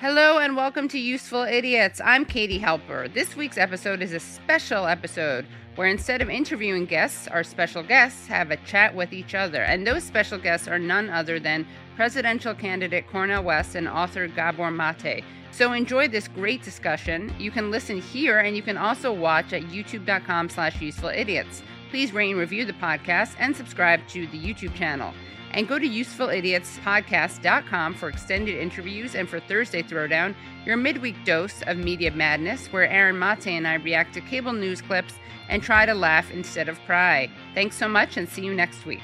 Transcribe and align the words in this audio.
Hello 0.00 0.38
and 0.38 0.54
welcome 0.54 0.86
to 0.90 0.98
Useful 1.00 1.42
Idiots. 1.42 2.00
I'm 2.04 2.24
Katie 2.24 2.60
Halper. 2.60 3.12
This 3.12 3.34
week's 3.34 3.58
episode 3.58 4.00
is 4.00 4.12
a 4.12 4.20
special 4.20 4.86
episode 4.86 5.44
where 5.74 5.88
instead 5.88 6.22
of 6.22 6.30
interviewing 6.30 6.84
guests, 6.84 7.26
our 7.26 7.42
special 7.42 7.82
guests 7.82 8.28
have 8.28 8.52
a 8.52 8.58
chat 8.58 8.94
with 8.94 9.12
each 9.12 9.34
other. 9.34 9.64
And 9.64 9.84
those 9.84 10.04
special 10.04 10.38
guests 10.38 10.68
are 10.68 10.78
none 10.78 11.10
other 11.10 11.40
than 11.40 11.66
presidential 11.96 12.54
candidate 12.54 13.08
Cornel 13.08 13.42
West 13.42 13.74
and 13.74 13.88
author 13.88 14.28
Gabor 14.28 14.70
Maté. 14.70 15.24
So 15.50 15.72
enjoy 15.72 16.06
this 16.06 16.28
great 16.28 16.62
discussion. 16.62 17.34
You 17.36 17.50
can 17.50 17.72
listen 17.72 18.00
here 18.00 18.38
and 18.38 18.56
you 18.56 18.62
can 18.62 18.76
also 18.76 19.12
watch 19.12 19.52
at 19.52 19.62
youtube.com 19.62 20.48
slash 20.50 20.80
useful 20.80 21.08
idiots. 21.08 21.64
Please 21.90 22.12
rate 22.12 22.30
and 22.30 22.38
review 22.38 22.64
the 22.64 22.72
podcast 22.74 23.34
and 23.40 23.56
subscribe 23.56 24.06
to 24.10 24.28
the 24.28 24.38
YouTube 24.38 24.76
channel. 24.76 25.12
And 25.52 25.68
go 25.68 25.78
to 25.78 25.88
usefulidiotspodcast.com 25.88 27.94
for 27.94 28.08
extended 28.08 28.58
interviews 28.58 29.14
and 29.14 29.28
for 29.28 29.40
Thursday 29.40 29.82
Throwdown, 29.82 30.34
your 30.64 30.76
midweek 30.76 31.24
dose 31.24 31.62
of 31.62 31.78
media 31.78 32.10
madness, 32.10 32.66
where 32.68 32.88
Aaron 32.88 33.16
Maté 33.16 33.52
and 33.52 33.66
I 33.66 33.74
react 33.74 34.14
to 34.14 34.20
cable 34.20 34.52
news 34.52 34.82
clips 34.82 35.14
and 35.48 35.62
try 35.62 35.86
to 35.86 35.94
laugh 35.94 36.30
instead 36.30 36.68
of 36.68 36.78
cry. 36.80 37.30
Thanks 37.54 37.76
so 37.76 37.88
much 37.88 38.16
and 38.16 38.28
see 38.28 38.44
you 38.44 38.54
next 38.54 38.84
week. 38.84 39.00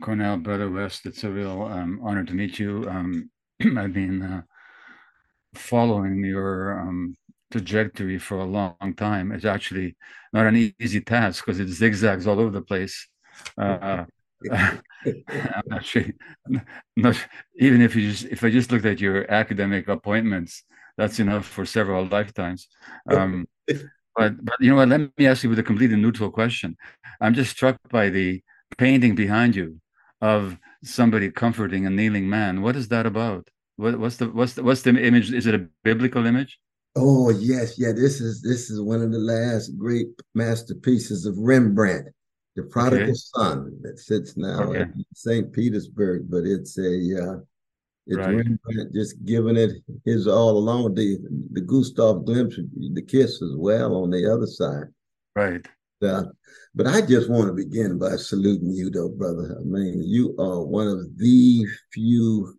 Cornel, 0.00 0.38
Brother 0.38 0.70
West, 0.70 1.04
it's 1.04 1.22
a 1.24 1.30
real 1.30 1.62
um, 1.62 2.00
honor 2.02 2.24
to 2.24 2.32
meet 2.32 2.58
you. 2.58 2.86
Um, 2.88 3.30
I've 3.76 3.92
been 3.92 4.22
uh, 4.22 4.42
following 5.54 6.24
your 6.24 6.80
um, 6.80 7.14
trajectory 7.50 8.18
for 8.18 8.38
a 8.38 8.44
long 8.44 8.94
time. 8.96 9.32
It's 9.32 9.44
actually 9.44 9.96
not 10.32 10.46
an 10.46 10.74
easy 10.80 11.02
task 11.02 11.44
because 11.44 11.60
it 11.60 11.68
zigzags 11.68 12.26
all 12.26 12.40
over 12.40 12.50
the 12.50 12.62
place. 12.62 13.06
Uh, 13.58 14.04
I'm 14.52 15.62
not 15.66 15.84
sure. 15.84 16.04
Not, 16.96 17.16
even 17.56 17.82
if 17.82 17.96
you 17.96 18.10
just 18.10 18.24
if 18.26 18.44
I 18.44 18.50
just 18.50 18.70
looked 18.70 18.84
at 18.84 19.00
your 19.00 19.30
academic 19.30 19.88
appointments, 19.88 20.64
that's 20.96 21.18
enough 21.18 21.46
for 21.46 21.64
several 21.64 22.06
lifetimes. 22.06 22.68
Um, 23.10 23.46
but 24.16 24.44
but 24.44 24.56
you 24.60 24.70
know 24.70 24.76
what? 24.76 24.88
Let 24.88 25.16
me 25.18 25.26
ask 25.26 25.42
you 25.42 25.50
with 25.50 25.58
a 25.58 25.62
completely 25.62 25.96
neutral 25.96 26.30
question. 26.30 26.76
I'm 27.20 27.34
just 27.34 27.50
struck 27.50 27.78
by 27.90 28.10
the 28.10 28.42
painting 28.78 29.14
behind 29.14 29.56
you 29.56 29.80
of 30.20 30.58
somebody 30.84 31.30
comforting 31.30 31.86
a 31.86 31.90
kneeling 31.90 32.28
man. 32.28 32.62
What 32.62 32.76
is 32.76 32.88
that 32.88 33.06
about? 33.06 33.48
What, 33.76 33.98
what's 33.98 34.16
the 34.16 34.28
what's 34.28 34.54
the 34.54 34.62
what's 34.62 34.82
the 34.82 34.90
image? 34.90 35.32
Is 35.32 35.46
it 35.46 35.54
a 35.54 35.66
biblical 35.82 36.26
image? 36.26 36.58
Oh 36.94 37.30
yes, 37.30 37.78
yeah. 37.78 37.92
This 37.92 38.20
is 38.20 38.42
this 38.42 38.70
is 38.70 38.80
one 38.80 39.02
of 39.02 39.12
the 39.12 39.18
last 39.18 39.76
great 39.78 40.08
masterpieces 40.34 41.24
of 41.26 41.38
Rembrandt 41.38 42.08
the 42.56 42.62
prodigal 42.64 43.10
okay. 43.10 43.14
son 43.14 43.78
that 43.82 43.98
sits 43.98 44.36
now 44.36 44.64
okay. 44.64 44.82
in 44.82 45.04
St. 45.14 45.52
Petersburg, 45.52 46.30
but 46.30 46.44
it's 46.44 46.78
a 46.78 47.32
uh, 47.32 47.36
it's 48.06 48.18
right. 48.18 48.36
Rembrandt 48.36 48.92
just 48.92 49.24
giving 49.24 49.56
it 49.56 49.72
his 50.04 50.26
all 50.26 50.58
along. 50.58 50.94
The 50.94 51.18
the 51.52 51.60
Gustav 51.60 52.24
Klimt, 52.24 52.54
the 52.94 53.02
kiss 53.02 53.40
as 53.42 53.54
well 53.56 53.96
on 54.02 54.10
the 54.10 54.30
other 54.32 54.46
side. 54.46 54.88
Right. 55.34 55.66
Uh, 56.02 56.24
but 56.74 56.86
I 56.86 57.00
just 57.00 57.30
want 57.30 57.46
to 57.46 57.52
begin 57.52 57.98
by 57.98 58.16
saluting 58.16 58.72
you, 58.72 58.90
though, 58.90 59.10
brother. 59.10 59.56
I 59.60 59.62
mean, 59.62 60.02
you 60.02 60.34
are 60.38 60.64
one 60.64 60.88
of 60.88 61.16
the 61.16 61.64
few 61.92 62.58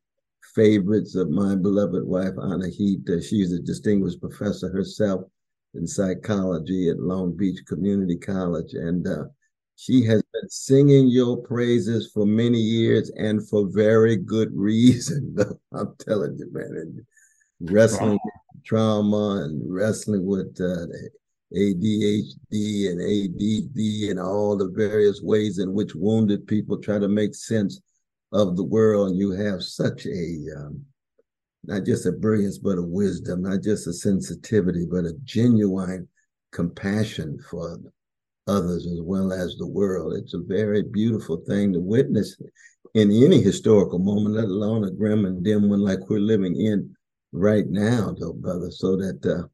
favorites 0.55 1.15
of 1.15 1.29
my 1.29 1.55
beloved 1.55 2.05
wife, 2.05 2.33
Anahita. 2.37 3.17
Uh, 3.17 3.21
she's 3.21 3.51
a 3.51 3.59
distinguished 3.59 4.21
professor 4.21 4.69
herself 4.69 5.23
in 5.73 5.85
psychology 5.85 6.89
at 6.89 6.99
Long 6.99 7.35
Beach 7.35 7.59
Community 7.67 8.17
College. 8.17 8.73
And 8.73 9.05
uh, 9.07 9.25
she 9.75 10.03
has 10.05 10.21
been 10.33 10.49
singing 10.49 11.07
your 11.07 11.37
praises 11.37 12.11
for 12.13 12.25
many 12.25 12.59
years 12.59 13.11
and 13.17 13.47
for 13.47 13.67
very 13.71 14.15
good 14.15 14.51
reason. 14.55 15.35
I'm 15.73 15.95
telling 15.99 16.37
you, 16.37 16.49
man. 16.51 16.71
And 16.75 17.71
wrestling 17.71 18.19
wow. 18.23 18.61
trauma 18.65 19.43
and 19.43 19.61
wrestling 19.73 20.25
with 20.25 20.55
uh, 20.59 20.87
ADHD 21.55 22.89
and 22.89 23.01
ADD 23.01 24.09
and 24.09 24.19
all 24.19 24.57
the 24.57 24.69
various 24.69 25.21
ways 25.21 25.59
in 25.59 25.73
which 25.73 25.95
wounded 25.95 26.47
people 26.47 26.77
try 26.77 26.99
to 26.99 27.07
make 27.07 27.35
sense 27.35 27.79
of 28.31 28.55
the 28.55 28.63
world. 28.63 29.09
And 29.09 29.17
you 29.17 29.31
have 29.31 29.63
such 29.63 30.05
a, 30.05 30.37
um, 30.57 30.83
not 31.63 31.85
just 31.85 32.05
a 32.05 32.11
brilliance, 32.11 32.57
but 32.57 32.77
a 32.77 32.81
wisdom, 32.81 33.43
not 33.43 33.61
just 33.61 33.87
a 33.87 33.93
sensitivity, 33.93 34.85
but 34.89 35.05
a 35.05 35.13
genuine 35.23 36.07
compassion 36.51 37.39
for 37.49 37.79
others 38.47 38.85
as 38.85 39.01
well 39.01 39.31
as 39.31 39.55
the 39.55 39.67
world. 39.67 40.13
It's 40.15 40.33
a 40.33 40.39
very 40.39 40.83
beautiful 40.83 41.37
thing 41.37 41.73
to 41.73 41.79
witness 41.79 42.37
in 42.93 43.11
any 43.11 43.41
historical 43.41 43.99
moment, 43.99 44.35
let 44.35 44.45
alone 44.45 44.83
a 44.83 44.91
grim 44.91 45.25
and 45.25 45.43
dim 45.43 45.69
one 45.69 45.81
like 45.81 46.09
we're 46.09 46.19
living 46.19 46.59
in 46.59 46.95
right 47.31 47.67
now, 47.67 48.15
though, 48.19 48.33
brother. 48.33 48.69
So 48.69 48.95
that 48.97 49.25
uh, 49.25 49.47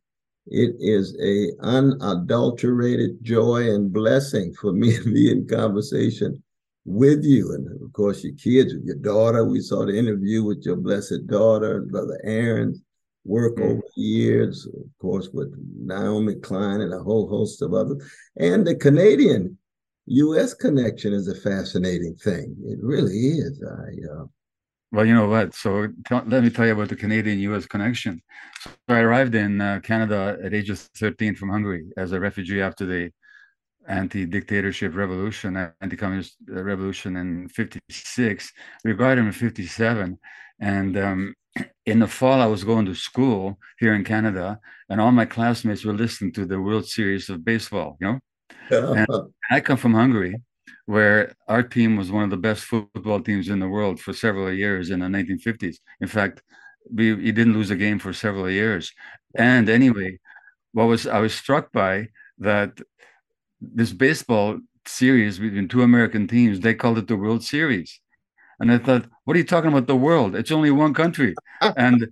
it 0.48 0.76
is 0.80 1.18
a 1.22 1.52
unadulterated 1.62 3.24
joy 3.24 3.74
and 3.74 3.94
blessing 3.94 4.54
for 4.54 4.74
me 4.74 4.98
to 5.04 5.14
be 5.14 5.32
in 5.32 5.48
conversation 5.48 6.44
with 6.86 7.24
you, 7.24 7.54
and 7.54 7.82
of 7.84 7.94
course 7.94 8.24
your 8.24 8.34
kids, 8.34 8.74
with 8.74 8.86
your 8.86 8.96
daughter. 8.96 9.46
We 9.46 9.62
saw 9.62 9.86
the 9.86 9.98
interview 9.98 10.44
with 10.44 10.64
your 10.66 10.78
blessed 10.78 11.28
daughter, 11.28 11.82
brother 11.82 12.20
Aaron 12.24 12.82
work 13.26 13.56
mm-hmm. 13.56 13.72
over 13.72 13.82
the 13.96 14.02
years, 14.02 14.66
of 14.66 14.90
course, 15.00 15.30
with 15.34 15.54
Naomi 15.76 16.36
Klein 16.36 16.82
and 16.82 16.94
a 16.94 17.00
whole 17.00 17.28
host 17.28 17.62
of 17.62 17.74
others. 17.74 18.04
And 18.38 18.66
the 18.66 18.76
Canadian 18.76 19.58
U.S. 20.08 20.54
connection 20.54 21.14
is 21.14 21.28
a 21.28 21.36
fascinating 21.36 22.16
thing. 22.16 22.56
It 22.66 22.80
really 22.82 23.14
is. 23.14 23.64
I, 23.64 24.22
uh, 24.22 24.26
well, 24.92 25.06
you 25.06 25.14
know 25.14 25.28
what? 25.28 25.54
So 25.54 25.88
let 26.10 26.44
me 26.44 26.50
tell 26.50 26.66
you 26.66 26.74
about 26.74 26.90
the 26.90 26.96
Canadian-U.S. 26.96 27.68
connection. 27.68 28.22
So 28.64 28.72
I 28.88 29.02
arrived 29.02 29.36
in 29.36 29.62
uh, 29.62 29.82
Canada 29.84 30.38
at 30.44 30.56
age 30.56 30.72
of 30.72 30.80
13 30.80 31.36
from 31.36 31.50
Hungary 31.50 31.92
as 31.96 32.12
a 32.12 32.20
refugee 32.20 32.62
after 32.62 32.88
the 32.88 33.12
anti-dictatorship 33.88 34.96
revolution, 34.96 35.72
anti-communist 35.82 36.38
uh, 36.52 36.64
revolution 36.64 37.18
in 37.18 37.48
56. 37.50 38.52
We 38.84 38.94
got 38.94 39.20
him 39.20 39.28
in 39.28 39.32
57. 39.32 40.18
And 40.60 40.98
um, 40.98 41.36
in 41.86 42.00
the 42.00 42.08
fall, 42.08 42.42
I 42.42 42.46
was 42.46 42.64
going 42.64 42.86
to 42.86 42.96
school 42.96 43.60
here 43.80 43.94
in 43.94 44.04
Canada, 44.04 44.60
and 44.90 45.02
all 45.02 45.12
my 45.12 45.26
classmates 45.26 45.84
were 45.84 45.94
listening 45.94 46.32
to 46.34 46.46
the 46.46 46.62
World 46.62 46.88
Series 46.88 47.30
of 47.30 47.46
baseball. 47.46 47.98
You 48.00 48.08
know, 48.08 48.20
and 48.72 49.10
uh-huh. 49.10 49.24
I 49.52 49.60
come 49.62 49.78
from 49.78 49.94
Hungary, 49.94 50.36
where 50.86 51.34
our 51.48 51.64
team 51.64 51.98
was 51.98 52.12
one 52.12 52.24
of 52.24 52.30
the 52.30 52.38
best 52.38 52.64
football 52.64 53.22
teams 53.22 53.50
in 53.50 53.60
the 53.60 53.68
world 53.68 54.00
for 54.00 54.14
several 54.14 54.52
years 54.52 54.90
in 54.90 55.00
the 55.00 55.08
1950s. 55.08 55.78
In 56.02 56.08
fact, 56.08 56.42
we, 56.92 57.14
we 57.14 57.32
didn't 57.32 57.54
lose 57.54 57.72
a 57.72 57.76
game 57.76 58.00
for 58.00 58.14
several 58.14 58.50
years. 58.50 58.92
And 59.36 59.70
anyway, 59.70 60.20
what 60.74 60.86
was 60.86 61.08
I 61.08 61.20
was 61.20 61.34
struck 61.34 61.72
by 61.72 62.08
that 62.40 62.80
this 63.62 63.94
baseball 63.94 64.60
series 64.86 65.40
between 65.40 65.68
two 65.68 65.84
American 65.84 66.28
teams, 66.28 66.60
they 66.60 66.74
called 66.74 66.98
it 66.98 67.08
the 67.08 67.16
World 67.16 67.44
Series. 67.44 68.00
And 68.60 68.72
I 68.72 68.78
thought, 68.78 69.06
what 69.26 69.36
are 69.36 69.40
you 69.40 69.46
talking 69.46 69.72
about? 69.72 69.88
The 69.88 69.96
world? 69.96 70.36
It's 70.36 70.52
only 70.52 70.72
one 70.72 70.94
country. 70.94 71.34
and 71.62 72.08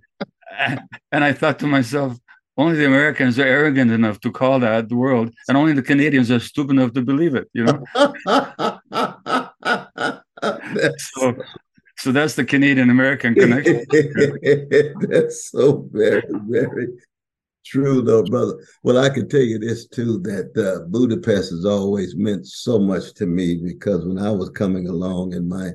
and 1.12 1.24
I 1.24 1.32
thought 1.32 1.58
to 1.60 1.66
myself, 1.66 2.18
only 2.56 2.76
the 2.76 2.86
Americans 2.86 3.38
are 3.38 3.46
arrogant 3.46 3.92
enough 3.92 4.20
to 4.20 4.32
call 4.32 4.58
that 4.60 4.88
the 4.88 4.96
world, 4.96 5.32
and 5.48 5.56
only 5.56 5.72
the 5.72 5.82
Canadians 5.82 6.30
are 6.30 6.40
stupid 6.40 6.72
enough 6.72 6.92
to 6.94 7.02
believe 7.02 7.36
it. 7.36 7.48
You 7.52 7.64
know. 7.64 7.84
so, 10.98 11.36
so 11.98 12.12
that's 12.12 12.34
the 12.34 12.44
Canadian 12.44 12.90
American 12.90 13.34
connection. 13.34 13.84
that's 15.08 15.50
so 15.50 15.88
very, 15.92 16.22
very 16.48 16.88
true, 17.64 18.02
though, 18.02 18.24
brother. 18.24 18.54
Well, 18.82 18.98
I 18.98 19.08
can 19.08 19.28
tell 19.28 19.40
you 19.40 19.60
this 19.60 19.86
too 19.86 20.18
that 20.22 20.50
uh, 20.56 20.88
Budapest 20.88 21.50
has 21.50 21.64
always 21.64 22.16
meant 22.16 22.44
so 22.44 22.80
much 22.80 23.14
to 23.14 23.26
me 23.26 23.60
because 23.62 24.04
when 24.04 24.18
I 24.18 24.32
was 24.32 24.50
coming 24.50 24.88
along 24.88 25.32
in 25.32 25.48
my 25.48 25.70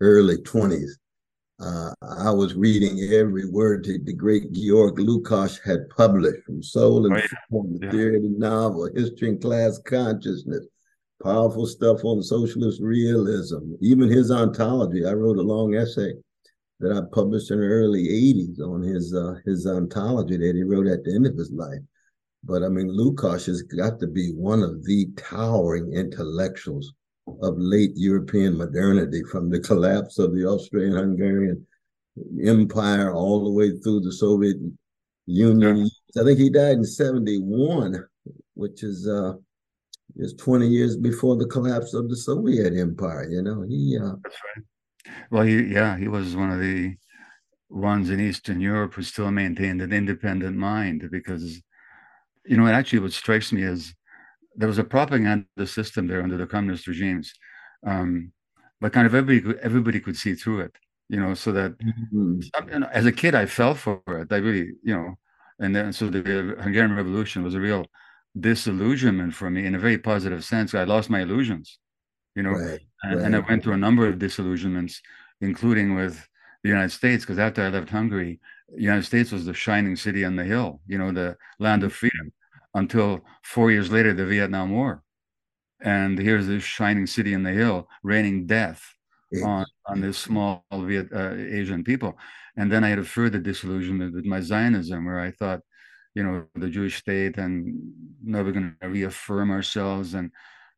early 0.00 0.36
20s. 0.38 0.90
Uh, 1.58 1.92
I 2.02 2.30
was 2.30 2.54
reading 2.54 3.00
every 3.14 3.48
word 3.48 3.84
that 3.84 4.04
the 4.04 4.12
great 4.12 4.52
Georg 4.52 4.96
Lukács 4.96 5.58
had 5.64 5.88
published 5.88 6.44
from 6.44 6.62
Soul 6.62 7.06
and 7.06 7.14
oh, 7.14 7.18
yeah. 7.18 7.26
Form, 7.50 7.78
the 7.78 7.86
yeah. 7.86 7.90
Theory 7.90 8.16
of 8.16 8.22
the 8.24 8.34
Novel, 8.36 8.90
History 8.94 9.30
and 9.30 9.40
Class 9.40 9.78
Consciousness, 9.78 10.66
powerful 11.22 11.66
stuff 11.66 12.04
on 12.04 12.22
socialist 12.22 12.82
realism, 12.82 13.72
even 13.80 14.10
his 14.10 14.30
ontology. 14.30 15.06
I 15.06 15.12
wrote 15.12 15.38
a 15.38 15.42
long 15.42 15.74
essay 15.74 16.12
that 16.80 16.92
I 16.92 17.00
published 17.14 17.50
in 17.50 17.60
the 17.60 17.66
early 17.66 18.06
80s 18.06 18.60
on 18.60 18.82
his 18.82 19.14
uh, 19.14 19.36
his 19.46 19.66
ontology 19.66 20.36
that 20.36 20.54
he 20.54 20.62
wrote 20.62 20.86
at 20.86 21.04
the 21.04 21.14
end 21.14 21.26
of 21.26 21.36
his 21.36 21.50
life. 21.50 21.80
But 22.44 22.62
I 22.62 22.68
mean, 22.68 22.88
Lukács 22.88 23.46
has 23.46 23.62
got 23.62 23.98
to 24.00 24.06
be 24.06 24.32
one 24.32 24.62
of 24.62 24.84
the 24.84 25.08
towering 25.16 25.94
intellectuals 25.94 26.92
of 27.26 27.54
late 27.58 27.92
European 27.96 28.56
modernity 28.56 29.22
from 29.24 29.50
the 29.50 29.60
collapse 29.60 30.18
of 30.18 30.34
the 30.34 30.44
Austrian-Hungarian 30.44 31.66
Empire 32.44 33.12
all 33.12 33.44
the 33.44 33.50
way 33.50 33.76
through 33.78 34.00
the 34.00 34.12
Soviet 34.12 34.56
Union. 35.26 35.88
I 36.18 36.24
think 36.24 36.38
he 36.38 36.50
died 36.50 36.78
in 36.78 36.84
71, 36.84 38.04
which 38.54 38.82
is 38.82 39.06
uh 39.08 39.34
is 40.16 40.32
20 40.34 40.66
years 40.66 40.96
before 40.96 41.36
the 41.36 41.46
collapse 41.46 41.92
of 41.92 42.08
the 42.08 42.16
Soviet 42.16 42.74
Empire. 42.74 43.28
You 43.28 43.42
know, 43.42 43.62
he 43.62 43.98
uh 44.00 44.12
That's 44.22 44.36
right. 44.56 44.64
Well, 45.30 45.42
he 45.42 45.64
yeah, 45.64 45.98
he 45.98 46.08
was 46.08 46.36
one 46.36 46.50
of 46.50 46.60
the 46.60 46.96
ones 47.68 48.10
in 48.10 48.20
Eastern 48.20 48.60
Europe 48.60 48.94
who 48.94 49.02
still 49.02 49.30
maintained 49.30 49.82
an 49.82 49.92
independent 49.92 50.56
mind 50.56 51.08
because, 51.10 51.60
you 52.46 52.56
know, 52.56 52.66
it 52.66 52.72
actually 52.72 53.00
what 53.00 53.12
strikes 53.12 53.52
me 53.52 53.62
is 53.62 53.94
there 54.56 54.68
was 54.68 54.78
a 54.78 54.84
propaganda 54.84 55.66
system 55.66 56.06
there 56.06 56.22
under 56.22 56.36
the 56.36 56.46
communist 56.46 56.86
regimes, 56.86 57.32
um, 57.86 58.32
but 58.80 58.92
kind 58.92 59.06
of 59.06 59.14
everybody 59.14 59.40
could, 59.40 59.58
everybody 59.58 60.00
could 60.00 60.16
see 60.16 60.34
through 60.34 60.60
it, 60.60 60.74
you 61.08 61.20
know, 61.20 61.34
so 61.34 61.52
that 61.52 61.78
mm-hmm. 61.78 62.40
you 62.72 62.78
know, 62.78 62.88
as 62.92 63.06
a 63.06 63.12
kid 63.12 63.34
I 63.34 63.46
fell 63.46 63.74
for 63.74 64.02
it. 64.08 64.32
I 64.32 64.36
really, 64.36 64.72
you 64.82 64.94
know, 64.94 65.14
and 65.58 65.74
then 65.74 65.92
so 65.92 66.08
the 66.08 66.20
Hungarian 66.60 66.94
Revolution 66.94 67.42
was 67.42 67.54
a 67.54 67.60
real 67.60 67.86
disillusionment 68.38 69.34
for 69.34 69.50
me 69.50 69.66
in 69.66 69.74
a 69.74 69.78
very 69.78 69.98
positive 69.98 70.44
sense. 70.44 70.74
I 70.74 70.84
lost 70.84 71.08
my 71.10 71.20
illusions, 71.20 71.78
you 72.34 72.42
know, 72.42 72.50
right, 72.50 72.80
and, 73.02 73.16
right. 73.16 73.24
and 73.24 73.36
I 73.36 73.38
went 73.40 73.62
through 73.62 73.74
a 73.74 73.78
number 73.78 74.06
of 74.06 74.18
disillusionments, 74.18 75.00
including 75.40 75.94
with 75.94 76.26
the 76.62 76.68
United 76.68 76.92
States, 76.92 77.24
because 77.24 77.38
after 77.38 77.62
I 77.62 77.68
left 77.68 77.90
Hungary, 77.90 78.40
the 78.74 78.82
United 78.82 79.04
States 79.04 79.32
was 79.32 79.46
the 79.46 79.54
shining 79.54 79.96
city 79.96 80.24
on 80.24 80.36
the 80.36 80.44
hill, 80.44 80.80
you 80.86 80.98
know, 80.98 81.12
the 81.12 81.36
land 81.58 81.84
of 81.84 81.92
freedom, 81.92 82.32
until 82.76 83.24
four 83.42 83.70
years 83.70 83.90
later, 83.90 84.12
the 84.12 84.26
Vietnam 84.26 84.70
War. 84.70 85.02
And 85.80 86.18
here's 86.18 86.46
this 86.46 86.62
shining 86.62 87.06
city 87.06 87.32
in 87.32 87.42
the 87.42 87.52
hill, 87.52 87.88
raining 88.02 88.46
death 88.46 88.80
on, 89.44 89.66
on 89.86 90.00
this 90.00 90.18
small 90.18 90.64
Viet, 90.72 91.08
uh, 91.12 91.34
Asian 91.60 91.82
people. 91.84 92.16
And 92.56 92.70
then 92.70 92.84
I 92.84 92.88
had 92.90 92.98
a 92.98 93.04
further 93.04 93.38
disillusionment 93.38 94.14
with 94.14 94.24
my 94.24 94.40
Zionism, 94.40 95.04
where 95.04 95.20
I 95.20 95.30
thought, 95.30 95.60
you 96.14 96.22
know, 96.22 96.44
the 96.54 96.68
Jewish 96.68 96.96
state 96.96 97.36
and 97.36 97.54
never 98.22 98.52
going 98.52 98.76
to 98.80 98.88
reaffirm 98.88 99.50
ourselves 99.50 100.14
and 100.14 100.30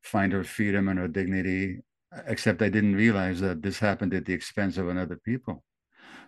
find 0.03 0.33
our 0.33 0.43
freedom 0.43 0.89
and 0.89 0.99
our 0.99 1.07
dignity. 1.07 1.79
Except 2.27 2.61
I 2.61 2.69
didn't 2.69 2.95
realize 2.95 3.39
that 3.41 3.61
this 3.61 3.77
happened 3.79 4.13
at 4.13 4.25
the 4.25 4.33
expense 4.33 4.77
of 4.77 4.89
another 4.89 5.17
people. 5.23 5.63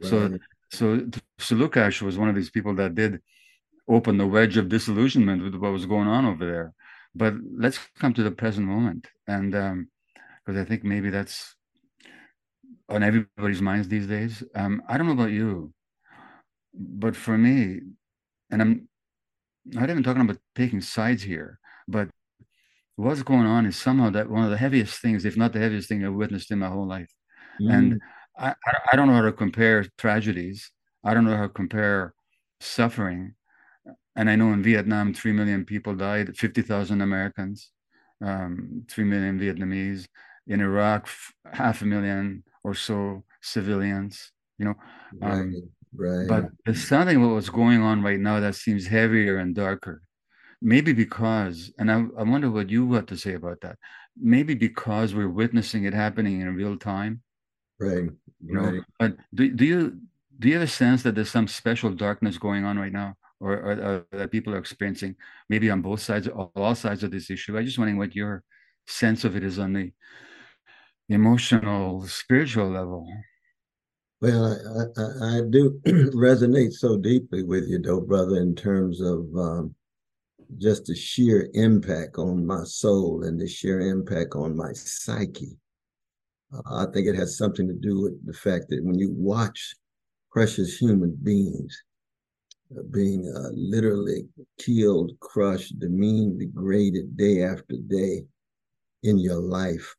Right. 0.01 0.09
So, 0.09 0.37
so, 0.69 1.07
so 1.39 1.55
Lukács 1.55 2.01
was 2.01 2.17
one 2.17 2.29
of 2.29 2.35
these 2.35 2.51
people 2.51 2.75
that 2.75 2.95
did 2.95 3.19
open 3.89 4.17
the 4.17 4.27
wedge 4.27 4.57
of 4.57 4.69
disillusionment 4.69 5.43
with 5.43 5.55
what 5.55 5.71
was 5.71 5.85
going 5.85 6.07
on 6.07 6.25
over 6.25 6.45
there. 6.45 6.73
But 7.13 7.33
let's 7.57 7.79
come 7.99 8.13
to 8.13 8.23
the 8.23 8.31
present 8.31 8.67
moment, 8.67 9.07
and 9.27 9.51
because 9.51 10.57
um, 10.57 10.57
I 10.57 10.63
think 10.63 10.83
maybe 10.83 11.09
that's 11.09 11.55
on 12.87 13.03
everybody's 13.03 13.61
minds 13.61 13.87
these 13.87 14.07
days. 14.07 14.43
Um, 14.55 14.81
I 14.87 14.97
don't 14.97 15.07
know 15.07 15.13
about 15.13 15.31
you, 15.31 15.73
but 16.73 17.15
for 17.15 17.37
me, 17.37 17.81
and 18.49 18.61
I'm 18.61 18.87
not 19.65 19.89
even 19.89 20.03
talking 20.03 20.21
about 20.21 20.37
taking 20.55 20.81
sides 20.81 21.23
here, 21.23 21.59
but 21.87 22.09
what's 22.95 23.23
going 23.23 23.45
on 23.45 23.65
is 23.65 23.75
somehow 23.75 24.09
that 24.11 24.29
one 24.29 24.43
of 24.43 24.51
the 24.51 24.57
heaviest 24.57 25.01
things, 25.01 25.25
if 25.25 25.37
not 25.37 25.53
the 25.53 25.59
heaviest 25.59 25.89
thing 25.89 26.05
I've 26.05 26.13
witnessed 26.13 26.51
in 26.51 26.59
my 26.59 26.67
whole 26.67 26.87
life. 26.87 27.11
Mm. 27.61 27.73
And 27.73 28.01
I, 28.37 28.55
I 28.91 28.95
don't 28.95 29.07
know 29.07 29.13
how 29.13 29.21
to 29.21 29.31
compare 29.31 29.85
tragedies. 29.97 30.71
I 31.03 31.13
don't 31.13 31.25
know 31.25 31.35
how 31.35 31.43
to 31.43 31.49
compare 31.49 32.13
suffering. 32.59 33.35
And 34.15 34.29
I 34.29 34.35
know 34.35 34.51
in 34.51 34.61
Vietnam, 34.61 35.13
3 35.13 35.31
million 35.31 35.65
people 35.65 35.95
died, 35.95 36.35
50,000 36.37 37.01
Americans, 37.01 37.71
um, 38.23 38.85
3 38.89 39.03
million 39.05 39.39
Vietnamese. 39.39 40.07
In 40.47 40.59
Iraq, 40.59 41.07
half 41.53 41.81
a 41.81 41.85
million 41.85 42.43
or 42.63 42.73
so 42.73 43.23
civilians, 43.41 44.31
you 44.57 44.65
know. 44.65 44.75
Um, 45.21 45.53
right, 45.93 46.17
right. 46.17 46.27
But 46.27 46.45
there's 46.65 46.85
something 46.85 47.21
what 47.21 47.35
was 47.35 47.49
going 47.49 47.81
on 47.81 48.01
right 48.01 48.19
now 48.19 48.39
that 48.39 48.55
seems 48.55 48.87
heavier 48.87 49.37
and 49.37 49.55
darker. 49.55 50.01
Maybe 50.61 50.93
because, 50.93 51.71
and 51.77 51.91
I, 51.91 52.05
I 52.17 52.23
wonder 52.23 52.49
what 52.49 52.69
you 52.69 52.91
got 52.91 53.07
to 53.07 53.17
say 53.17 53.35
about 53.35 53.61
that. 53.61 53.77
Maybe 54.17 54.55
because 54.55 55.13
we're 55.13 55.29
witnessing 55.29 55.85
it 55.85 55.93
happening 55.93 56.41
in 56.41 56.55
real 56.55 56.75
time. 56.75 57.21
Right. 57.79 58.09
You 58.43 58.53
know, 58.53 58.61
right. 58.61 58.81
but 58.99 59.17
do, 59.33 59.49
do 59.49 59.65
you 59.65 59.99
do 60.39 60.47
you 60.47 60.55
have 60.55 60.63
a 60.63 60.67
sense 60.67 61.03
that 61.03 61.15
there's 61.15 61.29
some 61.29 61.47
special 61.47 61.91
darkness 61.91 62.37
going 62.37 62.65
on 62.65 62.77
right 62.77 62.91
now? 62.91 63.15
Or, 63.43 63.53
or, 63.53 63.71
or 63.71 64.05
that 64.19 64.29
people 64.29 64.53
are 64.53 64.59
experiencing 64.59 65.15
maybe 65.49 65.71
on 65.71 65.81
both 65.81 65.99
sides 65.99 66.27
all 66.27 66.75
sides 66.75 67.01
of 67.01 67.09
this 67.09 67.31
issue 67.31 67.57
i 67.57 67.63
just 67.63 67.79
wondering 67.79 67.97
what 67.97 68.15
your 68.15 68.43
sense 68.85 69.23
of 69.23 69.35
it 69.35 69.43
is 69.43 69.57
on 69.57 69.73
the 69.73 69.91
emotional, 71.09 72.05
spiritual 72.07 72.69
level. 72.69 73.07
Well, 74.21 74.45
I, 74.45 75.01
I, 75.01 75.37
I 75.37 75.41
do 75.49 75.79
resonate 76.13 76.73
so 76.73 76.97
deeply 76.97 77.43
with 77.43 77.67
you, 77.67 77.79
though, 77.79 78.01
brother, 78.01 78.37
in 78.37 78.55
terms 78.55 79.01
of 79.01 79.25
um, 79.35 79.75
just 80.57 80.85
the 80.85 80.95
sheer 80.95 81.49
impact 81.53 82.17
on 82.17 82.45
my 82.45 82.63
soul 82.63 83.23
and 83.23 83.39
the 83.39 83.47
sheer 83.47 83.79
impact 83.81 84.35
on 84.35 84.55
my 84.55 84.71
psyche. 84.73 85.57
Uh, 86.53 86.87
I 86.87 86.91
think 86.93 87.07
it 87.07 87.15
has 87.15 87.37
something 87.37 87.67
to 87.67 87.73
do 87.73 88.01
with 88.01 88.25
the 88.25 88.33
fact 88.33 88.65
that 88.69 88.83
when 88.83 88.99
you 88.99 89.11
watch 89.11 89.73
precious 90.31 90.77
human 90.77 91.17
beings 91.23 91.83
being 92.91 93.31
uh, 93.35 93.49
literally 93.53 94.27
killed, 94.59 95.11
crushed, 95.19 95.79
demeaned, 95.79 96.39
degraded 96.39 97.17
day 97.17 97.43
after 97.43 97.75
day 97.87 98.25
in 99.03 99.17
your 99.17 99.39
life, 99.39 99.95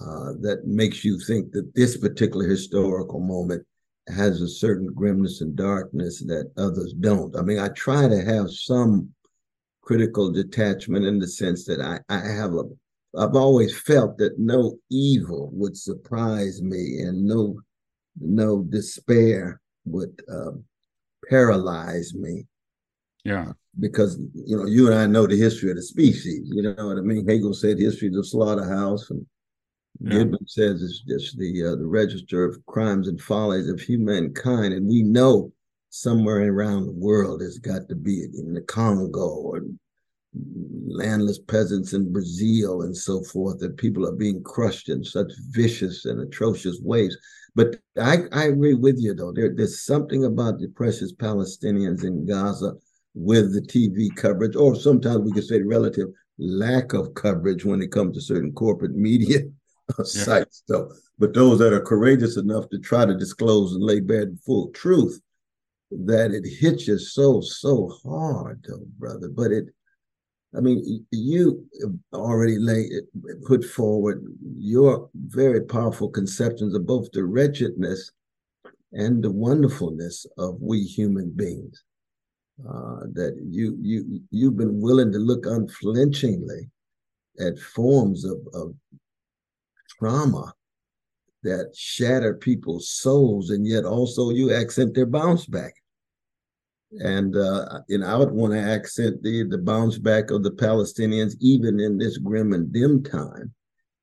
uh, 0.00 0.32
that 0.40 0.62
makes 0.64 1.04
you 1.04 1.18
think 1.20 1.52
that 1.52 1.74
this 1.74 1.96
particular 1.96 2.46
historical 2.46 3.20
moment 3.20 3.64
has 4.08 4.40
a 4.40 4.48
certain 4.48 4.92
grimness 4.92 5.40
and 5.40 5.56
darkness 5.56 6.20
that 6.20 6.50
others 6.56 6.94
don't. 6.94 7.36
I 7.36 7.42
mean, 7.42 7.58
I 7.58 7.68
try 7.68 8.08
to 8.08 8.22
have 8.22 8.50
some 8.50 9.10
critical 9.82 10.30
detachment 10.30 11.04
in 11.04 11.18
the 11.18 11.28
sense 11.28 11.64
that 11.64 11.80
I, 11.80 12.00
I 12.08 12.18
have 12.18 12.54
a 12.54 12.64
I've 13.18 13.34
always 13.34 13.76
felt 13.76 14.18
that 14.18 14.38
no 14.38 14.78
evil 14.88 15.50
would 15.52 15.76
surprise 15.76 16.62
me 16.62 17.00
and 17.00 17.24
no 17.24 17.60
no 18.20 18.62
despair 18.62 19.60
would 19.84 20.22
uh, 20.32 20.52
paralyze 21.30 22.14
me. 22.14 22.46
Yeah. 23.24 23.52
Because 23.78 24.18
you 24.34 24.56
know, 24.56 24.66
you 24.66 24.86
and 24.86 24.96
I 24.96 25.06
know 25.06 25.26
the 25.26 25.36
history 25.36 25.70
of 25.70 25.76
the 25.76 25.82
species. 25.82 26.50
You 26.52 26.62
know 26.62 26.86
what 26.86 26.98
I 26.98 27.02
mean? 27.02 27.26
Hegel 27.26 27.54
said 27.54 27.78
history 27.78 28.08
is 28.08 28.16
a 28.16 28.24
slaughterhouse, 28.24 29.08
and 29.10 29.24
yeah. 30.00 30.18
Gibbon 30.18 30.46
says 30.48 30.82
it's 30.82 31.00
just 31.00 31.38
the 31.38 31.64
uh, 31.64 31.76
the 31.76 31.86
register 31.86 32.44
of 32.44 32.64
crimes 32.66 33.06
and 33.06 33.20
follies 33.20 33.68
of 33.68 33.80
humankind, 33.80 34.74
and 34.74 34.88
we 34.88 35.02
know 35.02 35.52
somewhere 35.90 36.52
around 36.52 36.86
the 36.86 36.92
world 36.92 37.40
there's 37.40 37.58
got 37.58 37.88
to 37.88 37.94
be 37.94 38.24
in 38.34 38.54
the 38.54 38.60
Congo 38.62 39.28
or 39.28 39.62
landless 40.86 41.38
peasants 41.38 41.92
in 41.92 42.12
Brazil 42.12 42.82
and 42.82 42.96
so 42.96 43.22
forth 43.24 43.58
that 43.58 43.76
people 43.76 44.06
are 44.06 44.14
being 44.14 44.42
crushed 44.42 44.88
in 44.88 45.02
such 45.02 45.30
vicious 45.50 46.04
and 46.04 46.20
atrocious 46.20 46.78
ways. 46.80 47.16
But 47.54 47.76
I, 47.98 48.24
I 48.32 48.44
agree 48.44 48.74
with 48.74 48.96
you 48.98 49.14
though. 49.14 49.32
There, 49.32 49.54
there's 49.54 49.84
something 49.84 50.24
about 50.24 50.58
the 50.58 50.68
precious 50.68 51.12
Palestinians 51.12 52.04
in 52.04 52.26
Gaza 52.26 52.74
with 53.14 53.52
the 53.52 53.62
TV 53.62 54.14
coverage, 54.14 54.56
or 54.56 54.76
sometimes 54.76 55.18
we 55.18 55.32
could 55.32 55.44
say 55.44 55.60
relative 55.62 56.08
lack 56.38 56.92
of 56.92 57.14
coverage 57.14 57.64
when 57.64 57.82
it 57.82 57.92
comes 57.92 58.16
to 58.16 58.22
certain 58.22 58.52
corporate 58.52 58.94
media 58.94 59.40
yeah. 59.98 60.04
sites 60.04 60.62
though. 60.68 60.90
But 61.18 61.34
those 61.34 61.58
that 61.58 61.72
are 61.72 61.80
courageous 61.80 62.36
enough 62.36 62.68
to 62.70 62.78
try 62.78 63.04
to 63.04 63.16
disclose 63.16 63.74
and 63.74 63.82
lay 63.82 64.00
bare 64.00 64.26
the 64.26 64.38
full 64.46 64.70
truth, 64.70 65.20
that 65.90 66.30
it 66.30 66.46
hits 66.46 66.86
you 66.86 66.98
so, 66.98 67.40
so 67.40 67.90
hard 68.04 68.64
though, 68.66 68.86
brother. 68.98 69.28
But 69.28 69.52
it 69.52 69.66
I 70.56 70.60
mean, 70.60 71.06
you 71.12 71.64
already 72.12 72.58
lay, 72.58 72.90
put 73.46 73.64
forward 73.64 74.24
your 74.56 75.08
very 75.14 75.60
powerful 75.60 76.08
conceptions 76.08 76.74
of 76.74 76.86
both 76.86 77.10
the 77.12 77.24
wretchedness 77.24 78.10
and 78.92 79.22
the 79.22 79.30
wonderfulness 79.30 80.26
of 80.38 80.60
we 80.60 80.80
human 80.82 81.30
beings. 81.30 81.84
Uh, 82.68 83.06
that 83.14 83.34
you 83.42 83.78
you 83.80 84.20
you've 84.30 84.56
been 84.56 84.82
willing 84.82 85.10
to 85.10 85.18
look 85.18 85.46
unflinchingly 85.46 86.68
at 87.38 87.58
forms 87.58 88.26
of, 88.26 88.36
of 88.52 88.74
trauma 89.98 90.52
that 91.42 91.74
shatter 91.74 92.34
people's 92.34 92.90
souls, 92.90 93.48
and 93.48 93.66
yet 93.66 93.84
also 93.86 94.28
you 94.28 94.52
accent 94.52 94.94
their 94.94 95.06
bounce 95.06 95.46
back. 95.46 95.72
And 96.98 97.36
uh, 97.36 97.80
you 97.88 97.98
know, 97.98 98.06
I 98.06 98.16
would 98.16 98.32
want 98.32 98.52
to 98.52 98.60
accent 98.60 99.22
the 99.22 99.44
the 99.44 99.58
bounce 99.58 99.98
back 99.98 100.30
of 100.30 100.42
the 100.42 100.50
Palestinians, 100.50 101.34
even 101.40 101.78
in 101.78 101.98
this 101.98 102.18
grim 102.18 102.52
and 102.52 102.72
dim 102.72 103.04
time, 103.04 103.54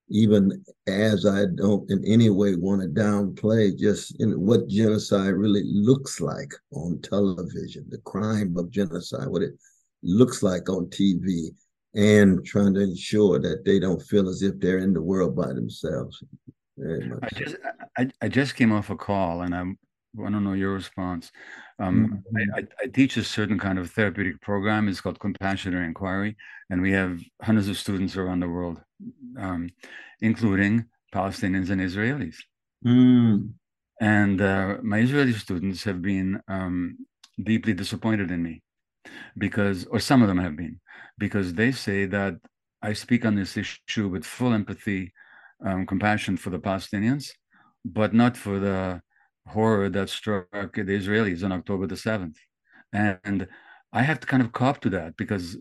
even 0.10 0.64
as 0.88 1.26
I 1.26 1.46
don't 1.56 1.90
in 1.92 2.04
any 2.06 2.30
way 2.30 2.56
want 2.56 2.82
to 2.82 2.88
downplay 2.88 3.78
just 3.78 4.18
you 4.20 4.28
know, 4.28 4.38
what 4.38 4.70
genocide 4.70 5.34
really 5.34 5.64
looks 5.66 6.22
like 6.22 6.54
on 6.72 7.02
television, 7.02 7.86
the 7.90 7.98
crime 8.00 8.56
of 8.58 8.72
genocide, 8.72 9.28
what 9.28 9.42
it 9.42 9.54
looks 10.02 10.42
like 10.42 10.70
on 10.70 10.86
TV, 10.86 11.50
and 11.94 12.46
trying 12.46 12.74
to 12.76 12.82
ensure 12.82 13.38
that 13.40 13.66
they 13.66 13.80
don't 13.80 14.02
feel 14.02 14.30
as 14.30 14.44
if 14.44 14.58
they're 14.60 14.78
in 14.78 14.94
the 14.94 15.02
world 15.02 15.36
by 15.36 15.48
themselves. 15.48 16.24
I 16.80 17.30
just 17.36 17.56
I, 17.98 18.10
I 18.22 18.28
just 18.30 18.56
came 18.56 18.72
off 18.72 18.90
a 18.90 18.96
call 18.96 19.42
and 19.42 19.54
I'm 19.54 19.78
I 20.26 20.30
don't 20.30 20.44
know 20.44 20.54
your 20.54 20.74
response. 20.74 21.32
Um, 21.80 22.24
mm-hmm. 22.36 22.56
I, 22.56 22.84
I, 22.84 22.88
teach 22.88 23.18
a 23.18 23.24
certain 23.24 23.60
kind 23.60 23.78
of 23.78 23.92
therapeutic 23.92 24.42
program. 24.42 24.88
It's 24.88 25.02
called 25.02 25.20
Compassionate 25.20 25.84
Inquiry, 25.84 26.36
and 26.70 26.82
we 26.82 26.92
have 26.92 27.22
hundreds 27.42 27.68
of 27.68 27.78
students 27.78 28.18
around 28.18 28.40
the 28.40 28.50
world, 28.50 28.82
um, 29.40 29.70
including 30.22 30.86
Palestinians 31.14 31.70
and 31.70 31.82
Israelis. 31.82 32.38
Mm. 32.86 33.52
And 34.00 34.42
uh, 34.42 34.78
my 34.84 35.00
Israeli 35.00 35.34
students 35.34 35.84
have 35.84 36.02
been 36.02 36.42
um, 36.48 36.98
deeply 37.42 37.74
disappointed 37.74 38.32
in 38.32 38.44
me 38.44 38.62
because, 39.38 39.86
or 39.86 40.00
some 40.00 40.22
of 40.22 40.28
them 40.28 40.38
have 40.40 40.56
been, 40.56 40.80
because 41.18 41.54
they 41.54 41.72
say 41.72 42.06
that 42.06 42.36
I 42.82 42.94
speak 42.94 43.26
on 43.26 43.36
this 43.36 43.58
issue 43.58 44.08
with 44.08 44.24
full 44.24 44.54
empathy, 44.54 45.14
um, 45.66 45.86
compassion 45.86 46.38
for 46.38 46.52
the 46.52 46.60
Palestinians, 46.60 47.32
but 47.84 48.14
not 48.14 48.38
for 48.38 48.60
the 48.60 49.02
horror 49.48 49.90
that 49.90 50.10
struck 50.10 50.52
the 50.52 50.84
Israelis 50.84 51.44
on 51.44 51.52
October 51.52 51.88
the 51.88 51.96
7th. 51.96 52.36
And 52.94 53.48
I 53.94 54.02
have 54.02 54.20
to 54.20 54.28
kind 54.28 54.44
of 54.44 54.52
cop 54.52 54.82
to 54.82 54.90
that 54.92 55.18
because 55.18 55.58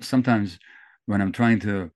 sometimes 0.00 0.58
when 1.06 1.20
I'm 1.20 1.32
trying 1.32 1.60
to 1.60 1.90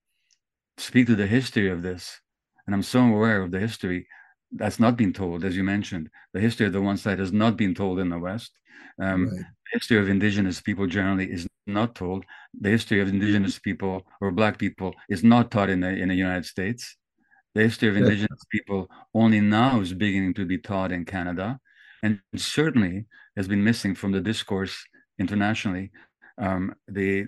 speak 0.78 1.06
to 1.06 1.16
the 1.16 1.26
history 1.26 1.68
of 1.70 1.82
this, 1.82 2.20
and 2.66 2.74
I'm 2.74 2.82
so 2.82 3.00
aware 3.00 3.42
of 3.42 3.50
the 3.50 3.58
history 3.58 4.06
that's 4.52 4.80
not 4.80 4.96
been 4.96 5.12
told, 5.12 5.44
as 5.44 5.56
you 5.56 5.64
mentioned, 5.64 6.10
the 6.32 6.40
history 6.40 6.66
of 6.66 6.72
the 6.72 6.80
one 6.80 6.96
side 6.96 7.18
has 7.18 7.32
not 7.32 7.56
been 7.56 7.74
told 7.74 7.98
in 7.98 8.10
the 8.10 8.18
West. 8.18 8.52
Um, 9.00 9.28
right. 9.28 9.38
The 9.38 9.44
history 9.72 9.98
of 9.98 10.08
indigenous 10.08 10.60
people 10.60 10.86
generally 10.86 11.30
is 11.30 11.46
not 11.66 11.94
told. 11.94 12.24
The 12.60 12.70
history 12.70 13.00
of 13.00 13.08
indigenous 13.08 13.58
people 13.58 14.06
or 14.20 14.30
black 14.30 14.58
people 14.58 14.94
is 15.08 15.24
not 15.24 15.50
taught 15.50 15.70
in 15.70 15.80
the 15.80 15.88
in 15.88 16.08
the 16.08 16.14
United 16.14 16.44
States. 16.44 16.96
The 17.54 17.62
history 17.62 17.88
of 17.88 17.96
indigenous 17.96 18.44
people 18.50 18.88
only 19.14 19.40
now 19.40 19.80
is 19.80 19.92
beginning 19.92 20.34
to 20.34 20.46
be 20.46 20.58
taught 20.58 20.90
in 20.92 21.04
Canada, 21.04 21.60
and 22.02 22.20
certainly 22.34 23.06
has 23.36 23.46
been 23.46 23.62
missing 23.62 23.94
from 23.94 24.12
the 24.12 24.20
discourse 24.20 24.84
internationally. 25.18 25.90
Um, 26.38 26.74
the 26.88 27.26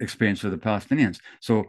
experience 0.00 0.42
of 0.44 0.50
the 0.50 0.58
Palestinians. 0.58 1.20
So 1.40 1.66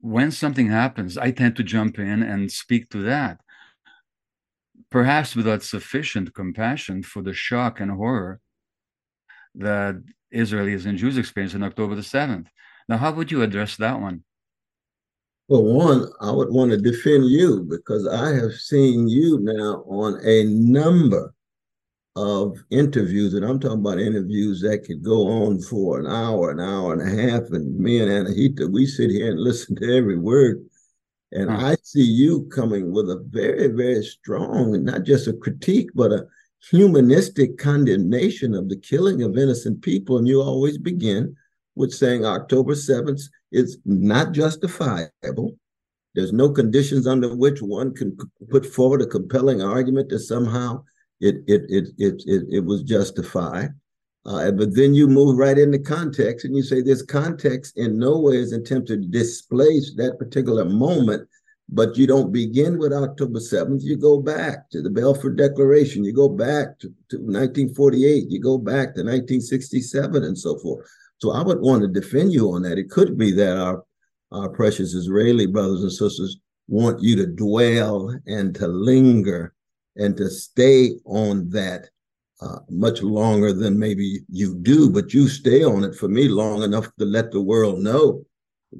when 0.00 0.30
something 0.30 0.68
happens, 0.68 1.18
I 1.18 1.30
tend 1.32 1.56
to 1.56 1.62
jump 1.62 1.98
in 1.98 2.22
and 2.22 2.50
speak 2.50 2.90
to 2.90 3.02
that, 3.04 3.40
perhaps 4.90 5.34
without 5.34 5.62
sufficient 5.62 6.34
compassion 6.34 7.02
for 7.02 7.22
the 7.22 7.34
shock 7.34 7.80
and 7.80 7.90
horror 7.90 8.40
that 9.56 10.02
Israelis 10.32 10.86
and 10.86 10.98
Jews 10.98 11.16
experienced 11.18 11.56
on 11.56 11.62
October 11.62 11.94
the 11.94 12.02
7th. 12.02 12.46
Now, 12.88 12.98
how 12.98 13.12
would 13.12 13.30
you 13.30 13.42
address 13.42 13.76
that 13.76 14.00
one? 14.00 14.24
Well, 15.46 15.62
one, 15.62 16.08
I 16.22 16.30
would 16.30 16.50
want 16.50 16.70
to 16.70 16.78
defend 16.78 17.26
you 17.26 17.66
because 17.68 18.06
I 18.06 18.34
have 18.34 18.54
seen 18.54 19.08
you 19.08 19.38
now 19.40 19.84
on 19.86 20.18
a 20.24 20.44
number 20.44 21.34
of 22.16 22.56
interviews, 22.70 23.34
and 23.34 23.44
I'm 23.44 23.60
talking 23.60 23.80
about 23.80 24.00
interviews 24.00 24.62
that 24.62 24.84
could 24.86 25.02
go 25.02 25.26
on 25.26 25.60
for 25.60 26.00
an 26.00 26.06
hour, 26.06 26.50
an 26.50 26.60
hour 26.60 26.94
and 26.94 27.02
a 27.02 27.22
half. 27.22 27.42
And 27.50 27.78
me 27.78 28.00
and 28.00 28.10
Anahita, 28.10 28.72
we 28.72 28.86
sit 28.86 29.10
here 29.10 29.32
and 29.32 29.40
listen 29.44 29.76
to 29.76 29.96
every 29.96 30.18
word. 30.18 30.64
And 31.32 31.50
hmm. 31.50 31.56
I 31.56 31.76
see 31.82 32.04
you 32.04 32.48
coming 32.54 32.90
with 32.90 33.10
a 33.10 33.22
very, 33.28 33.66
very 33.66 34.02
strong, 34.02 34.74
and 34.74 34.86
not 34.86 35.02
just 35.02 35.28
a 35.28 35.34
critique, 35.34 35.90
but 35.94 36.10
a 36.10 36.26
humanistic 36.70 37.58
condemnation 37.58 38.54
of 38.54 38.70
the 38.70 38.76
killing 38.76 39.22
of 39.22 39.36
innocent 39.36 39.82
people. 39.82 40.16
And 40.16 40.26
you 40.26 40.40
always 40.40 40.78
begin 40.78 41.36
with 41.74 41.92
saying 41.92 42.24
October 42.24 42.74
7th 42.74 43.22
is 43.52 43.78
not 43.84 44.32
justifiable. 44.32 45.56
There's 46.14 46.32
no 46.32 46.50
conditions 46.50 47.06
under 47.06 47.34
which 47.34 47.60
one 47.60 47.94
can 47.94 48.16
put 48.50 48.64
forward 48.64 49.02
a 49.02 49.06
compelling 49.06 49.62
argument 49.62 50.10
that 50.10 50.20
somehow 50.20 50.84
it 51.20 51.36
it 51.46 51.62
it 51.68 51.88
it 51.98 52.22
it, 52.26 52.42
it 52.50 52.64
was 52.64 52.82
justified. 52.82 53.70
Uh, 54.26 54.50
but 54.52 54.74
then 54.74 54.94
you 54.94 55.06
move 55.06 55.36
right 55.36 55.58
into 55.58 55.78
context 55.78 56.46
and 56.46 56.56
you 56.56 56.62
say 56.62 56.80
this 56.80 57.02
context 57.02 57.76
in 57.76 57.98
no 57.98 58.18
way 58.18 58.36
is 58.36 58.52
intended 58.52 58.86
to 59.02 59.08
displace 59.08 59.94
that 59.96 60.18
particular 60.18 60.64
moment, 60.64 61.28
but 61.68 61.98
you 61.98 62.06
don't 62.06 62.32
begin 62.32 62.78
with 62.78 62.92
October 62.92 63.38
7th. 63.38 63.82
You 63.82 63.98
go 63.98 64.20
back 64.20 64.70
to 64.70 64.80
the 64.80 64.88
Balfour 64.88 65.32
Declaration, 65.32 66.04
you 66.04 66.14
go 66.14 66.30
back 66.30 66.78
to, 66.78 66.88
to 67.10 67.18
1948, 67.18 68.30
you 68.30 68.40
go 68.40 68.56
back 68.56 68.94
to 68.94 69.04
1967, 69.04 70.24
and 70.24 70.38
so 70.38 70.58
forth. 70.58 70.86
So 71.18 71.32
I 71.32 71.42
would 71.42 71.60
want 71.60 71.82
to 71.82 71.88
defend 71.88 72.32
you 72.32 72.52
on 72.52 72.62
that. 72.62 72.78
It 72.78 72.90
could 72.90 73.16
be 73.16 73.32
that 73.32 73.56
our, 73.56 73.84
our 74.32 74.48
precious 74.48 74.94
Israeli 74.94 75.46
brothers 75.46 75.82
and 75.82 75.92
sisters 75.92 76.38
want 76.68 77.02
you 77.02 77.16
to 77.16 77.26
dwell 77.26 78.14
and 78.26 78.54
to 78.56 78.66
linger 78.66 79.54
and 79.96 80.16
to 80.16 80.28
stay 80.28 80.98
on 81.04 81.48
that 81.50 81.88
uh, 82.40 82.58
much 82.68 83.00
longer 83.02 83.52
than 83.52 83.78
maybe 83.78 84.20
you 84.28 84.56
do, 84.56 84.90
but 84.90 85.14
you 85.14 85.28
stay 85.28 85.62
on 85.64 85.84
it 85.84 85.94
for 85.94 86.08
me 86.08 86.28
long 86.28 86.62
enough 86.62 86.88
to 86.98 87.04
let 87.04 87.30
the 87.30 87.40
world 87.40 87.78
know 87.78 88.24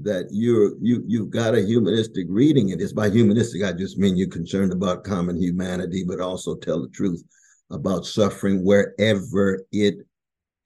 that 0.03 0.27
you're 0.31 0.73
you 0.81 1.05
you've 1.07 1.31
got 1.31 1.55
a 1.55 1.63
humanistic 1.63 2.27
reading. 2.29 2.71
It 2.71 2.81
is 2.81 2.93
by 2.93 3.11
humanistic, 3.11 3.63
I 3.63 3.73
just 3.73 3.97
mean 3.97 4.17
you're 4.17 4.29
concerned 4.29 4.73
about 4.73 5.05
common 5.05 5.41
humanity, 5.41 6.05
but 6.07 6.21
also 6.21 6.57
tell 6.57 6.83
the 6.83 6.89
truth 6.89 7.23
about 7.71 8.05
suffering 8.05 8.65
wherever 8.65 9.65
it 9.71 9.99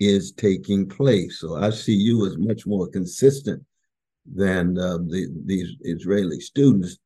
is 0.00 0.32
taking 0.32 0.88
place. 0.88 1.40
So 1.40 1.56
I 1.56 1.70
see 1.70 1.94
you 1.94 2.26
as 2.26 2.38
much 2.38 2.66
more 2.66 2.88
consistent 2.88 3.64
than 4.26 4.78
uh, 4.78 4.98
the, 4.98 5.28
these 5.44 5.74
Israeli 5.80 6.40
students 6.40 6.98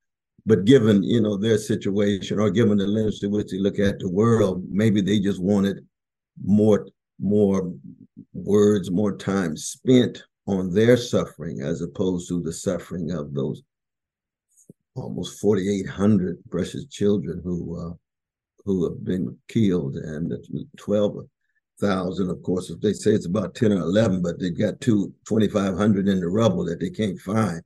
but 0.44 0.64
given 0.64 1.02
you 1.02 1.20
know 1.20 1.36
their 1.36 1.58
situation 1.58 2.38
or 2.38 2.50
given 2.50 2.78
the 2.78 2.86
lens 2.86 3.20
to 3.20 3.28
which 3.28 3.50
they 3.50 3.58
look 3.58 3.78
at 3.78 3.98
the 3.98 4.08
world 4.08 4.64
maybe 4.68 5.00
they 5.00 5.18
just 5.18 5.40
wanted 5.40 5.86
more 6.42 6.86
more 7.20 7.72
words 8.32 8.90
more 8.90 9.16
time 9.16 9.56
spent 9.56 10.24
on 10.46 10.72
their 10.72 10.96
suffering 10.96 11.60
as 11.62 11.82
opposed 11.82 12.28
to 12.28 12.40
the 12.42 12.52
suffering 12.52 13.12
of 13.12 13.32
those 13.34 13.62
almost 14.94 15.40
4800 15.40 16.38
precious 16.50 16.86
children 16.86 17.40
who 17.44 17.78
uh, 17.80 17.94
who 18.64 18.84
have 18.88 19.04
been 19.04 19.36
killed 19.48 19.96
and 19.96 20.32
12,000 21.82 22.30
of 22.30 22.42
course 22.42 22.70
if 22.70 22.80
they 22.80 22.92
say 22.92 23.12
it's 23.12 23.26
about 23.26 23.54
10 23.54 23.72
or 23.72 23.80
11 23.80 24.22
but 24.22 24.38
they've 24.38 24.58
got 24.58 24.80
two 24.80 25.12
2500 25.28 26.08
in 26.08 26.20
the 26.20 26.28
rubble 26.28 26.64
that 26.64 26.80
they 26.80 26.90
can't 26.90 27.18
find 27.18 27.62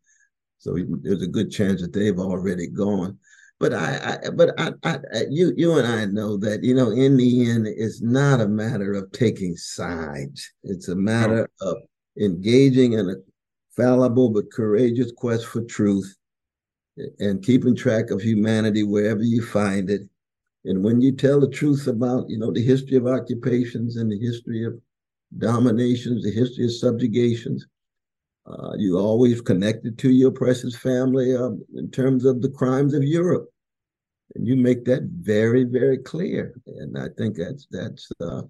so 0.58 0.76
there's 1.02 1.22
a 1.22 1.28
good 1.28 1.50
chance 1.50 1.80
that 1.80 1.92
they've 1.92 2.18
already 2.18 2.66
gone. 2.66 3.18
But 3.58 3.72
I, 3.72 4.18
I 4.24 4.30
but 4.30 4.50
I, 4.58 4.72
I, 4.84 4.98
you, 5.30 5.52
you 5.56 5.78
and 5.78 5.86
I 5.86 6.04
know 6.06 6.36
that 6.38 6.62
you 6.62 6.74
know 6.74 6.90
in 6.90 7.16
the 7.16 7.48
end, 7.48 7.66
it's 7.66 8.02
not 8.02 8.40
a 8.40 8.48
matter 8.48 8.92
of 8.94 9.12
taking 9.12 9.56
sides. 9.56 10.52
It's 10.62 10.88
a 10.88 10.96
matter 10.96 11.48
no. 11.60 11.70
of 11.70 11.76
engaging 12.20 12.94
in 12.94 13.08
a 13.08 13.14
fallible 13.76 14.30
but 14.30 14.50
courageous 14.50 15.12
quest 15.16 15.46
for 15.46 15.62
truth, 15.62 16.16
and 17.18 17.42
keeping 17.42 17.76
track 17.76 18.10
of 18.10 18.20
humanity 18.20 18.82
wherever 18.82 19.22
you 19.22 19.42
find 19.42 19.88
it. 19.88 20.02
And 20.66 20.82
when 20.82 21.00
you 21.00 21.12
tell 21.12 21.40
the 21.40 21.48
truth 21.48 21.86
about 21.86 22.28
you 22.28 22.38
know 22.38 22.52
the 22.52 22.62
history 22.62 22.96
of 22.96 23.06
occupations 23.06 23.96
and 23.96 24.10
the 24.10 24.18
history 24.18 24.64
of 24.64 24.78
dominations, 25.38 26.24
the 26.24 26.32
history 26.32 26.64
of 26.64 26.72
subjugations, 26.72 27.66
uh, 28.46 28.72
you 28.76 28.98
always 28.98 29.40
connected 29.40 29.98
to 29.98 30.10
your 30.10 30.30
precious 30.30 30.76
family 30.76 31.36
uh, 31.36 31.50
in 31.74 31.90
terms 31.90 32.24
of 32.24 32.42
the 32.42 32.50
crimes 32.50 32.94
of 32.94 33.04
Europe, 33.04 33.48
and 34.34 34.46
you 34.46 34.56
make 34.56 34.84
that 34.84 35.02
very, 35.02 35.64
very 35.64 35.98
clear. 35.98 36.54
And 36.66 36.98
I 36.98 37.08
think 37.16 37.36
that's 37.36 37.66
that's 37.70 38.10
uh, 38.20 38.42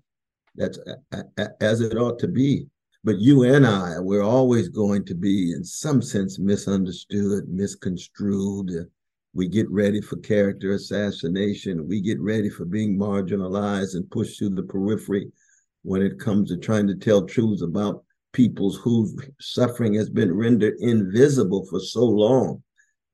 that's 0.54 0.78
a, 1.12 1.24
a, 1.38 1.48
as 1.60 1.80
it 1.82 1.96
ought 1.96 2.18
to 2.20 2.28
be. 2.28 2.66
But 3.04 3.20
you 3.20 3.44
and 3.44 3.64
I, 3.66 4.00
we're 4.00 4.24
always 4.24 4.68
going 4.68 5.04
to 5.04 5.14
be, 5.14 5.52
in 5.52 5.62
some 5.64 6.02
sense, 6.02 6.40
misunderstood, 6.40 7.48
misconstrued. 7.48 8.90
We 9.36 9.48
get 9.48 9.70
ready 9.70 10.00
for 10.00 10.16
character 10.16 10.72
assassination. 10.72 11.86
We 11.86 12.00
get 12.00 12.18
ready 12.18 12.48
for 12.48 12.64
being 12.64 12.98
marginalized 12.98 13.94
and 13.94 14.10
pushed 14.10 14.38
to 14.38 14.48
the 14.48 14.62
periphery 14.62 15.30
when 15.82 16.00
it 16.00 16.18
comes 16.18 16.48
to 16.48 16.56
trying 16.56 16.86
to 16.86 16.94
tell 16.94 17.26
truths 17.26 17.60
about 17.60 18.02
peoples 18.32 18.78
whose 18.78 19.14
suffering 19.38 19.92
has 19.92 20.08
been 20.08 20.34
rendered 20.34 20.76
invisible 20.80 21.66
for 21.66 21.80
so 21.80 22.02
long 22.02 22.62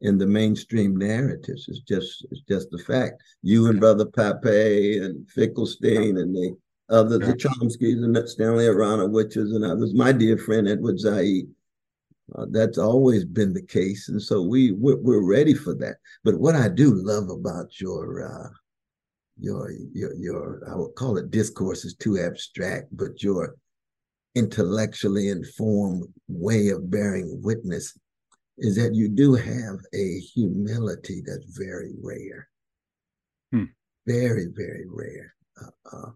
in 0.00 0.16
the 0.16 0.26
mainstream 0.26 0.96
narratives. 0.96 1.66
It's 1.66 1.80
just 1.80 2.24
it's 2.30 2.42
just 2.48 2.72
a 2.72 2.78
fact. 2.78 3.20
You 3.42 3.66
and 3.66 3.80
Brother 3.80 4.06
Pappé 4.06 5.04
and 5.04 5.28
Finkelstein 5.28 6.18
and 6.18 6.36
the 6.36 6.56
others, 6.88 7.18
the 7.18 7.34
Chomskys 7.34 8.04
and 8.04 8.28
Stanley 8.28 8.66
Aronowitzes 8.66 9.56
and 9.56 9.64
others, 9.64 9.92
my 9.92 10.12
dear 10.12 10.38
friend 10.38 10.68
Edward 10.68 11.00
Said. 11.00 11.48
Uh, 12.34 12.46
that's 12.50 12.78
always 12.78 13.24
been 13.24 13.52
the 13.52 13.62
case, 13.62 14.08
and 14.08 14.20
so 14.20 14.40
we 14.40 14.72
we're, 14.72 14.96
we're, 14.96 15.26
ready 15.26 15.54
for 15.54 15.74
that. 15.74 15.96
But 16.24 16.38
what 16.38 16.54
I 16.54 16.68
do 16.68 16.94
love 16.94 17.28
about 17.28 17.78
your 17.80 18.24
uh, 18.24 18.48
your 19.38 19.70
your 19.92 20.14
your 20.14 20.62
I 20.70 20.76
would 20.76 20.94
call 20.94 21.18
it 21.18 21.30
discourse 21.30 21.84
is 21.84 21.94
too 21.94 22.18
abstract, 22.18 22.88
but 22.92 23.22
your 23.22 23.56
intellectually 24.34 25.28
informed 25.28 26.04
way 26.28 26.68
of 26.68 26.90
bearing 26.90 27.40
witness 27.42 27.98
is 28.58 28.76
that 28.76 28.94
you 28.94 29.08
do 29.08 29.34
have 29.34 29.78
a 29.92 30.18
humility 30.20 31.22
that's 31.26 31.46
very 31.58 31.92
rare. 32.02 32.48
Hmm. 33.50 33.64
Very, 34.06 34.46
very 34.54 34.86
rare. 34.88 35.34
Uh, 35.60 35.96
uh, 35.96 36.10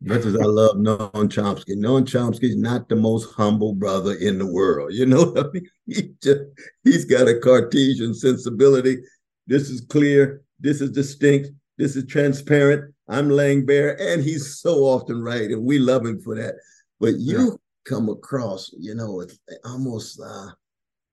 much 0.00 0.24
as 0.24 0.36
I 0.36 0.44
love 0.44 0.76
Noam 0.76 1.10
Chomsky, 1.28 1.76
Noam 1.76 2.04
Chomsky 2.04 2.50
is 2.50 2.56
not 2.56 2.88
the 2.88 2.96
most 2.96 3.32
humble 3.32 3.74
brother 3.74 4.14
in 4.14 4.38
the 4.38 4.46
world. 4.46 4.92
You 4.92 5.06
know 5.06 5.34
I 5.36 5.44
mean? 5.52 5.66
He 5.86 6.14
just, 6.22 6.40
he's 6.82 7.04
got 7.04 7.28
a 7.28 7.38
Cartesian 7.38 8.14
sensibility. 8.14 8.98
This 9.46 9.68
is 9.68 9.82
clear. 9.82 10.42
This 10.58 10.80
is 10.80 10.90
distinct. 10.90 11.50
This 11.76 11.94
is 11.96 12.06
transparent. 12.06 12.94
I'm 13.08 13.28
laying 13.28 13.66
bare, 13.66 14.00
and 14.00 14.22
he's 14.22 14.60
so 14.60 14.84
often 14.84 15.22
right, 15.22 15.50
and 15.50 15.62
we 15.62 15.78
love 15.78 16.06
him 16.06 16.20
for 16.20 16.34
that. 16.36 16.54
But 17.00 17.18
you 17.18 17.38
yeah. 17.38 17.50
come 17.84 18.08
across, 18.08 18.70
you 18.78 18.94
know, 18.94 19.20
it's 19.20 19.38
almost 19.64 20.20
uh, 20.24 20.46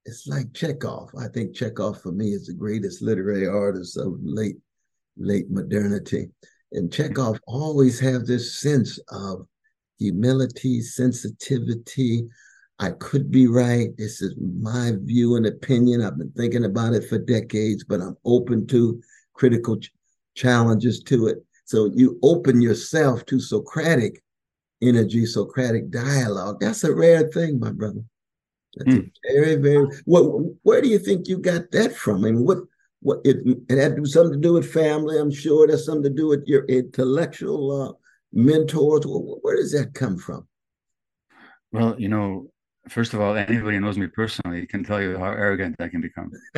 it's 0.05 0.27
like 0.27 0.53
Chekhov. 0.53 1.09
I 1.19 1.27
think 1.27 1.55
Chekhov 1.55 2.01
for 2.01 2.11
me 2.11 2.29
is 2.29 2.47
the 2.47 2.53
greatest 2.53 3.01
literary 3.01 3.47
artist 3.47 3.97
of 3.97 4.15
late 4.21 4.57
late 5.17 5.49
modernity. 5.49 6.29
And 6.71 6.91
Chekhov 6.91 7.39
always 7.47 7.99
have 7.99 8.25
this 8.25 8.59
sense 8.59 8.99
of 9.09 9.45
humility, 9.99 10.81
sensitivity. 10.81 12.27
I 12.79 12.91
could 12.91 13.29
be 13.29 13.47
right. 13.47 13.95
This 13.97 14.21
is 14.21 14.35
my 14.39 14.93
view 15.01 15.35
and 15.35 15.45
opinion. 15.45 16.01
I've 16.01 16.17
been 16.17 16.31
thinking 16.31 16.65
about 16.65 16.93
it 16.93 17.07
for 17.07 17.19
decades, 17.19 17.83
but 17.83 18.01
I'm 18.01 18.17
open 18.25 18.65
to 18.67 19.01
critical 19.33 19.77
ch- 19.77 19.91
challenges 20.35 21.03
to 21.03 21.27
it. 21.27 21.37
So 21.65 21.91
you 21.93 22.19
open 22.23 22.61
yourself 22.61 23.25
to 23.27 23.39
Socratic 23.39 24.23
energy, 24.81 25.25
Socratic 25.25 25.91
dialogue. 25.91 26.59
That's 26.59 26.83
a 26.83 26.93
rare 26.93 27.29
thing, 27.29 27.59
my 27.59 27.71
brother. 27.71 28.01
That's 28.75 28.89
mm. 28.89 29.11
very, 29.29 29.55
very. 29.55 29.85
What? 30.05 30.23
Where 30.63 30.81
do 30.81 30.87
you 30.87 30.99
think 30.99 31.27
you 31.27 31.37
got 31.37 31.71
that 31.71 31.93
from? 31.95 32.25
I 32.25 32.31
mean, 32.31 32.45
what? 32.45 32.59
What? 33.01 33.19
It, 33.23 33.37
it 33.69 33.77
had 33.77 34.07
something 34.07 34.33
to 34.33 34.47
do 34.47 34.53
with 34.53 34.71
family. 34.71 35.17
I'm 35.19 35.31
sure 35.31 35.65
it 35.65 35.71
has 35.71 35.85
something 35.85 36.03
to 36.03 36.09
do 36.09 36.27
with 36.27 36.43
your 36.45 36.65
intellectual 36.65 37.81
uh, 37.81 37.93
mentors. 38.31 39.03
Where 39.05 39.55
does 39.55 39.71
that 39.73 39.93
come 39.93 40.17
from? 40.17 40.47
Well, 41.71 41.99
you 41.99 42.09
know, 42.09 42.51
first 42.89 43.13
of 43.13 43.21
all, 43.21 43.35
anybody 43.35 43.77
who 43.77 43.81
knows 43.81 43.97
me 43.97 44.07
personally 44.07 44.65
can 44.67 44.83
tell 44.83 45.01
you 45.01 45.17
how 45.17 45.31
arrogant 45.31 45.75
I 45.79 45.87
can 45.87 46.01
become. 46.01 46.31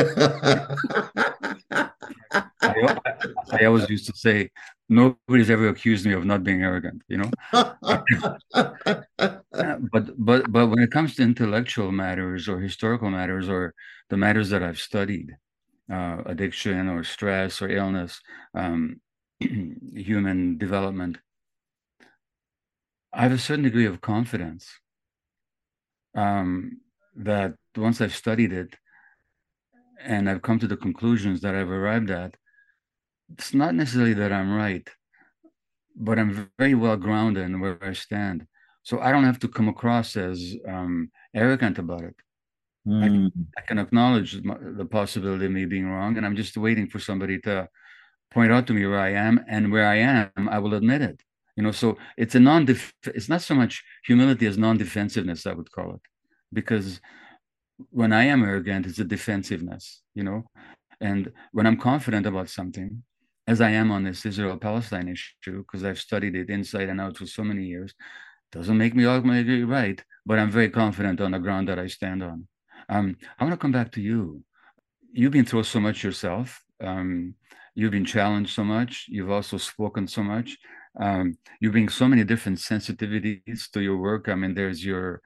I, 2.62 2.98
I, 3.52 3.66
always 3.66 3.90
used 3.90 4.08
to 4.08 4.14
say, 4.18 4.50
nobody's 4.90 5.50
ever 5.50 5.68
accused 5.68 6.06
me 6.06 6.14
of 6.14 6.26
not 6.26 6.44
being 6.44 6.64
arrogant, 6.64 7.02
you 7.08 7.18
know. 7.18 7.32
but 9.92 10.10
but 10.18 10.52
but 10.52 10.68
when 10.68 10.80
it 10.80 10.92
comes 10.92 11.16
to 11.16 11.24
intellectual 11.24 11.92
matters 11.92 12.48
or 12.48 12.60
historical 12.60 13.10
matters 13.10 13.50
or 13.50 13.74
the 14.10 14.18
matters 14.18 14.50
that 14.50 14.64
I've 14.64 14.80
studied, 14.80 15.36
uh, 15.92 16.24
addiction 16.26 16.88
or 16.88 17.04
stress 17.04 17.62
or 17.62 17.70
illness, 17.70 18.22
um, 18.56 19.02
human 19.40 20.58
development, 20.58 21.18
I 23.14 23.24
have 23.24 23.32
a 23.32 23.38
certain 23.38 23.64
degree 23.64 23.86
of 23.86 24.02
confidence 24.02 24.68
um, 26.16 26.80
that 27.16 27.54
once 27.76 28.02
I've 28.02 28.16
studied 28.16 28.54
it 28.54 28.76
and 30.04 30.30
I've 30.30 30.42
come 30.42 30.60
to 30.60 30.68
the 30.68 30.78
conclusions 30.78 31.42
that 31.42 31.56
I've 31.56 31.70
arrived 31.70 32.10
at, 32.10 32.36
it's 33.32 33.54
not 33.54 33.76
necessarily 33.76 34.14
that 34.16 34.32
I'm 34.32 34.54
right, 34.54 34.88
but 35.96 36.18
I'm 36.20 36.50
very 36.58 36.74
well 36.74 36.98
grounded 36.98 37.44
in 37.44 37.60
where 37.60 37.78
I 37.82 37.94
stand. 37.94 38.48
So 38.84 39.00
I 39.00 39.12
don't 39.12 39.24
have 39.24 39.40
to 39.40 39.48
come 39.48 39.70
across 39.70 40.18
as 40.18 40.56
um, 40.68 41.10
arrogant 41.34 41.78
about 41.78 42.04
it. 42.04 42.16
Mm. 42.88 43.04
I, 43.04 43.08
can, 43.08 43.30
hmm. 43.30 43.42
I, 43.58 43.62
can, 43.62 43.80
acknowledge 43.80 44.42
the 44.44 44.88
possibility 44.90 45.46
of 45.46 45.52
me 45.52 45.66
being 45.66 45.90
wrong, 45.90 46.18
and 46.18 46.26
I'm 46.26 46.36
just 46.36 46.58
waiting 46.58 46.90
for 46.90 47.00
somebody 47.00 47.40
to 47.42 47.70
point 48.30 48.52
out 48.52 48.68
to 48.68 48.74
me 48.74 48.86
where 48.86 49.00
I 49.00 49.14
am, 49.14 49.40
and 49.48 49.72
where 49.72 49.88
I 49.88 49.96
am, 49.96 50.50
I 50.50 50.60
will 50.60 50.74
admit 50.74 51.02
it. 51.02 51.22
You 51.56 51.64
know, 51.64 51.72
so 51.72 51.98
it's 52.18 52.36
a 52.36 52.40
non. 52.40 52.68
It's 53.06 53.30
not 53.30 53.42
so 53.42 53.56
much 53.56 53.84
humility 54.06 54.48
as 54.48 54.58
non-defensiveness. 54.58 55.46
I 55.46 55.54
would 55.54 55.72
call 55.72 55.96
it, 55.96 56.02
because 56.52 57.00
when 57.90 58.12
I 58.12 58.24
am 58.26 58.44
arrogant, 58.44 58.86
it's 58.86 59.00
a 59.00 59.06
defensiveness. 59.06 60.02
You 60.14 60.24
know, 60.24 60.44
and 61.00 61.32
when 61.52 61.68
I'm 61.68 61.78
confident 61.78 62.26
about 62.26 62.50
something, 62.50 63.04
as 63.48 63.62
I 63.62 63.70
am 63.70 63.92
on 63.92 64.04
this 64.04 64.26
Israel 64.26 64.58
Palestine 64.58 65.08
issue, 65.08 65.60
because 65.60 65.86
I've 65.86 66.00
studied 66.00 66.36
it 66.36 66.50
inside 66.50 66.90
and 66.90 67.00
out 67.00 67.18
for 67.18 67.28
so 67.28 67.44
many 67.44 67.64
years, 67.64 67.94
doesn't 68.52 68.78
make 68.78 68.96
me 68.96 69.06
ultimately 69.06 69.64
right, 69.64 70.04
but 70.26 70.40
I'm 70.40 70.52
very 70.52 70.70
confident 70.70 71.22
on 71.22 71.32
the 71.32 71.40
ground 71.40 71.70
that 71.70 71.80
I 71.80 71.88
stand 71.88 72.24
on. 72.24 72.48
Um, 72.94 73.18
I 73.40 73.44
want 73.44 73.54
to 73.54 73.58
come 73.58 73.72
back 73.72 73.92
to 73.94 74.02
you. 74.02 74.44
You've 75.12 75.32
been 75.32 75.46
through 75.46 75.64
so 75.64 75.80
much 75.80 76.04
yourself. 76.04 76.64
Um, 76.80 77.34
you've 77.74 77.92
been 77.98 78.06
challenged 78.06 78.54
so 78.54 78.64
much. 78.64 79.08
You've 79.10 79.32
also 79.32 79.58
spoken 79.58 80.08
so 80.08 80.24
much. 80.24 80.58
Um, 81.00 81.38
you 81.60 81.72
bring 81.72 81.90
so 81.90 82.08
many 82.08 82.24
different 82.24 82.60
sensitivities 82.60 83.72
to 83.72 83.82
your 83.82 83.98
work. 83.98 84.30
I 84.30 84.36
mean, 84.36 84.54
there's 84.54 84.86
your 84.86 85.22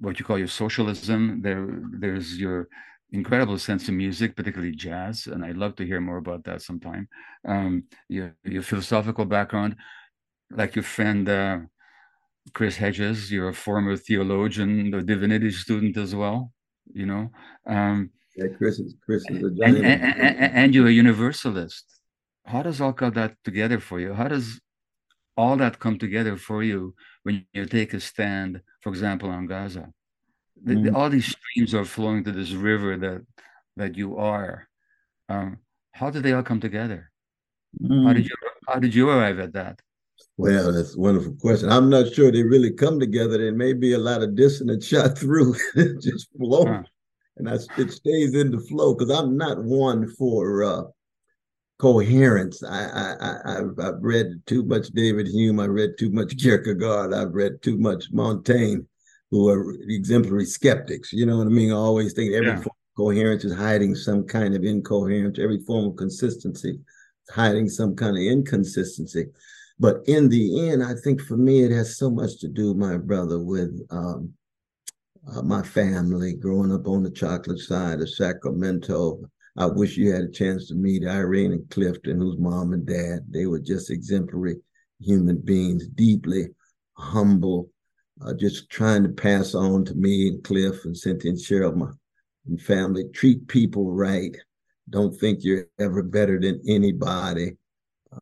what 0.00 0.18
you 0.18 0.24
call 0.24 0.38
your 0.38 0.48
socialism. 0.48 1.42
There, 1.42 1.64
there's 2.00 2.38
your 2.38 2.68
incredible 3.12 3.58
sense 3.58 3.86
of 3.88 3.94
music, 3.94 4.34
particularly 4.34 4.74
jazz, 4.74 5.28
and 5.28 5.44
I'd 5.44 5.56
love 5.56 5.76
to 5.76 5.86
hear 5.86 6.00
more 6.00 6.16
about 6.16 6.42
that 6.44 6.60
sometime. 6.62 7.08
Um, 7.46 7.84
your 8.08 8.34
your 8.42 8.62
philosophical 8.62 9.26
background, 9.26 9.76
like 10.50 10.74
your 10.74 10.82
friend 10.96 11.28
uh, 11.28 11.58
Chris 12.52 12.76
Hedges, 12.76 13.30
you're 13.30 13.50
a 13.50 13.54
former 13.54 13.96
theologian, 13.96 14.92
a 14.92 15.02
divinity 15.02 15.52
student 15.52 15.96
as 15.96 16.12
well. 16.12 16.52
You 16.92 17.06
know, 17.06 17.30
um, 17.66 18.10
yeah, 18.36 18.48
Chris 18.56 18.78
is 18.78 18.94
Chris 19.04 19.24
is 19.28 19.42
a 19.42 19.46
and, 19.64 19.76
and, 19.78 20.56
and, 20.60 20.74
you're 20.74 20.88
a 20.88 20.92
universalist. 20.92 21.84
How 22.44 22.62
does 22.62 22.80
all 22.80 22.92
that 22.92 23.36
together 23.44 23.80
for 23.80 24.00
you? 24.00 24.14
How 24.14 24.28
does 24.28 24.60
all 25.36 25.56
that 25.56 25.78
come 25.78 25.98
together 25.98 26.36
for 26.36 26.62
you 26.62 26.94
when 27.22 27.46
you 27.52 27.66
take 27.66 27.92
a 27.92 28.00
stand, 28.00 28.62
for 28.82 28.90
example, 28.90 29.30
on 29.30 29.46
Gaza? 29.46 29.92
mm. 30.64 30.84
the, 30.84 30.94
all 30.94 31.10
these 31.10 31.26
streams 31.26 31.74
are 31.74 31.84
flowing 31.84 32.24
to 32.24 32.32
this 32.32 32.52
river 32.52 32.96
that 32.96 33.22
that 33.76 33.96
you 33.96 34.16
are. 34.16 34.68
Um, 35.28 35.58
how 35.92 36.10
did 36.10 36.22
they 36.22 36.32
all 36.32 36.42
come 36.42 36.60
together? 36.60 37.10
Mm. 37.82 38.06
How 38.06 38.12
did 38.12 38.24
mm. 38.24 38.28
you 38.28 38.36
how 38.68 38.78
did 38.78 38.94
you 38.94 39.08
arrive 39.10 39.38
at 39.38 39.52
that? 39.52 39.80
Well, 40.38 40.72
that's 40.72 40.94
a 40.94 41.00
wonderful 41.00 41.34
question. 41.40 41.70
I'm 41.70 41.88
not 41.88 42.12
sure 42.12 42.30
they 42.30 42.42
really 42.42 42.72
come 42.72 43.00
together. 43.00 43.38
There 43.38 43.52
may 43.52 43.72
be 43.72 43.94
a 43.94 43.98
lot 43.98 44.22
of 44.22 44.36
dissonance 44.36 44.86
shot 44.86 45.16
through, 45.16 45.54
just 46.00 46.28
flow, 46.36 46.66
huh. 46.66 46.82
and 47.38 47.48
I, 47.48 47.54
it 47.78 47.90
stays 47.90 48.34
in 48.34 48.50
the 48.50 48.60
flow 48.60 48.94
because 48.94 49.16
I'm 49.16 49.38
not 49.38 49.64
one 49.64 50.06
for 50.14 50.62
uh, 50.62 50.82
coherence. 51.78 52.62
I, 52.62 52.84
I, 52.84 53.52
I, 53.52 53.54
have 53.82 53.96
read 54.00 54.42
too 54.46 54.64
much 54.64 54.88
David 54.88 55.26
Hume. 55.26 55.60
I've 55.60 55.70
read 55.70 55.98
too 55.98 56.10
much 56.10 56.36
Kierkegaard. 56.36 57.14
I've 57.14 57.32
read 57.32 57.62
too 57.62 57.78
much 57.78 58.12
Montaigne 58.12 58.82
who 59.30 59.48
are 59.48 59.74
exemplary 59.88 60.46
skeptics. 60.46 61.12
You 61.12 61.26
know 61.26 61.38
what 61.38 61.46
I 61.46 61.50
mean? 61.50 61.72
I 61.72 61.76
always 61.76 62.12
think 62.12 62.34
every 62.34 62.48
yeah. 62.48 62.56
form 62.56 62.66
of 62.66 62.96
coherence 62.96 63.44
is 63.44 63.54
hiding 63.54 63.94
some 63.94 64.24
kind 64.24 64.54
of 64.54 64.64
incoherence. 64.64 65.38
Every 65.38 65.62
form 65.64 65.86
of 65.86 65.96
consistency 65.96 66.70
is 66.70 67.34
hiding 67.34 67.68
some 67.68 67.96
kind 67.96 68.16
of 68.16 68.22
inconsistency. 68.22 69.26
But 69.78 70.02
in 70.06 70.28
the 70.28 70.70
end, 70.70 70.82
I 70.82 70.94
think 70.94 71.20
for 71.20 71.36
me, 71.36 71.62
it 71.62 71.70
has 71.70 71.98
so 71.98 72.10
much 72.10 72.38
to 72.40 72.48
do, 72.48 72.74
my 72.74 72.96
brother, 72.96 73.38
with 73.38 73.78
um, 73.90 74.32
uh, 75.30 75.42
my 75.42 75.62
family 75.62 76.34
growing 76.34 76.72
up 76.72 76.86
on 76.86 77.02
the 77.02 77.10
chocolate 77.10 77.58
side 77.58 78.00
of 78.00 78.08
Sacramento. 78.08 79.20
I 79.58 79.66
wish 79.66 79.96
you 79.96 80.12
had 80.12 80.24
a 80.24 80.30
chance 80.30 80.68
to 80.68 80.74
meet 80.74 81.06
Irene 81.06 81.52
and 81.52 81.70
Clifton, 81.70 82.20
whose 82.20 82.38
mom 82.38 82.72
and 82.72 82.86
dad, 82.86 83.26
they 83.28 83.46
were 83.46 83.60
just 83.60 83.90
exemplary 83.90 84.56
human 85.00 85.38
beings, 85.38 85.88
deeply 85.88 86.48
humble, 86.94 87.70
uh, 88.24 88.32
just 88.34 88.70
trying 88.70 89.02
to 89.02 89.10
pass 89.10 89.54
on 89.54 89.84
to 89.84 89.94
me 89.94 90.28
and 90.28 90.44
Cliff 90.44 90.84
and 90.84 90.96
Cynthia 90.96 91.30
and 91.30 91.38
Cheryl, 91.38 91.76
my 91.76 91.90
and 92.46 92.60
family, 92.60 93.04
treat 93.12 93.46
people 93.48 93.92
right. 93.92 94.36
Don't 94.88 95.18
think 95.18 95.40
you're 95.42 95.66
ever 95.80 96.02
better 96.02 96.38
than 96.38 96.62
anybody. 96.68 97.56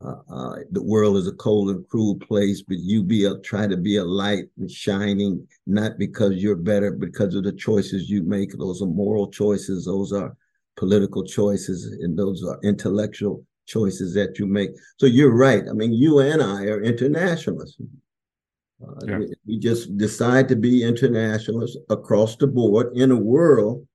Uh, 0.00 0.14
uh, 0.30 0.56
the 0.72 0.82
world 0.82 1.16
is 1.16 1.28
a 1.28 1.32
cold 1.32 1.70
and 1.70 1.88
cruel 1.88 2.16
place, 2.16 2.62
but 2.62 2.78
you 2.78 3.02
be 3.02 3.24
a 3.26 3.38
try 3.38 3.66
to 3.66 3.76
be 3.76 3.96
a 3.96 4.04
light 4.04 4.44
and 4.58 4.70
shining, 4.70 5.46
not 5.66 5.98
because 5.98 6.42
you're 6.42 6.56
better, 6.56 6.90
because 6.90 7.34
of 7.34 7.44
the 7.44 7.52
choices 7.52 8.10
you 8.10 8.22
make. 8.22 8.56
Those 8.56 8.82
are 8.82 8.86
moral 8.86 9.30
choices, 9.30 9.84
those 9.84 10.12
are 10.12 10.36
political 10.76 11.24
choices, 11.24 11.84
and 12.00 12.18
those 12.18 12.44
are 12.44 12.58
intellectual 12.62 13.44
choices 13.66 14.14
that 14.14 14.38
you 14.38 14.46
make. 14.46 14.70
So 14.98 15.06
you're 15.06 15.34
right. 15.34 15.64
I 15.68 15.72
mean, 15.72 15.92
you 15.92 16.18
and 16.18 16.42
I 16.42 16.64
are 16.64 16.82
internationalists. 16.82 17.76
Uh, 18.82 19.06
yeah. 19.06 19.18
we, 19.18 19.34
we 19.46 19.58
just 19.58 19.96
decide 19.96 20.48
to 20.48 20.56
be 20.56 20.82
internationalists 20.82 21.76
across 21.88 22.36
the 22.36 22.46
board 22.46 22.96
in 22.96 23.10
a 23.10 23.16
world, 23.16 23.86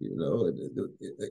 you 0.00 0.16
know, 0.16 0.46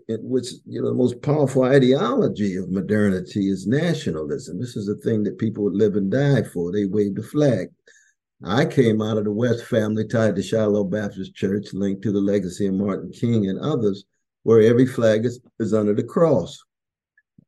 in 0.07 0.29
which 0.29 0.47
you 0.65 0.81
know 0.81 0.89
the 0.89 0.95
most 0.95 1.21
powerful 1.23 1.63
ideology 1.63 2.55
of 2.55 2.69
modernity 2.69 3.49
is 3.49 3.65
nationalism. 3.65 4.59
This 4.59 4.77
is 4.77 4.87
a 4.87 4.95
thing 4.95 5.23
that 5.23 5.39
people 5.39 5.63
would 5.63 5.75
live 5.75 5.95
and 5.95 6.11
die 6.11 6.43
for. 6.43 6.71
They 6.71 6.85
wave 6.85 7.15
the 7.15 7.23
flag. 7.23 7.69
I 8.43 8.65
came 8.65 9.01
out 9.01 9.17
of 9.17 9.25
the 9.25 9.31
West 9.31 9.65
family 9.65 10.07
tied 10.07 10.35
to 10.35 10.43
Shiloh 10.43 10.85
Baptist 10.85 11.33
Church, 11.33 11.73
linked 11.73 12.03
to 12.03 12.11
the 12.11 12.21
legacy 12.21 12.67
of 12.67 12.75
Martin 12.75 13.11
King 13.11 13.49
and 13.49 13.59
others, 13.59 14.05
where 14.43 14.61
every 14.61 14.85
flag 14.85 15.25
is, 15.25 15.41
is 15.59 15.73
under 15.73 15.93
the 15.93 16.03
cross. 16.03 16.57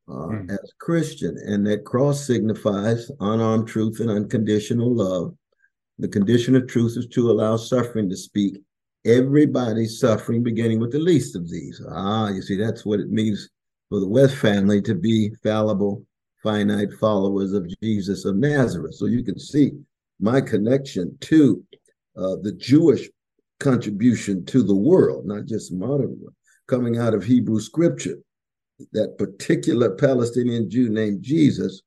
Uh, 0.10 0.28
mm. 0.28 0.52
as 0.52 0.74
Christian, 0.80 1.38
and 1.46 1.66
that 1.68 1.86
cross 1.86 2.26
signifies 2.26 3.10
unarmed 3.22 3.68
truth 3.68 4.00
and 4.02 4.10
unconditional 4.10 4.94
love. 4.94 5.34
The 6.00 6.10
condition 6.10 6.56
of 6.56 6.68
truth 6.68 6.98
is 6.98 7.08
to 7.08 7.32
allow 7.32 7.56
suffering 7.56 8.10
to 8.10 8.18
speak. 8.18 8.62
Everybody's 9.06 10.00
suffering, 10.00 10.44
beginning 10.44 10.80
with 10.80 10.92
the 10.92 11.00
least 11.00 11.36
of 11.36 11.50
these. 11.50 11.82
Ah, 11.90 12.30
you 12.30 12.42
see, 12.42 12.56
that's 12.56 12.86
what 12.86 13.00
it 13.00 13.10
means 13.10 13.50
for 13.90 14.00
the 14.00 14.08
West 14.08 14.36
family 14.36 14.82
to 14.84 14.96
be 14.96 15.32
fallible, 15.44 16.06
finite 16.44 16.94
followers 16.94 17.54
of 17.54 17.68
Jesus 17.82 18.26
of 18.26 18.36
Nazareth. 18.36 18.96
So 18.96 19.06
you 19.08 19.24
can 19.24 19.40
see 19.40 19.72
my 20.20 20.40
connection 20.40 21.18
to 21.22 21.64
uh, 22.16 22.38
the 22.42 22.54
Jewish 22.54 23.10
contribution 23.60 24.46
to 24.46 24.64
the 24.64 24.76
world, 24.76 25.26
not 25.26 25.46
just 25.46 25.74
modern 25.74 26.20
world, 26.20 26.36
coming 26.68 26.98
out 26.98 27.14
of 27.14 27.24
Hebrew 27.24 27.60
scripture. 27.60 28.18
That 28.94 29.18
particular 29.18 29.92
Palestinian 29.92 30.70
Jew 30.70 30.90
named 30.90 31.22
Jesus, 31.22 31.82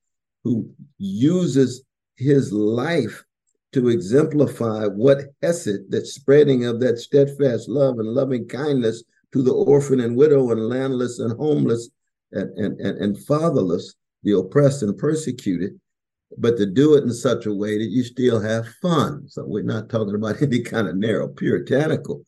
who 0.44 0.70
uses 0.98 1.83
his 2.16 2.53
life 2.53 3.23
to 3.74 3.88
exemplify 3.88 4.87
what 4.87 5.26
Hesed, 5.42 5.90
that 5.90 6.06
spreading 6.06 6.64
of 6.64 6.80
that 6.80 6.98
steadfast 6.98 7.68
love 7.68 7.98
and 7.98 8.08
loving 8.08 8.46
kindness 8.48 9.02
to 9.32 9.42
the 9.42 9.52
orphan 9.52 10.00
and 10.00 10.16
widow 10.16 10.52
and 10.52 10.68
landless 10.68 11.18
and 11.18 11.37
homeless 11.37 11.90
and, 12.32 12.56
and, 12.56 12.80
and, 12.80 12.98
and 12.98 13.24
fatherless, 13.26 13.94
the 14.22 14.32
oppressed 14.32 14.82
and 14.82 14.96
persecuted, 14.96 15.78
but 16.38 16.56
to 16.56 16.66
do 16.66 16.94
it 16.94 17.02
in 17.02 17.12
such 17.12 17.46
a 17.46 17.54
way 17.54 17.76
that 17.76 17.90
you 17.90 18.04
still 18.04 18.40
have 18.40 18.66
fun. 18.80 19.24
So 19.28 19.44
we're 19.44 19.64
not 19.64 19.88
talking 19.88 20.14
about 20.14 20.40
any 20.42 20.62
kind 20.62 20.88
of 20.88 20.96
narrow 20.96 21.28
puritanical 21.28 22.24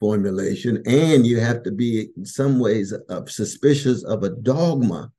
formulation. 0.00 0.82
And 0.84 1.24
you 1.24 1.38
have 1.38 1.62
to 1.62 1.70
be 1.70 2.08
in 2.16 2.26
some 2.26 2.58
ways 2.58 2.92
uh, 3.08 3.26
suspicious 3.26 4.02
of 4.02 4.24
a 4.24 4.30
dogma, 4.30 5.12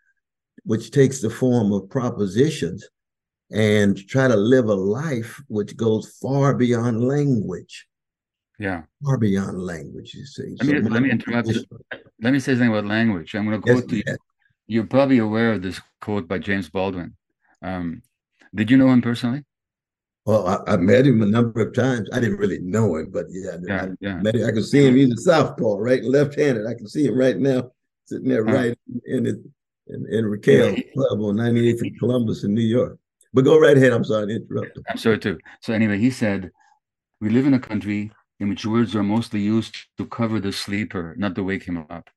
which 0.64 0.92
takes 0.92 1.22
the 1.22 1.30
form 1.30 1.72
of 1.72 1.90
propositions 1.90 2.86
and 3.54 3.96
try 4.08 4.28
to 4.28 4.36
live 4.36 4.66
a 4.66 4.74
life 4.74 5.42
which 5.48 5.78
goes 5.78 6.18
far 6.20 6.56
beyond 6.56 7.08
language. 7.08 7.88
Yeah. 8.58 8.84
Far 9.06 9.18
beyond 9.18 9.62
language, 9.62 10.14
you 10.16 10.26
see. 10.26 10.56
Let 10.60 10.68
me, 10.68 10.84
so 10.84 10.90
let 10.90 11.04
me 11.04 11.12
interrupt. 11.12 11.48
You. 11.48 11.64
Let 12.22 12.34
me 12.34 12.40
say 12.40 12.54
something 12.54 12.70
about 12.70 12.86
language. 12.86 13.36
I'm 13.36 13.46
going 13.46 13.62
to 13.62 13.74
quote 13.74 13.92
yes, 13.92 14.04
you. 14.08 14.18
You're 14.66 14.88
probably 14.88 15.20
aware 15.20 15.54
of 15.54 15.62
this 15.62 15.80
quote 16.02 16.28
by 16.28 16.40
James 16.40 16.70
Baldwin. 16.70 17.16
Um, 17.62 18.02
did 18.56 18.72
you 18.72 18.78
know 18.78 18.90
him 18.90 19.02
personally? 19.02 19.44
Well, 20.26 20.48
I, 20.48 20.74
I, 20.74 20.78
met 20.78 21.06
him 21.06 21.22
a 21.22 21.26
number 21.26 21.62
of 21.62 21.74
times. 21.74 22.10
I 22.14 22.20
didn't 22.20 22.38
really 22.38 22.60
know 22.60 22.96
him, 22.96 23.12
but 23.12 23.26
yeah, 23.30 23.58
yeah, 23.62 23.84
I, 23.84 23.90
yeah. 24.00 24.16
Met 24.22 24.36
him. 24.36 24.48
I 24.48 24.52
can 24.52 24.64
see 24.64 24.88
him. 24.88 24.96
He's 24.96 25.12
a 25.12 25.18
southpaw, 25.18 25.78
right, 25.78 26.04
left-handed. 26.04 26.66
I 26.66 26.76
can 26.76 26.88
see 26.88 27.06
him 27.06 27.18
right 27.18 27.38
now, 27.38 27.72
sitting 28.06 28.30
there, 28.30 28.44
right 28.44 28.78
in 29.06 29.26
it, 29.26 29.36
in, 29.88 30.08
in 30.10 30.26
Raquel 30.26 30.76
Club 30.94 31.20
on 31.20 31.36
98th 31.36 31.82
and 31.82 32.00
Columbus 32.00 32.46
in 32.46 32.54
New 32.54 32.62
York. 32.62 32.98
But 33.34 33.46
go 33.46 33.60
right 33.60 33.76
ahead. 33.76 33.94
I'm 33.94 34.04
sorry 34.04 34.28
to 34.28 34.36
interrupt. 34.36 34.78
I'm 34.90 34.98
sorry 34.98 35.18
too. 35.20 35.40
So 35.62 35.74
anyway, 35.74 35.98
he 35.98 36.12
said, 36.12 36.52
"We 37.20 37.30
live 37.30 37.48
in 37.48 37.56
a 37.56 37.60
country 37.60 38.12
in 38.40 38.50
which 38.50 38.66
words 38.66 38.96
are 38.96 39.04
mostly 39.04 39.42
used 39.42 39.76
to 39.98 40.06
cover 40.06 40.40
the 40.40 40.52
sleeper, 40.52 41.16
not 41.18 41.36
to 41.36 41.44
wake 41.44 41.64
him 41.64 41.78
up." 41.90 42.10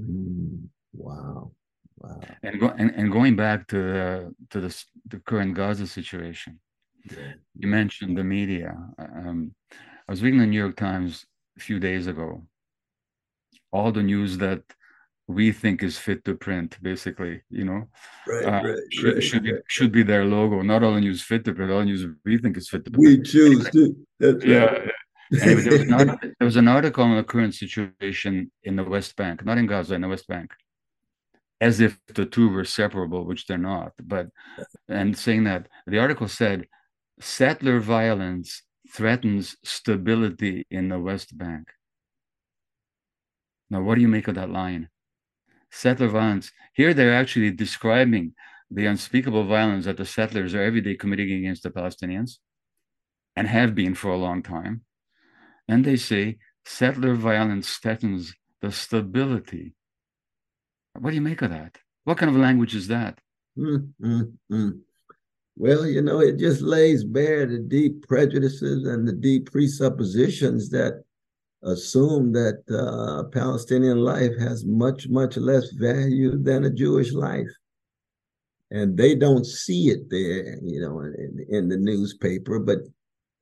Mm, 0.00 0.68
wow. 0.92 1.52
Wow. 1.98 2.20
And, 2.42 2.60
go, 2.60 2.68
and, 2.76 2.90
and 2.94 3.10
going 3.10 3.34
back 3.34 3.66
to 3.68 3.76
the 3.76 4.34
to 4.50 4.60
the, 4.60 4.84
the 5.08 5.18
current 5.20 5.54
Gaza 5.54 5.86
situation, 5.86 6.60
you 7.58 7.68
mentioned 7.68 8.16
the 8.16 8.24
media. 8.24 8.76
Um, 8.98 9.54
I 10.06 10.12
was 10.12 10.22
reading 10.22 10.40
the 10.40 10.46
New 10.46 10.58
York 10.58 10.76
Times 10.76 11.24
a 11.56 11.60
few 11.60 11.80
days 11.80 12.06
ago. 12.06 12.42
All 13.72 13.90
the 13.90 14.02
news 14.02 14.38
that 14.38 14.62
we 15.26 15.52
think 15.52 15.82
is 15.82 15.96
fit 15.96 16.24
to 16.24 16.34
print, 16.34 16.76
basically, 16.82 17.42
you 17.48 17.64
know, 17.64 17.88
right, 18.26 18.44
uh, 18.44 18.68
right, 18.68 18.78
should, 18.92 19.14
right, 19.14 19.22
should 19.22 19.42
be 19.42 19.52
should 19.68 19.92
be 19.92 20.02
their 20.02 20.24
logo. 20.24 20.60
Not 20.62 20.82
all 20.82 20.94
news 20.96 21.22
fit 21.22 21.44
to 21.46 21.54
print, 21.54 21.72
all 21.72 21.82
news 21.82 22.06
we 22.24 22.38
think 22.38 22.56
is 22.56 22.68
fit 22.68 22.84
to 22.84 22.90
print. 22.90 23.06
We 23.06 23.22
choose 23.22 23.68
to. 23.70 23.96
That's 24.20 24.44
yeah. 24.44 24.86
Anyway, 25.42 25.62
there 25.62 25.78
was, 25.78 26.02
an, 26.02 26.18
there 26.38 26.46
was 26.46 26.56
an 26.56 26.68
article 26.68 27.04
on 27.04 27.16
the 27.16 27.24
current 27.24 27.54
situation 27.54 28.50
in 28.62 28.76
the 28.76 28.84
West 28.84 29.16
Bank, 29.16 29.44
not 29.44 29.58
in 29.58 29.66
Gaza, 29.66 29.94
in 29.94 30.02
the 30.02 30.08
West 30.08 30.28
Bank, 30.28 30.52
as 31.60 31.80
if 31.80 31.98
the 32.14 32.26
two 32.26 32.50
were 32.50 32.64
separable, 32.64 33.24
which 33.24 33.46
they're 33.46 33.56
not. 33.58 33.92
But 34.02 34.28
and 34.88 35.16
saying 35.16 35.44
that 35.44 35.68
the 35.86 35.98
article 35.98 36.28
said 36.28 36.66
settler 37.18 37.80
violence 37.80 38.62
threatens 38.92 39.56
stability 39.64 40.66
in 40.70 40.90
the 40.90 40.98
West 41.00 41.36
Bank. 41.36 41.68
Now, 43.70 43.80
what 43.82 43.94
do 43.94 44.02
you 44.02 44.08
make 44.08 44.28
of 44.28 44.34
that 44.34 44.50
line? 44.50 44.88
Settler 45.74 46.08
violence. 46.08 46.52
Here 46.72 46.94
they're 46.94 47.14
actually 47.14 47.50
describing 47.50 48.34
the 48.70 48.86
unspeakable 48.86 49.44
violence 49.44 49.84
that 49.84 49.96
the 49.96 50.06
settlers 50.06 50.54
are 50.54 50.62
every 50.62 50.80
day 50.80 50.94
committing 50.94 51.30
against 51.32 51.62
the 51.62 51.70
Palestinians 51.70 52.38
and 53.36 53.46
have 53.48 53.74
been 53.74 53.94
for 53.94 54.10
a 54.10 54.16
long 54.16 54.42
time. 54.42 54.82
And 55.68 55.84
they 55.84 55.96
say 55.96 56.38
settler 56.64 57.14
violence 57.14 57.76
threatens 57.76 58.34
the 58.60 58.72
stability 58.72 59.74
what 60.98 61.10
do 61.10 61.16
you 61.16 61.22
make 61.22 61.42
of 61.42 61.50
that? 61.50 61.78
What 62.04 62.18
kind 62.18 62.30
of 62.30 62.36
language 62.36 62.74
is 62.74 62.88
that? 62.88 63.18
Mm, 63.58 63.92
mm, 64.00 64.32
mm. 64.50 64.80
Well, 65.56 65.86
you 65.86 66.02
know, 66.02 66.20
it 66.20 66.38
just 66.38 66.62
lays 66.62 67.04
bare 67.04 67.46
the 67.46 67.58
deep 67.58 68.06
prejudices 68.06 68.86
and 68.86 69.06
the 69.06 69.12
deep 69.12 69.50
presuppositions 69.50 70.70
that 70.70 71.04
assume 71.64 72.32
that 72.32 72.62
uh, 72.70 73.28
Palestinian 73.30 73.98
life 73.98 74.32
has 74.38 74.64
much, 74.64 75.08
much 75.08 75.36
less 75.36 75.70
value 75.72 76.36
than 76.42 76.64
a 76.64 76.70
Jewish 76.70 77.12
life. 77.12 77.48
And 78.70 78.96
they 78.96 79.14
don't 79.14 79.46
see 79.46 79.88
it 79.88 80.10
there, 80.10 80.58
you 80.62 80.80
know, 80.80 81.00
in, 81.00 81.46
in 81.48 81.68
the 81.68 81.76
newspaper, 81.76 82.58
but 82.58 82.78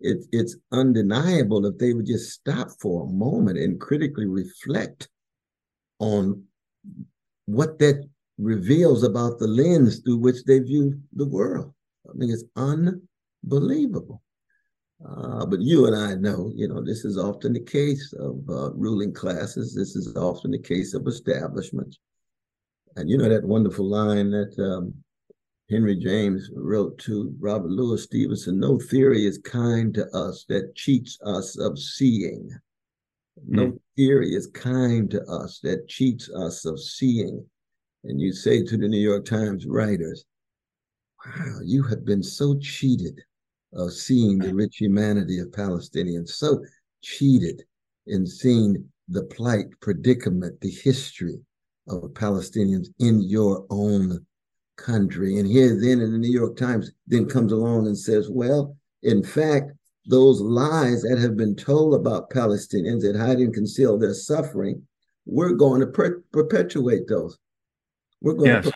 it, 0.01 0.25
it's 0.33 0.57
undeniable 0.73 1.65
if 1.67 1.79
they 1.79 1.95
would 1.95 2.07
just 2.07 2.31
stop 2.33 2.69
for 2.81 3.05
a 3.05 3.13
moment 3.13 3.59
and 3.59 3.81
critically 3.81 4.27
reflect 4.27 5.09
on 6.01 6.45
what 7.47 7.79
that 7.79 8.09
reveals 8.39 9.05
about 9.05 9.39
the 9.39 9.47
lens 9.47 10.01
through 10.01 10.19
which 10.19 10.45
they 10.45 10.59
view 10.59 10.99
the 11.15 11.27
world. 11.27 11.73
I 12.09 12.15
mean, 12.15 12.31
it's 12.31 12.45
unbelievable. 12.57 14.23
Uh, 15.05 15.45
but 15.47 15.61
you 15.61 15.87
and 15.87 15.97
I 15.97 16.15
know, 16.15 16.53
you 16.55 16.69
know, 16.69 16.83
this 16.85 17.05
is 17.05 17.19
often 17.19 17.53
the 17.53 17.61
case 17.61 18.13
of 18.13 18.39
uh, 18.49 18.73
ruling 18.73 19.13
classes. 19.13 19.75
This 19.75 19.97
is 19.97 20.17
often 20.17 20.53
the 20.53 20.59
case 20.59 20.95
of 20.95 21.07
establishments. 21.07 21.99
And 22.97 23.09
you 23.11 23.17
know 23.17 23.29
that 23.29 23.45
wonderful 23.45 23.89
line 23.89 24.31
that 24.31 24.57
um, 24.59 24.95
Henry 25.71 25.97
James 25.97 26.51
wrote 26.55 26.99
to 26.99 27.35
Robert 27.41 27.71
Louis 27.71 28.03
Stevenson 28.03 28.61
No 28.61 28.79
theory 28.79 29.27
is 29.27 29.39
kind 29.39 29.95
to 29.95 30.07
us 30.15 30.45
that 30.49 30.75
cheats 30.77 31.19
us 31.25 31.59
of 31.59 31.79
seeing. 31.79 32.51
No 33.49 33.69
mm. 33.69 33.81
theory 33.97 34.35
is 34.35 34.49
kind 34.49 35.11
to 35.11 35.23
us 35.25 35.61
that 35.61 35.89
cheats 35.89 36.31
us 36.31 36.65
of 36.65 36.79
seeing. 36.79 37.45
And 38.05 38.21
you 38.21 38.33
say 38.33 38.63
to 38.63 38.77
the 38.77 38.89
New 38.89 39.01
York 39.01 39.25
Times 39.25 39.67
writers, 39.67 40.25
wow, 41.25 41.59
you 41.65 41.83
have 41.85 42.05
been 42.05 42.23
so 42.23 42.59
cheated 42.59 43.23
of 43.75 43.93
seeing 43.93 44.39
the 44.39 44.55
rich 44.55 44.77
humanity 44.77 45.39
of 45.39 45.49
Palestinians, 45.49 46.31
so 46.31 46.63
cheated 47.03 47.63
in 48.07 48.27
seeing 48.27 48.85
the 49.09 49.25
plight, 49.25 49.67
predicament, 49.81 50.61
the 50.61 50.71
history 50.71 51.39
of 51.89 52.03
Palestinians 52.15 52.89
in 52.99 53.23
your 53.23 53.67
own 53.71 54.25
country. 54.77 55.39
And 55.39 55.49
here 55.49 55.79
then 55.81 56.01
in 56.01 56.13
the 56.13 56.19
New 56.19 56.31
York 56.31 56.57
Times 56.57 56.91
then 57.07 57.29
comes 57.29 57.53
along 57.53 57.87
and 57.87 57.97
says, 57.97 58.29
well, 58.31 58.77
in 59.03 59.23
fact, 59.23 59.73
those 60.07 60.41
lies 60.41 61.03
that 61.03 61.19
have 61.19 61.37
been 61.37 61.55
told 61.55 61.95
about 61.95 62.31
Palestinians 62.31 63.03
that 63.03 63.17
hide 63.17 63.39
and 63.39 63.55
conceal 63.55 63.99
their 63.99 64.15
suffering, 64.15 64.83
we're 65.27 65.53
going 65.53 65.81
to 65.81 65.87
per- 65.87 66.23
perpetuate 66.33 67.07
those. 67.09 67.39
We're 68.21 68.35
going 68.35 68.51
yes. 68.51 68.71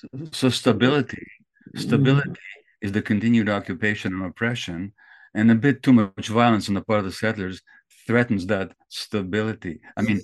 To... 0.00 0.28
so 0.32 0.48
stability, 0.48 1.26
stability. 1.76 2.40
Is 2.82 2.92
the 2.92 3.02
continued 3.02 3.48
occupation 3.48 4.12
and 4.14 4.24
oppression, 4.24 4.92
and 5.34 5.50
a 5.50 5.54
bit 5.54 5.82
too 5.82 5.92
much 5.92 6.28
violence 6.28 6.68
on 6.68 6.74
the 6.74 6.82
part 6.82 7.00
of 7.00 7.04
the 7.04 7.12
settlers 7.12 7.62
threatens 8.06 8.46
that 8.46 8.72
stability. 8.88 9.80
I 9.96 10.02
mean, 10.02 10.20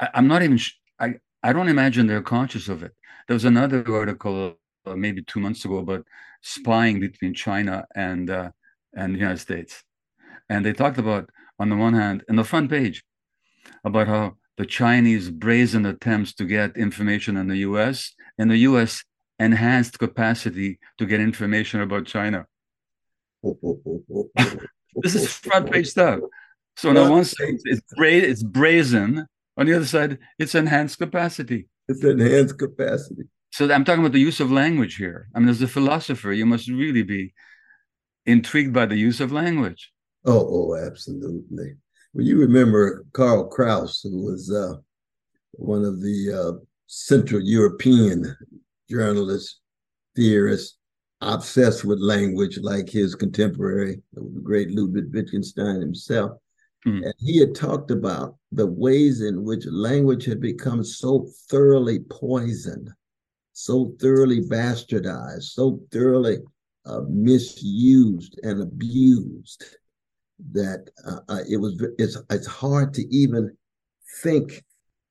I, 0.00 0.10
am 0.14 0.28
not 0.28 0.42
even. 0.42 0.58
I 0.98 1.14
I 1.42 1.52
don't 1.52 1.68
imagine 1.68 2.06
they're 2.06 2.22
conscious 2.22 2.68
of 2.68 2.82
it. 2.82 2.92
There 3.26 3.34
was 3.34 3.44
another 3.44 3.84
article 3.94 4.58
uh, 4.86 4.96
maybe 4.96 5.22
two 5.22 5.40
months 5.40 5.64
ago 5.64 5.78
about 5.78 6.06
spying 6.42 7.00
between 7.00 7.34
China 7.34 7.86
and 7.94 8.30
uh, 8.30 8.50
and 8.94 9.14
the 9.14 9.18
United 9.18 9.38
States 9.38 9.84
and 10.52 10.66
they 10.66 10.72
talked 10.74 10.98
about, 10.98 11.30
on 11.58 11.70
the 11.70 11.76
one 11.76 11.94
hand, 11.94 12.24
in 12.28 12.36
the 12.36 12.44
front 12.44 12.70
page, 12.70 13.02
about 13.84 14.06
how 14.06 14.36
the 14.58 14.66
Chinese 14.66 15.30
brazen 15.30 15.86
attempts 15.86 16.34
to 16.34 16.44
get 16.44 16.76
information 16.76 17.38
in 17.38 17.48
the 17.48 17.58
US 17.68 18.12
and 18.36 18.50
the 18.50 18.58
US 18.68 19.02
enhanced 19.42 19.98
capacity 19.98 20.78
to 20.98 21.06
get 21.06 21.20
information 21.20 21.80
about 21.80 22.06
China. 22.06 22.46
this 23.42 25.14
is 25.14 25.32
front 25.32 25.70
page 25.70 25.88
stuff. 25.88 26.20
So 26.76 26.88
on 26.90 26.94
the 26.94 27.10
one 27.10 27.24
side, 27.24 27.54
it's, 27.64 27.82
bra- 27.96 28.08
it's 28.08 28.42
brazen. 28.42 29.26
On 29.56 29.66
the 29.66 29.74
other 29.74 29.86
side, 29.86 30.18
it's 30.38 30.54
enhanced 30.54 30.98
capacity. 30.98 31.68
It's 31.88 32.02
enhanced 32.02 32.58
capacity. 32.58 33.24
So 33.50 33.70
I'm 33.70 33.84
talking 33.84 34.00
about 34.00 34.12
the 34.12 34.20
use 34.20 34.40
of 34.40 34.50
language 34.50 34.96
here. 34.96 35.28
I 35.34 35.40
mean, 35.40 35.50
as 35.50 35.60
a 35.60 35.68
philosopher, 35.68 36.32
you 36.32 36.46
must 36.46 36.68
really 36.68 37.02
be 37.02 37.34
intrigued 38.24 38.72
by 38.72 38.86
the 38.86 38.96
use 38.96 39.20
of 39.20 39.32
language. 39.32 39.92
Oh, 40.24 40.72
oh, 40.72 40.86
absolutely. 40.86 41.74
Well, 42.14 42.24
you 42.24 42.38
remember 42.38 43.04
Karl 43.12 43.48
Kraus, 43.48 44.00
who 44.02 44.24
was 44.24 44.50
uh, 44.50 44.74
one 45.52 45.84
of 45.84 46.00
the 46.00 46.32
uh, 46.32 46.64
Central 46.86 47.42
European 47.42 48.34
journalists 48.92 49.60
theorist 50.14 50.76
obsessed 51.22 51.84
with 51.84 51.98
language 52.00 52.58
like 52.60 52.88
his 52.88 53.14
contemporary, 53.14 54.02
the 54.12 54.20
great 54.42 54.70
Ludwig 54.70 55.12
Wittgenstein 55.14 55.80
himself. 55.80 56.32
Mm. 56.86 57.04
And 57.04 57.14
he 57.18 57.38
had 57.38 57.54
talked 57.54 57.90
about 57.90 58.36
the 58.50 58.66
ways 58.66 59.20
in 59.20 59.44
which 59.44 59.64
language 59.66 60.24
had 60.24 60.40
become 60.40 60.82
so 60.82 61.28
thoroughly 61.48 62.00
poisoned, 62.10 62.90
so 63.52 63.94
thoroughly 64.00 64.40
bastardized, 64.40 65.44
so 65.44 65.80
thoroughly 65.92 66.38
uh, 66.84 67.02
misused 67.08 68.38
and 68.42 68.60
abused 68.60 69.64
that 70.50 70.90
uh, 71.06 71.20
uh, 71.28 71.42
it 71.48 71.56
was 71.56 71.80
it's 71.98 72.18
it's 72.30 72.48
hard 72.48 72.92
to 72.94 73.02
even 73.14 73.56
think 74.22 74.64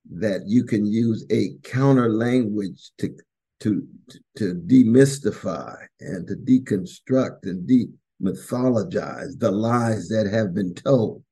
that 0.10 0.42
you 0.46 0.66
can 0.66 0.86
use 0.86 1.26
a 1.32 1.54
counter 1.64 2.10
language 2.10 2.92
to 2.98 3.16
to 3.62 3.88
to 4.36 4.56
demystify 4.56 5.76
and 6.00 6.28
to 6.28 6.36
deconstruct 6.36 7.44
and 7.44 7.70
demythologize 7.70 9.40
the 9.40 9.52
lies 9.52 10.10
that 10.10 10.28
have 10.28 10.54
been 10.54 10.74
told. 10.74 11.24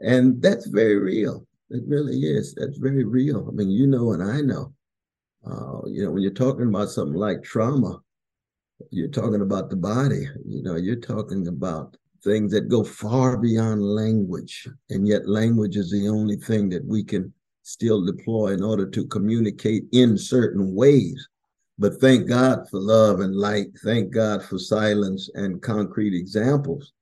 And 0.00 0.40
that's 0.42 0.66
very 0.66 0.98
real. 0.98 1.46
It 1.70 1.82
really 1.86 2.20
is. 2.20 2.54
That's 2.54 2.78
very 2.78 3.04
real. 3.04 3.46
I 3.48 3.52
mean 3.52 3.70
you 3.70 3.86
know 3.86 4.12
and 4.12 4.22
i 4.22 4.40
know. 4.40 4.72
Uh, 5.46 5.86
you 5.86 6.04
know 6.04 6.10
when 6.10 6.22
you're 6.22 6.32
talking 6.32 6.68
about 6.68 6.90
something 6.90 7.18
like 7.18 7.42
trauma 7.42 8.00
you're 8.90 9.08
talking 9.08 9.40
about 9.40 9.70
the 9.70 9.76
body. 9.76 10.28
You 10.44 10.62
know 10.62 10.76
you're 10.76 10.96
talking 10.96 11.48
about 11.48 11.96
things 12.24 12.52
that 12.52 12.68
go 12.68 12.84
far 12.84 13.36
beyond 13.36 13.82
language. 13.82 14.68
And 14.90 15.06
yet 15.06 15.28
language 15.28 15.76
is 15.76 15.90
the 15.90 16.08
only 16.08 16.36
thing 16.36 16.68
that 16.70 16.84
we 16.84 17.04
can 17.04 17.32
still 17.68 18.04
deploy 18.04 18.52
in 18.52 18.62
order 18.62 18.88
to 18.88 19.06
communicate 19.06 19.84
in 19.92 20.16
certain 20.16 20.74
ways. 20.74 21.28
But 21.78 22.00
thank 22.00 22.28
God 22.28 22.68
for 22.70 22.80
love 22.80 23.20
and 23.20 23.36
light. 23.36 23.68
Thank 23.84 24.12
God 24.12 24.42
for 24.42 24.58
silence 24.58 25.30
and 25.34 25.62
concrete 25.62 26.14
examples 26.14 26.92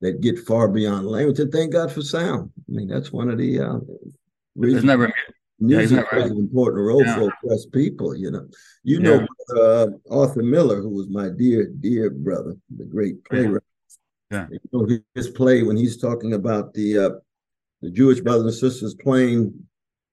that 0.00 0.22
get 0.22 0.38
far 0.38 0.68
beyond 0.68 1.06
language. 1.06 1.38
And 1.38 1.52
thank 1.52 1.72
God 1.72 1.92
for 1.92 2.02
sound. 2.02 2.50
I 2.56 2.72
mean, 2.72 2.88
that's 2.88 3.12
one 3.12 3.28
of 3.28 3.38
the 3.38 3.60
uh, 3.60 3.78
reasons. 4.56 4.84
Never, 4.84 5.12
music 5.60 5.98
yeah, 5.98 6.04
plays 6.10 6.30
an 6.30 6.38
important 6.38 6.84
role 6.84 7.04
yeah. 7.04 7.14
for 7.16 7.28
oppressed 7.28 7.70
people. 7.72 8.16
You 8.16 8.30
know, 8.30 8.48
you 8.82 9.00
yeah. 9.00 9.08
know 9.08 9.26
uh, 9.60 9.86
Arthur 10.10 10.42
Miller, 10.42 10.80
who 10.80 10.88
was 10.90 11.08
my 11.08 11.28
dear, 11.28 11.70
dear 11.80 12.10
brother, 12.10 12.54
the 12.76 12.84
great 12.84 13.22
playwright. 13.24 13.62
Yeah. 14.30 14.46
You 14.50 14.58
know, 14.72 14.98
his 15.14 15.28
play 15.28 15.62
when 15.62 15.76
he's 15.76 15.98
talking 15.98 16.32
about 16.32 16.72
the 16.72 16.98
uh, 16.98 17.10
the 17.82 17.90
Jewish 17.90 18.20
brothers 18.20 18.46
and 18.46 18.72
sisters 18.72 18.94
playing 18.94 19.52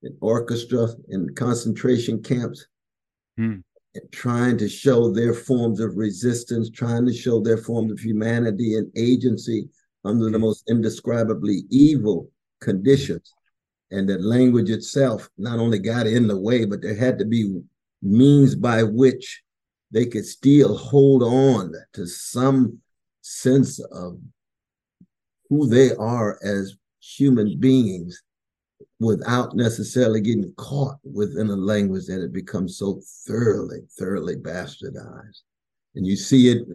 in 0.04 0.18
orchestra 0.22 0.88
in 1.10 1.34
concentration 1.36 2.22
camps, 2.22 2.66
hmm. 3.38 3.58
trying 4.12 4.58
to 4.58 4.68
show 4.68 5.12
their 5.12 5.34
forms 5.34 5.80
of 5.80 5.98
resistance, 5.98 6.70
trying 6.70 7.06
to 7.06 7.14
show 7.14 7.40
their 7.40 7.58
forms 7.58 7.92
of 7.92 8.00
humanity 8.00 8.76
and 8.76 8.92
agency 8.96 9.70
under 10.04 10.26
the 10.30 10.38
hmm. 10.38 10.46
most 10.46 10.64
indescribably 10.70 11.64
evil 11.70 12.30
conditions. 12.62 13.34
And 13.92 14.08
that 14.10 14.22
language 14.22 14.70
itself 14.70 15.30
not 15.38 15.60
only 15.60 15.78
got 15.78 16.08
in 16.08 16.28
the 16.28 16.40
way, 16.40 16.64
but 16.66 16.82
there 16.82 16.96
had 16.96 17.20
to 17.20 17.26
be 17.26 17.62
means 18.02 18.56
by 18.56 18.84
which 18.84 19.44
they 19.92 20.06
could 20.06 20.26
still 20.26 20.78
hold 20.78 21.22
on 21.22 21.74
to 21.94 22.08
some 22.08 22.80
sense 23.22 23.80
of 23.80 24.18
who 25.50 25.68
they 25.68 25.94
are 25.96 26.40
as 26.44 26.76
human 27.02 27.60
beings 27.60 28.24
without 29.02 29.56
necessarily 29.56 30.22
getting 30.22 30.54
caught 30.58 30.96
within 31.04 31.50
a 31.50 31.56
language 31.56 32.06
that 32.06 32.24
it 32.24 32.32
becomes 32.32 32.78
so 32.78 33.02
thoroughly, 33.28 33.80
thoroughly 33.98 34.36
bastardized. 34.36 35.42
And 35.96 36.06
you 36.06 36.16
see 36.16 36.50
it 36.50 36.68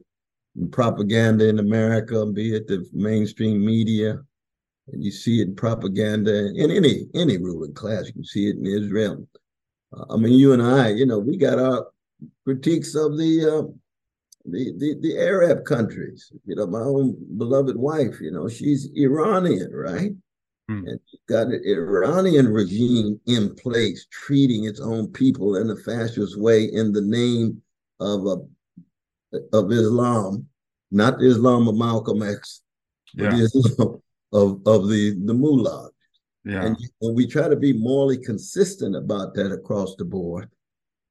in 0.57 0.69
propaganda 0.69 1.49
in 1.49 1.61
America, 1.61 2.27
be 2.27 2.57
it 2.57 2.67
the 2.67 2.85
mainstream 2.93 3.65
media, 3.65 4.19
and 4.89 5.05
you 5.05 5.13
see 5.13 5.41
it 5.41 5.47
in 5.49 5.55
propaganda 5.55 6.49
in 6.49 6.73
any 6.73 7.07
any 7.15 7.39
ruling 7.39 7.75
class. 7.75 8.11
You 8.13 8.25
see 8.25 8.49
it 8.49 8.57
in 8.57 8.67
Israel. 8.67 9.29
Uh, 9.97 10.07
I 10.13 10.17
mean, 10.17 10.33
you 10.33 10.53
and 10.53 10.63
I, 10.63 10.89
you 10.89 11.07
know, 11.07 11.21
we 11.21 11.37
got 11.37 11.61
our 11.61 11.87
critiques 12.45 12.97
of 12.97 13.17
the 13.17 13.33
uh, 13.47 13.71
the, 14.47 14.73
the 14.79 14.97
the 15.01 15.17
Arab 15.17 15.65
countries. 15.65 16.33
You 16.45 16.57
know, 16.57 16.67
my 16.67 16.81
own 16.81 17.17
beloved 17.39 17.77
wife, 17.77 18.21
you 18.21 18.33
know, 18.33 18.49
she's 18.49 18.91
Iranian, 18.97 19.71
right? 19.73 20.11
Hmm. 20.69 20.87
And 20.87 21.01
got 21.29 21.47
an 21.47 21.63
Iranian 21.65 22.49
regime 22.49 23.21
in 23.27 23.55
place, 23.55 24.07
treating 24.11 24.65
its 24.65 24.81
own 24.81 25.13
people 25.13 25.57
in 25.57 25.71
a 25.71 25.77
fascist 25.77 26.39
way 26.39 26.65
in 26.65 26.93
the 26.93 27.03
name 27.03 27.63
of 28.01 28.27
a 28.27 28.37
of 29.53 29.71
Islam, 29.73 30.47
not 30.91 31.19
the 31.19 31.27
Islam 31.27 31.69
of 31.69 31.77
Malcolm 31.77 32.23
X, 32.23 32.63
yeah. 33.15 33.31
but 33.31 33.37
the 33.37 33.45
Islam 33.45 34.03
of, 34.33 34.61
of 34.67 34.89
the, 34.89 35.17
the 35.25 35.35
mullah. 35.35 35.91
Yeah. 36.45 36.65
And, 36.65 36.77
and 37.01 37.17
we 37.17 37.27
try 37.27 37.49
to 37.49 37.57
be 37.57 37.73
morally 37.73 38.19
consistent 38.19 38.95
about 38.95 39.35
that 39.35 39.53
across 39.53 39.97
the 39.97 40.05
board. 40.05 40.49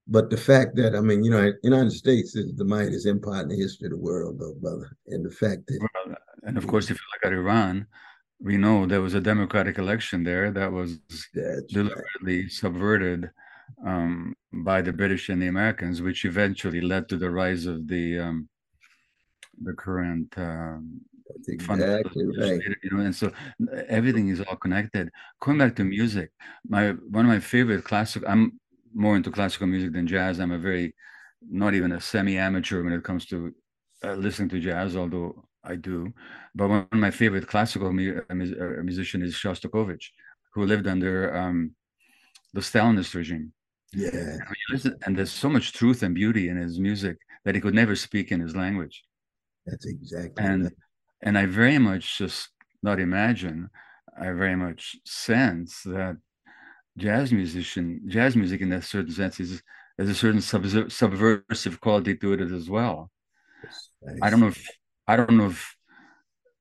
But 0.08 0.30
the 0.30 0.38
fact 0.38 0.76
that 0.78 0.96
I 0.96 1.02
mean, 1.02 1.24
you 1.24 1.32
know, 1.32 1.52
United 1.64 1.92
States 1.92 2.36
is 2.36 2.56
the 2.56 2.64
mightiest 2.64 3.08
empire 3.08 3.42
in 3.42 3.50
the 3.50 3.56
history 3.56 3.88
of 3.88 3.92
the 3.92 3.98
world, 3.98 4.40
though, 4.40 4.54
brother. 4.54 4.96
And 5.08 5.26
the 5.26 5.32
fact 5.32 5.68
that, 5.68 5.80
well, 5.82 6.16
and 6.44 6.58
of 6.58 6.68
course, 6.68 6.86
if 6.86 6.92
you 6.92 7.06
look 7.14 7.32
at 7.32 7.38
Iran, 7.38 7.88
we 8.40 8.58
know 8.58 8.86
there 8.86 9.02
was 9.02 9.14
a 9.14 9.22
democratic 9.22 9.78
election 9.78 10.24
there 10.24 10.52
that 10.52 10.72
was 10.72 11.00
That's 11.34 11.72
deliberately 11.72 12.42
right. 12.44 12.52
subverted 12.52 13.32
um, 13.86 14.36
by 14.52 14.82
the 14.82 14.94
British 14.94 15.30
and 15.30 15.42
the 15.42 15.48
Americans, 15.48 16.02
which 16.02 16.26
eventually 16.26 16.82
led 16.82 17.10
to 17.10 17.18
the 17.18 17.30
rise 17.30 17.66
of 17.66 17.88
the 17.88 18.20
um, 18.20 18.50
the 19.62 19.74
current. 19.74 20.34
Um, 20.38 21.02
That's 21.28 21.48
exactly 21.48 22.26
right. 22.38 22.62
You 22.84 22.90
know, 22.92 23.04
and 23.04 23.16
so 23.16 23.32
everything 23.88 24.30
is 24.30 24.42
all 24.42 24.58
connected. 24.58 25.10
Going 25.42 25.58
back 25.58 25.76
to 25.78 25.84
music, 25.84 26.32
my 26.68 26.92
one 26.92 27.26
of 27.26 27.32
my 27.32 27.40
favorite 27.40 27.84
classic. 27.84 28.24
I'm 28.28 28.60
more 28.94 29.16
into 29.16 29.32
classical 29.32 29.68
music 29.68 29.94
than 29.94 30.08
jazz. 30.08 30.40
I'm 30.40 30.52
a 30.52 30.58
very 30.58 30.94
not 31.48 31.74
even 31.74 31.92
a 31.92 32.02
semi-amateur 32.02 32.84
when 32.84 32.94
it 32.94 33.04
comes 33.04 33.26
to 33.28 33.54
uh, 34.04 34.14
listening 34.14 34.50
to 34.50 34.60
jazz, 34.60 34.96
although 34.96 35.45
I 35.66 35.76
do. 35.76 36.14
But 36.54 36.70
one 36.70 36.88
of 36.92 37.00
my 37.00 37.12
favorite 37.12 37.48
classical 37.48 37.92
mu- 37.92 38.22
uh, 38.30 38.34
uh, 38.34 38.84
musician 38.84 39.22
is 39.22 39.34
Shostakovich, 39.34 40.06
who 40.54 40.66
lived 40.66 40.88
under 40.88 41.36
um, 41.36 41.76
the 42.54 42.62
Stalinist 42.62 43.14
regime. 43.16 43.54
Yeah. 43.94 44.10
And, 44.12 44.42
listen, 44.72 44.96
and 45.06 45.18
there's 45.18 45.32
so 45.32 45.50
much 45.50 45.74
truth 45.74 46.04
and 46.04 46.14
beauty 46.16 46.50
in 46.50 46.58
his 46.58 46.80
music 46.80 47.18
that 47.44 47.56
he 47.56 47.62
could 47.62 47.74
never 47.74 47.96
speak 47.96 48.32
in 48.32 48.40
his 48.40 48.56
language. 48.56 49.04
That's 49.66 49.86
exactly. 49.86 50.44
And 50.44 50.64
right. 50.64 50.74
and 51.22 51.38
I 51.38 51.46
very 51.46 51.78
much 51.80 52.18
just 52.18 52.50
not 52.84 53.00
imagine. 53.00 53.70
I 54.18 54.32
very 54.32 54.56
much 54.56 54.96
sense 55.06 55.82
that 55.84 56.18
jazz 56.98 57.32
musician, 57.32 58.02
jazz 58.08 58.36
music 58.36 58.62
in 58.62 58.72
a 58.72 58.82
certain 58.82 59.12
sense 59.12 59.40
is 59.40 59.62
there's 59.98 60.10
a 60.10 60.16
certain 60.16 60.42
subversive 60.42 61.82
quality 61.82 62.16
to 62.18 62.34
it 62.34 62.42
as 62.42 62.70
well. 62.70 63.12
Nice. 64.02 64.20
I 64.22 64.30
don't 64.30 64.40
know 64.40 64.48
if 64.48 64.68
I 65.08 65.16
don't 65.16 65.38
know 65.38 65.48
if 65.48 65.76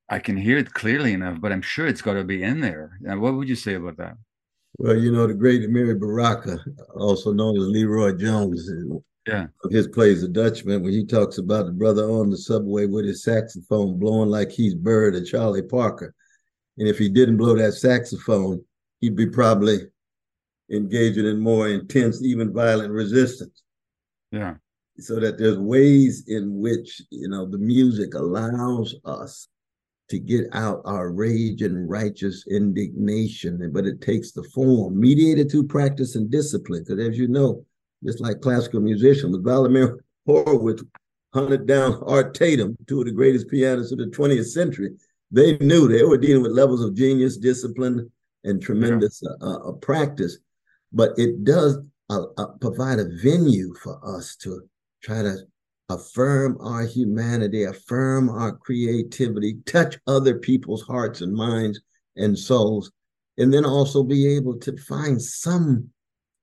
I 0.09 0.19
can 0.19 0.37
hear 0.37 0.59
it 0.59 0.73
clearly 0.73 1.13
enough, 1.13 1.41
but 1.41 1.53
I'm 1.53 1.63
sure 1.63 1.87
it's 1.87 2.03
got 2.03 2.15
to 2.15 2.25
be 2.25 2.43
in 2.43 2.61
there. 2.61 2.99
And 3.07 3.21
what 3.21 3.35
would 3.35 3.49
you 3.49 3.57
say 3.57 3.75
about 3.75 3.97
that? 3.97 4.17
Well, 4.79 4.97
you 4.97 5.13
know, 5.13 5.27
the 5.27 5.35
great 5.35 5.63
Amiri 5.63 5.99
Baraka, 5.99 6.59
also 6.95 7.33
known 7.33 7.57
as 7.57 7.65
LeRoi 7.65 8.19
Jones, 8.19 8.69
yeah, 9.27 9.47
his 9.71 9.89
plays 9.89 10.21
The 10.21 10.29
Dutchman, 10.29 10.83
when 10.83 10.93
he 10.93 11.07
talks 11.07 11.39
about 11.39 11.67
the 11.67 11.73
brother 11.73 12.05
on 12.05 12.29
the 12.29 12.37
subway 12.37 12.87
with 12.87 13.07
his 13.07 13.23
saxophone 13.23 13.99
blowing 13.99 14.29
like 14.29 14.51
he's 14.51 14.75
Bird 14.75 15.15
and 15.15 15.27
Charlie 15.27 15.63
Parker. 15.63 16.15
And 16.77 16.89
if 16.89 16.99
he 16.99 17.09
didn't 17.09 17.37
blow 17.37 17.57
that 17.57 17.73
saxophone, 17.73 18.63
he'd 19.01 19.17
be 19.17 19.29
probably 19.29 19.79
engaging 20.71 21.27
in 21.27 21.39
more 21.39 21.69
intense, 21.69 22.23
even 22.23 22.53
violent 22.53 22.93
resistance. 22.93 23.63
Yeah 24.33 24.57
so 24.99 25.19
that 25.19 25.39
there's 25.39 25.59
ways 25.59 26.25
in 26.29 26.59
which 26.59 27.03
you 27.11 27.29
know 27.29 27.47
the 27.47 27.59
music 27.59 28.15
allows 28.15 28.95
us 29.05 29.49
to 30.09 30.19
get 30.19 30.47
out 30.53 30.83
our 30.85 31.11
rage 31.11 31.63
and 31.63 31.89
righteous 31.89 32.45
indignation 32.49 33.71
but 33.73 33.87
it 33.87 34.01
takes 34.01 34.33
the 34.33 34.43
form 34.55 34.99
mediated 34.99 35.51
through 35.51 35.67
practice 35.67 36.15
and 36.15 36.31
discipline 36.31 36.85
because 36.87 37.05
as 37.05 37.19
you 37.19 37.27
know 37.27 37.65
just 38.05 38.21
like 38.21 38.41
classical 38.41 38.81
musicians 38.81 39.33
with 39.33 39.45
Vladimir 39.45 40.05
Horowitz 40.27 40.85
hunted 41.33 41.67
down 41.67 42.01
Art 42.07 42.35
Tatum 42.35 42.77
two 42.87 43.01
of 43.01 43.07
the 43.07 43.13
greatest 43.13 43.49
pianists 43.49 43.93
of 43.93 43.99
the 43.99 44.07
20th 44.07 44.47
century 44.47 44.91
they 45.31 45.59
knew 45.59 45.89
they 45.89 46.05
were 46.05 46.19
dealing 46.19 46.43
with 46.43 46.53
levels 46.53 46.85
of 46.85 46.95
genius 46.95 47.37
discipline 47.37 48.11
and 48.45 48.63
tremendous 48.63 49.21
yeah. 49.23 49.31
uh, 49.41 49.71
uh, 49.71 49.73
practice 49.73 50.39
but 50.93 51.19
it 51.19 51.43
does 51.43 51.79
uh, 52.11 52.27
uh 52.37 52.47
provide 52.61 53.01
a 53.01 53.09
venue 53.23 53.75
for 53.83 53.99
us 54.17 54.37
to 54.37 54.61
try 55.05 55.23
to 55.23 55.37
affirm 55.91 56.57
our 56.61 56.85
humanity, 56.85 57.65
affirm 57.65 58.31
our 58.31 58.57
creativity, 58.57 59.57
touch 59.67 59.99
other 60.07 60.39
people's 60.39 60.83
hearts 60.83 61.21
and 61.21 61.35
minds 61.35 61.81
and 62.17 62.39
souls, 62.39 62.91
and 63.37 63.53
then 63.53 63.65
also 63.65 64.03
be 64.03 64.27
able 64.35 64.59
to 64.59 64.77
find 64.79 65.21
some 65.21 65.91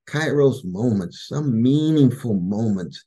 kairos 0.08 0.64
moments, 0.64 1.26
some 1.28 1.60
meaningful 1.60 2.34
moments 2.34 3.04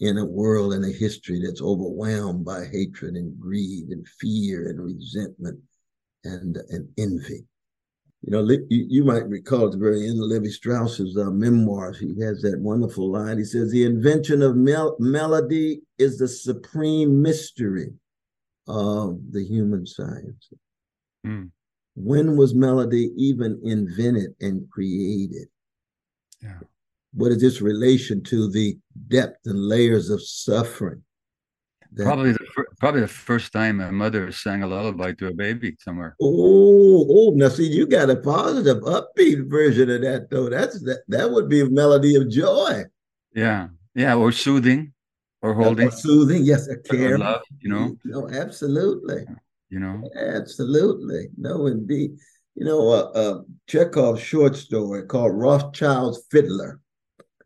in 0.00 0.18
a 0.18 0.24
world 0.24 0.72
and 0.72 0.84
a 0.84 0.92
history 0.92 1.40
that's 1.44 1.62
overwhelmed 1.62 2.44
by 2.44 2.64
hatred 2.64 3.14
and 3.14 3.38
greed 3.38 3.88
and 3.88 4.06
fear 4.20 4.68
and 4.68 4.82
resentment 4.82 5.58
and, 6.24 6.56
and 6.68 6.88
envy. 6.98 7.44
You 8.22 8.32
know, 8.32 8.42
you, 8.48 8.64
you 8.68 9.04
might 9.04 9.26
recall 9.28 9.66
at 9.66 9.72
the 9.72 9.78
very 9.78 10.06
end 10.06 10.22
of 10.22 10.28
Lévi-Strauss's 10.30 11.16
uh, 11.16 11.30
memoirs, 11.30 11.98
he 11.98 12.20
has 12.20 12.42
that 12.42 12.60
wonderful 12.60 13.10
line. 13.10 13.38
He 13.38 13.44
says, 13.44 13.70
The 13.70 13.84
invention 13.84 14.42
of 14.42 14.56
mel- 14.56 14.96
melody 14.98 15.80
is 15.98 16.18
the 16.18 16.28
supreme 16.28 17.22
mystery 17.22 17.94
of 18.68 19.18
the 19.30 19.42
human 19.42 19.86
science. 19.86 20.50
Mm. 21.26 21.50
When 21.96 22.36
was 22.36 22.54
melody 22.54 23.10
even 23.16 23.58
invented 23.64 24.34
and 24.40 24.68
created? 24.70 25.48
Yeah. 26.42 26.58
What 27.14 27.32
is 27.32 27.42
its 27.42 27.60
relation 27.60 28.22
to 28.24 28.50
the 28.50 28.78
depth 29.08 29.46
and 29.46 29.66
layers 29.66 30.10
of 30.10 30.22
suffering 30.22 31.02
that, 31.92 32.04
probably 32.04 32.32
the 32.32 32.39
probably 32.80 33.02
the 33.02 33.08
first 33.08 33.52
time 33.52 33.80
a 33.80 33.92
mother 33.92 34.32
sang 34.32 34.62
a 34.62 34.66
lullaby 34.66 35.12
to 35.12 35.28
a 35.28 35.34
baby 35.34 35.76
somewhere. 35.78 36.16
Oh, 36.20 37.06
oh! 37.08 37.32
Now 37.36 37.48
see, 37.48 37.68
you 37.68 37.86
got 37.86 38.10
a 38.10 38.16
positive, 38.16 38.78
upbeat 38.78 39.48
version 39.48 39.90
of 39.90 40.00
that 40.00 40.30
though. 40.30 40.48
That's 40.48 40.80
that. 40.82 41.02
That 41.08 41.30
would 41.30 41.48
be 41.48 41.60
a 41.60 41.66
melody 41.66 42.16
of 42.16 42.28
joy. 42.28 42.84
Yeah, 43.34 43.68
yeah, 43.94 44.16
or 44.16 44.32
soothing, 44.32 44.92
or 45.42 45.54
holding, 45.54 45.88
or 45.88 45.92
soothing. 45.92 46.42
Yes, 46.42 46.66
a 46.68 46.78
care, 46.78 47.18
love. 47.18 47.42
You 47.60 47.70
know. 47.70 47.96
No, 48.04 48.28
absolutely. 48.30 49.24
You 49.68 49.78
know. 49.78 50.02
Absolutely. 50.16 51.28
No, 51.36 51.66
indeed. 51.66 52.16
You 52.56 52.64
know, 52.64 52.88
uh, 52.90 53.10
uh, 53.14 53.40
Chekhov's 53.68 54.20
short 54.20 54.56
story 54.56 55.04
called 55.04 55.32
Rothschild's 55.34 56.24
Fiddler. 56.30 56.80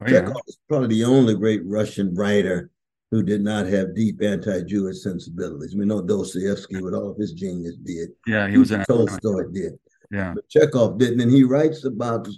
Oh, 0.00 0.06
Chekhov 0.06 0.34
yeah. 0.34 0.42
is 0.48 0.58
probably 0.66 0.88
the 0.88 1.04
only 1.04 1.34
great 1.36 1.60
Russian 1.64 2.14
writer 2.14 2.70
who 3.10 3.22
did 3.22 3.42
not 3.42 3.66
have 3.66 3.94
deep 3.94 4.22
anti-Jewish 4.22 5.02
sensibilities. 5.02 5.76
We 5.76 5.84
know 5.84 6.02
Dostoevsky, 6.02 6.80
with 6.80 6.94
all 6.94 7.10
of 7.10 7.16
his 7.16 7.32
genius, 7.32 7.76
did. 7.76 8.10
Yeah, 8.26 8.48
he 8.48 8.58
was 8.58 8.70
an 8.70 8.84
Tolstoy 8.84 9.44
did. 9.52 9.74
Yeah, 10.10 10.32
but 10.34 10.48
Chekhov 10.48 10.98
didn't, 10.98 11.20
and 11.20 11.30
he 11.30 11.44
writes 11.44 11.84
about 11.84 12.28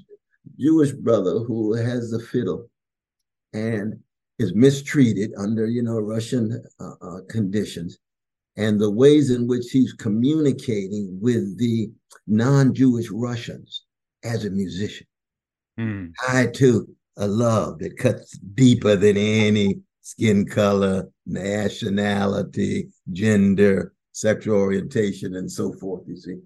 Jewish 0.58 0.92
brother 0.92 1.40
who 1.40 1.74
has 1.74 2.10
the 2.10 2.20
fiddle 2.20 2.68
and 3.52 3.98
is 4.38 4.54
mistreated 4.54 5.32
under 5.38 5.66
you 5.66 5.82
know 5.82 5.98
Russian 5.98 6.62
uh, 6.78 6.92
uh, 7.00 7.20
conditions, 7.28 7.98
and 8.56 8.78
the 8.78 8.90
ways 8.90 9.30
in 9.30 9.46
which 9.46 9.70
he's 9.70 9.92
communicating 9.94 11.18
with 11.20 11.58
the 11.58 11.90
non-Jewish 12.26 13.10
Russians 13.10 13.84
as 14.24 14.44
a 14.44 14.50
musician, 14.50 15.06
mm. 15.78 16.12
tied 16.26 16.54
to 16.54 16.88
a 17.16 17.26
love 17.26 17.78
that 17.78 17.96
cuts 17.96 18.36
deeper 18.38 18.94
than 18.96 19.16
any 19.16 19.80
skin 20.06 20.46
color, 20.46 21.08
nationality, 21.26 22.88
gender, 23.10 23.92
sexual 24.12 24.56
orientation, 24.56 25.34
and 25.34 25.50
so 25.50 25.72
forth, 25.72 26.04
you 26.06 26.16
see. 26.16 26.38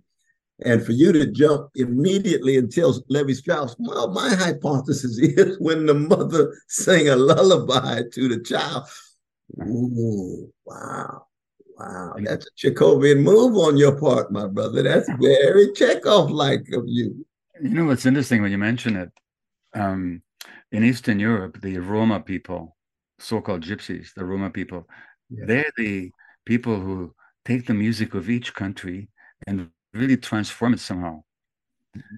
And 0.65 0.83
for 0.83 0.93
you 0.93 1.13
to 1.13 1.27
jump 1.27 1.69
immediately 1.75 2.57
and 2.57 2.73
tell 2.73 2.99
Lévi-Strauss, 3.13 3.77
well, 3.79 4.13
my 4.13 4.35
hypothesis 4.35 5.19
is 5.23 5.61
when 5.61 5.85
the 5.85 5.93
mother 5.93 6.57
sang 6.69 7.11
a 7.11 7.17
lullaby 7.17 8.01
to 8.11 8.29
the 8.31 8.41
child, 8.41 8.89
ooh, 9.61 10.51
wow, 10.65 11.27
wow, 11.79 12.15
that's 12.17 12.47
a 12.47 12.67
Chekhovian 12.67 13.23
move 13.23 13.59
on 13.59 13.77
your 13.77 14.01
part, 14.01 14.33
my 14.33 14.47
brother. 14.47 14.83
That's 14.83 15.11
very 15.21 15.71
Chekhov-like 15.75 16.73
of 16.73 16.85
you. 16.87 17.27
You 17.63 17.69
know 17.69 17.85
what's 17.85 18.07
interesting 18.07 18.41
when 18.41 18.53
you 18.53 18.59
mention 18.59 18.97
it? 18.97 19.11
Um, 19.75 20.23
in 20.73 20.83
Eastern 20.83 21.21
Europe, 21.21 21.61
the 21.61 21.77
Roma 21.77 22.21
people 22.21 22.75
so-called 23.21 23.63
gypsies, 23.63 24.15
the 24.15 24.25
Roma 24.25 24.51
people. 24.51 24.89
Yeah. 25.29 25.45
They're 25.47 25.73
the 25.77 26.11
people 26.45 26.81
who 26.81 27.15
take 27.45 27.67
the 27.67 27.75
music 27.75 28.15
of 28.15 28.29
each 28.29 28.55
country 28.55 29.09
and 29.47 29.69
really 29.93 30.17
transform 30.17 30.75
it 30.75 30.81
somehow. 30.81 31.23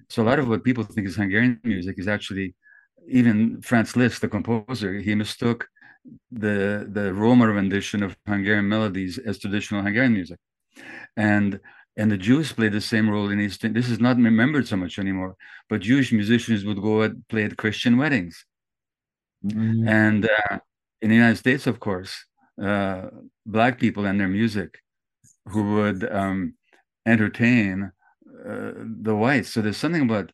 So 0.09 0.23
a 0.23 0.25
lot 0.25 0.39
of 0.39 0.47
what 0.47 0.63
people 0.63 0.83
think 0.83 1.07
is 1.07 1.15
Hungarian 1.15 1.59
music 1.63 1.95
is 1.97 2.07
actually 2.07 2.55
even 3.07 3.61
Franz 3.61 3.95
Liszt, 3.95 4.21
the 4.21 4.27
composer, 4.27 4.93
he 4.99 5.15
mistook 5.15 5.67
the 6.31 6.87
the 6.91 7.13
Roma 7.13 7.47
rendition 7.47 8.03
of 8.03 8.17
Hungarian 8.27 8.67
melodies 8.67 9.17
as 9.17 9.39
traditional 9.39 9.81
Hungarian 9.81 10.13
music. 10.13 10.39
And 11.17 11.59
and 11.95 12.11
the 12.11 12.17
Jews 12.17 12.51
played 12.51 12.73
the 12.73 12.81
same 12.81 13.09
role 13.09 13.29
in 13.29 13.39
Eastern. 13.39 13.73
This 13.73 13.89
is 13.89 13.99
not 13.99 14.17
remembered 14.17 14.67
so 14.67 14.75
much 14.75 14.97
anymore, 14.99 15.35
but 15.69 15.81
Jewish 15.81 16.11
musicians 16.11 16.65
would 16.65 16.81
go 16.81 17.01
and 17.03 17.27
play 17.27 17.43
at 17.43 17.57
Christian 17.57 17.97
weddings. 17.97 18.45
Mm-hmm. 19.45 19.87
And 19.87 20.25
uh, 20.25 20.59
in 21.03 21.09
the 21.09 21.15
United 21.15 21.37
States, 21.37 21.67
of 21.67 21.81
course, 21.81 22.25
uh, 22.61 23.09
black 23.45 23.77
people 23.77 24.05
and 24.05 24.17
their 24.19 24.29
music 24.29 24.79
who 25.49 25.75
would 25.75 26.09
um, 26.09 26.55
entertain 27.05 27.91
uh, 28.49 28.71
the 29.01 29.13
whites. 29.13 29.49
So 29.49 29.61
there's 29.61 29.77
something 29.77 30.03
about 30.03 30.31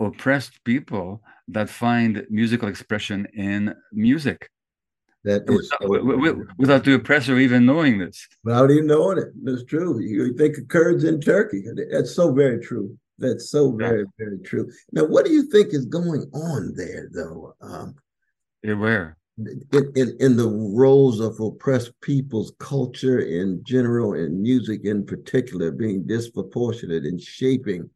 oppressed 0.00 0.64
people 0.64 1.22
that 1.46 1.70
find 1.70 2.26
musical 2.28 2.68
expression 2.68 3.28
in 3.34 3.74
music. 3.92 4.50
That 5.22 5.42
is 5.48 5.70
without, 5.80 6.58
without, 6.58 6.84
the 6.84 6.94
oppressor 6.94 7.38
even 7.38 7.64
knowing 7.66 7.98
this. 7.98 8.26
Without 8.42 8.70
even 8.70 8.86
knowing 8.88 9.18
it. 9.18 9.28
That's 9.44 9.64
true. 9.64 10.00
You 10.00 10.34
think 10.34 10.58
of 10.58 10.66
Kurds 10.66 11.04
in 11.04 11.20
Turkey. 11.20 11.62
That's 11.92 12.12
so 12.12 12.32
very 12.32 12.58
true. 12.58 12.98
That's 13.18 13.50
so 13.50 13.70
very, 13.70 14.06
very 14.18 14.38
true. 14.38 14.72
Now, 14.92 15.04
what 15.04 15.26
do 15.26 15.30
you 15.30 15.44
think 15.50 15.74
is 15.74 15.84
going 15.84 16.22
on 16.32 16.72
there, 16.74 17.10
though? 17.12 17.54
Um, 17.60 17.94
where? 18.64 19.18
In, 19.72 19.92
in, 19.94 20.16
in, 20.20 20.36
the 20.36 20.48
roles 20.48 21.20
of 21.20 21.38
oppressed 21.40 21.92
people's 22.00 22.52
culture 22.58 23.20
in 23.20 23.62
general 23.64 24.14
and 24.14 24.40
music 24.40 24.84
in 24.84 25.04
particular 25.04 25.70
being 25.70 26.06
disproportionate 26.06 27.04
in 27.04 27.18
shaping 27.18 27.88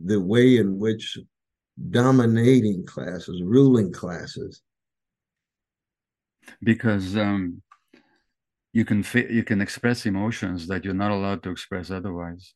the 0.00 0.20
way 0.20 0.56
in 0.56 0.78
which 0.78 1.18
dominating 1.90 2.84
classes, 2.84 3.42
ruling 3.42 3.92
classes. 3.92 4.62
Because 6.62 7.16
um, 7.16 7.62
you 8.72 8.84
can 8.84 9.04
you 9.30 9.42
can 9.42 9.60
express 9.60 10.06
emotions 10.06 10.66
that 10.68 10.84
you're 10.84 10.94
not 10.94 11.10
allowed 11.10 11.42
to 11.42 11.50
express 11.50 11.90
otherwise. 11.90 12.54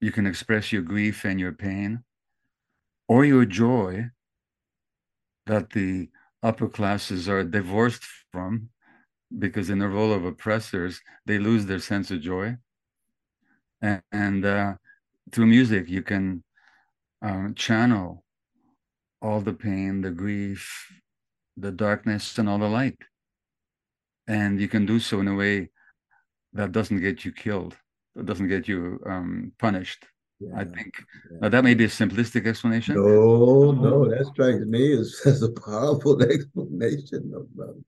You 0.00 0.12
can 0.12 0.26
express 0.26 0.72
your 0.72 0.82
grief 0.82 1.24
and 1.24 1.40
your 1.40 1.52
pain, 1.52 2.04
or 3.08 3.24
your 3.24 3.44
joy 3.44 4.06
that 5.46 5.70
the 5.70 6.08
upper 6.42 6.68
classes 6.68 7.28
are 7.28 7.44
divorced 7.44 8.04
from 8.32 8.68
because 9.38 9.70
in 9.70 9.78
the 9.78 9.88
role 9.88 10.12
of 10.12 10.24
oppressors 10.24 11.00
they 11.26 11.38
lose 11.38 11.66
their 11.66 11.78
sense 11.78 12.10
of 12.10 12.20
joy. 12.20 12.56
And, 13.80 14.02
and 14.12 14.44
uh, 14.44 14.74
through 15.32 15.46
music 15.46 15.88
you 15.88 16.02
can 16.02 16.44
um, 17.22 17.54
channel 17.54 18.24
all 19.20 19.40
the 19.40 19.52
pain 19.52 20.02
the 20.02 20.10
grief 20.10 20.86
the 21.56 21.70
darkness 21.70 22.38
and 22.38 22.48
all 22.48 22.58
the 22.58 22.68
light. 22.68 22.98
And 24.26 24.60
you 24.60 24.68
can 24.68 24.86
do 24.86 24.98
so 24.98 25.20
in 25.20 25.28
a 25.28 25.34
way 25.34 25.70
that 26.54 26.72
doesn't 26.72 27.00
get 27.00 27.24
you 27.24 27.32
killed 27.32 27.76
that 28.14 28.26
doesn't 28.26 28.48
get 28.48 28.68
you 28.68 29.00
um, 29.06 29.52
punished 29.58 30.06
yeah, 30.42 30.60
I 30.60 30.64
think 30.64 30.94
yeah. 31.40 31.48
that 31.48 31.64
may 31.64 31.74
be 31.74 31.84
a 31.84 31.88
simplistic 31.88 32.46
explanation. 32.46 32.96
No, 32.96 33.72
no, 33.72 34.08
that 34.08 34.26
strikes 34.26 34.64
me 34.64 34.92
as, 34.98 35.20
as 35.26 35.42
a 35.42 35.50
powerful 35.50 36.22
explanation, 36.30 37.30
no 37.30 37.46
brother. 37.54 37.80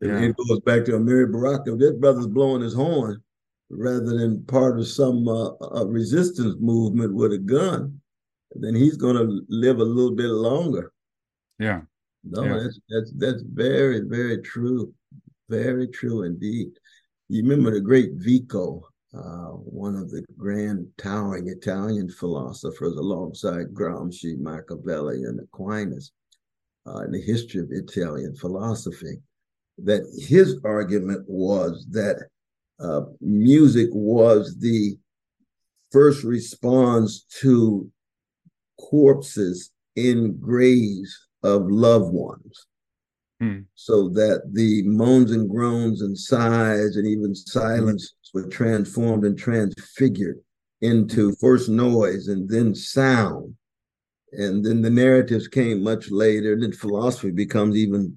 Yeah. 0.00 0.20
It 0.20 0.36
goes 0.36 0.60
back 0.60 0.84
to 0.86 0.92
Amiri 0.92 1.30
Baraka. 1.30 1.76
This 1.76 1.92
brother's 1.92 2.26
blowing 2.26 2.62
his 2.62 2.74
horn 2.74 3.22
rather 3.70 4.18
than 4.18 4.44
part 4.44 4.78
of 4.78 4.86
some 4.88 5.28
uh, 5.28 5.86
resistance 5.86 6.56
movement 6.60 7.14
with 7.14 7.32
a 7.32 7.38
gun. 7.38 8.00
Then 8.54 8.74
he's 8.74 8.96
going 8.96 9.16
to 9.16 9.42
live 9.48 9.78
a 9.78 9.84
little 9.84 10.14
bit 10.14 10.26
longer. 10.26 10.92
Yeah. 11.58 11.82
No, 12.24 12.44
yeah. 12.44 12.58
that's 12.58 12.80
that's 12.88 13.12
that's 13.16 13.42
very 13.42 14.00
very 14.00 14.40
true, 14.42 14.92
very 15.48 15.88
true 15.88 16.22
indeed. 16.22 16.68
You 17.28 17.42
remember 17.42 17.72
the 17.72 17.80
great 17.80 18.10
Vico 18.14 18.91
uh, 19.14 19.50
one 19.50 19.94
of 19.94 20.10
the 20.10 20.24
grand 20.38 20.86
towering 20.96 21.48
Italian 21.48 22.08
philosophers 22.08 22.96
alongside 22.96 23.74
Gramsci, 23.74 24.38
Machiavelli, 24.38 25.24
and 25.24 25.38
Aquinas 25.40 26.12
uh, 26.86 27.00
in 27.04 27.12
the 27.12 27.20
history 27.20 27.60
of 27.60 27.68
Italian 27.70 28.34
philosophy, 28.34 29.18
that 29.78 30.02
his 30.26 30.58
argument 30.64 31.24
was 31.28 31.86
that 31.90 32.28
uh, 32.80 33.02
music 33.20 33.88
was 33.92 34.56
the 34.58 34.96
first 35.90 36.24
response 36.24 37.24
to 37.40 37.90
corpses 38.80 39.70
in 39.94 40.38
graves 40.38 41.28
of 41.42 41.70
loved 41.70 42.12
ones. 42.12 42.66
Hmm. 43.42 43.62
So 43.74 44.08
that 44.10 44.42
the 44.52 44.84
moans 44.84 45.32
and 45.32 45.50
groans 45.50 46.00
and 46.00 46.16
sighs 46.16 46.94
and 46.94 47.04
even 47.08 47.34
silence 47.34 48.14
were 48.32 48.46
transformed 48.46 49.24
and 49.24 49.36
transfigured 49.36 50.38
into 50.80 51.34
first 51.40 51.68
noise 51.68 52.28
and 52.28 52.48
then 52.48 52.72
sound. 52.72 53.56
And 54.30 54.64
then 54.64 54.80
the 54.80 54.90
narratives 54.90 55.48
came 55.48 55.82
much 55.82 56.08
later. 56.08 56.52
And 56.52 56.62
then 56.62 56.72
philosophy 56.72 57.32
becomes 57.32 57.76
even 57.76 58.16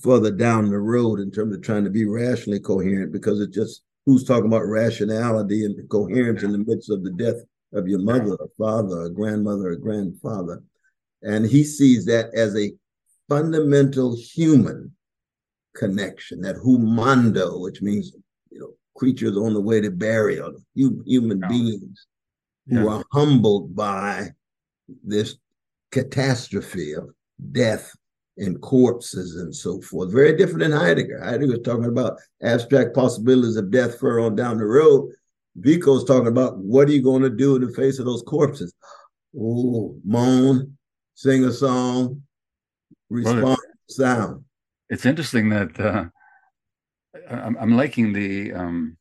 further 0.00 0.30
down 0.30 0.70
the 0.70 0.78
road 0.78 1.18
in 1.18 1.32
terms 1.32 1.56
of 1.56 1.62
trying 1.62 1.82
to 1.82 1.90
be 1.90 2.04
rationally 2.04 2.60
coherent 2.60 3.12
because 3.12 3.40
it's 3.40 3.56
just 3.56 3.82
who's 4.06 4.22
talking 4.22 4.46
about 4.46 4.68
rationality 4.68 5.64
and 5.64 5.76
coherence 5.88 6.44
in 6.44 6.52
the 6.52 6.58
midst 6.58 6.90
of 6.90 7.02
the 7.02 7.10
death 7.10 7.42
of 7.72 7.88
your 7.88 7.98
mother 7.98 8.36
or 8.36 8.48
father 8.56 9.00
or 9.00 9.08
grandmother 9.08 9.70
or 9.70 9.76
grandfather. 9.76 10.62
And 11.22 11.44
he 11.44 11.64
sees 11.64 12.04
that 12.06 12.32
as 12.34 12.56
a 12.56 12.70
fundamental 13.28 14.16
human 14.16 14.92
connection, 15.74 16.40
that 16.40 16.56
humando, 16.56 17.60
which 17.60 17.82
means 17.82 18.12
you 18.50 18.60
know 18.60 18.70
creatures 18.96 19.36
on 19.36 19.54
the 19.54 19.60
way 19.60 19.80
to 19.80 19.90
burial, 19.90 20.54
human 20.74 21.40
yeah. 21.40 21.48
beings 21.48 22.06
who 22.68 22.84
yeah. 22.84 22.90
are 22.90 23.04
humbled 23.12 23.74
by 23.74 24.28
this 25.04 25.36
catastrophe 25.92 26.92
of 26.94 27.10
death 27.52 27.94
and 28.36 28.60
corpses 28.60 29.36
and 29.36 29.54
so 29.54 29.80
forth. 29.80 30.12
Very 30.12 30.36
different 30.36 30.60
than 30.60 30.72
Heidegger. 30.72 31.22
Heidegger 31.22 31.52
was 31.52 31.60
talking 31.64 31.86
about 31.86 32.18
abstract 32.42 32.94
possibilities 32.94 33.56
of 33.56 33.70
death 33.70 33.98
further 33.98 34.20
on 34.20 34.36
down 34.36 34.58
the 34.58 34.66
road. 34.66 35.10
Vico's 35.56 36.04
talking 36.04 36.28
about 36.28 36.56
what 36.58 36.88
are 36.88 36.92
you 36.92 37.02
going 37.02 37.22
to 37.22 37.30
do 37.30 37.56
in 37.56 37.62
the 37.62 37.72
face 37.72 37.98
of 37.98 38.04
those 38.04 38.22
corpses? 38.22 38.72
Oh, 39.38 39.98
moan, 40.04 40.76
sing 41.14 41.44
a 41.44 41.52
song, 41.52 42.22
respond 43.10 43.42
well, 43.42 43.58
sound. 43.88 44.44
It's 44.88 45.06
interesting 45.06 45.48
that 45.50 45.78
uh, 45.78 46.06
I'm, 47.30 47.56
I'm, 47.58 47.76
liking 47.76 48.12
the 48.12 48.52
um, 48.52 48.96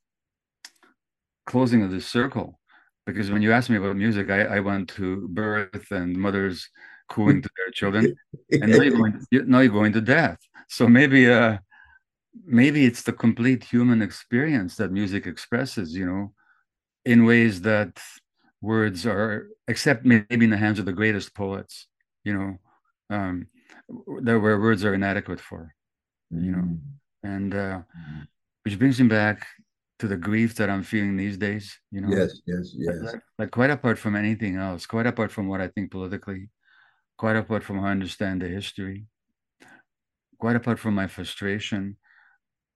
closing 1.46 1.84
of 1.84 1.92
the 1.92 2.02
circle 2.02 2.60
because 3.06 3.32
when 3.32 3.42
you 3.42 3.54
asked 3.54 3.70
me 3.70 3.78
about 3.78 3.96
music, 3.96 4.30
I, 4.30 4.42
I 4.42 4.60
went 4.60 4.90
to 4.90 5.28
birth 5.30 5.92
and 5.92 6.16
mothers 6.16 6.70
cooing 7.10 7.42
to 7.42 7.50
their 7.58 7.72
children, 7.72 8.14
and 8.52 8.72
now 8.72 8.82
you're 8.82 8.98
going 8.98 9.26
now 9.32 9.60
you're 9.60 9.72
going 9.72 9.94
to 9.94 10.02
death. 10.02 10.38
So 10.68 10.88
maybe 10.88 11.30
uh, 11.32 11.58
maybe 12.46 12.86
it's 12.86 13.04
the 13.04 13.14
complete 13.14 13.64
human 13.64 14.02
experience 14.02 14.76
that 14.76 14.92
music 14.92 15.26
expresses. 15.26 15.96
You 15.96 16.06
know, 16.06 16.34
in 17.06 17.26
ways 17.26 17.62
that 17.62 17.98
words 18.62 19.06
are, 19.06 19.48
except 19.68 20.06
maybe 20.06 20.44
in 20.46 20.50
the 20.50 20.58
hands 20.58 20.80
of 20.80 20.86
the 20.86 20.94
greatest 20.94 21.34
poets. 21.34 21.88
You 22.26 22.34
know, 22.34 22.58
um, 23.10 23.48
that 24.22 24.40
where 24.40 24.60
words 24.60 24.84
are 24.84 24.94
inadequate 24.94 25.40
for. 25.40 25.74
You 26.30 26.52
know, 26.52 26.58
mm. 26.58 26.80
and 27.24 27.54
uh, 27.54 27.80
mm. 27.80 28.28
which 28.64 28.78
brings 28.78 29.00
me 29.00 29.08
back 29.08 29.46
to 30.00 30.08
the 30.08 30.18
grief 30.18 30.56
that 30.56 30.70
I'm 30.70 30.84
feeling 30.84 31.16
these 31.16 31.38
days. 31.38 31.78
You 31.92 32.02
know, 32.02 32.10
yes, 32.10 32.42
yes, 32.46 32.74
yes. 32.76 32.96
Like, 33.02 33.22
like, 33.40 33.52
quite 33.52 33.70
apart 33.70 33.98
from 33.98 34.16
anything 34.16 34.58
else, 34.58 34.86
quite 34.86 35.08
apart 35.08 35.32
from 35.32 35.48
what 35.48 35.62
I 35.62 35.70
think 35.70 35.92
politically, 35.92 36.50
quite 37.18 37.36
apart 37.36 37.64
from 37.64 37.80
how 37.80 37.88
I 37.88 37.92
understand 37.92 38.42
the 38.42 38.48
history, 38.50 39.06
quite 40.38 40.56
apart 40.56 40.80
from 40.80 40.96
my 40.96 41.08
frustration 41.08 41.98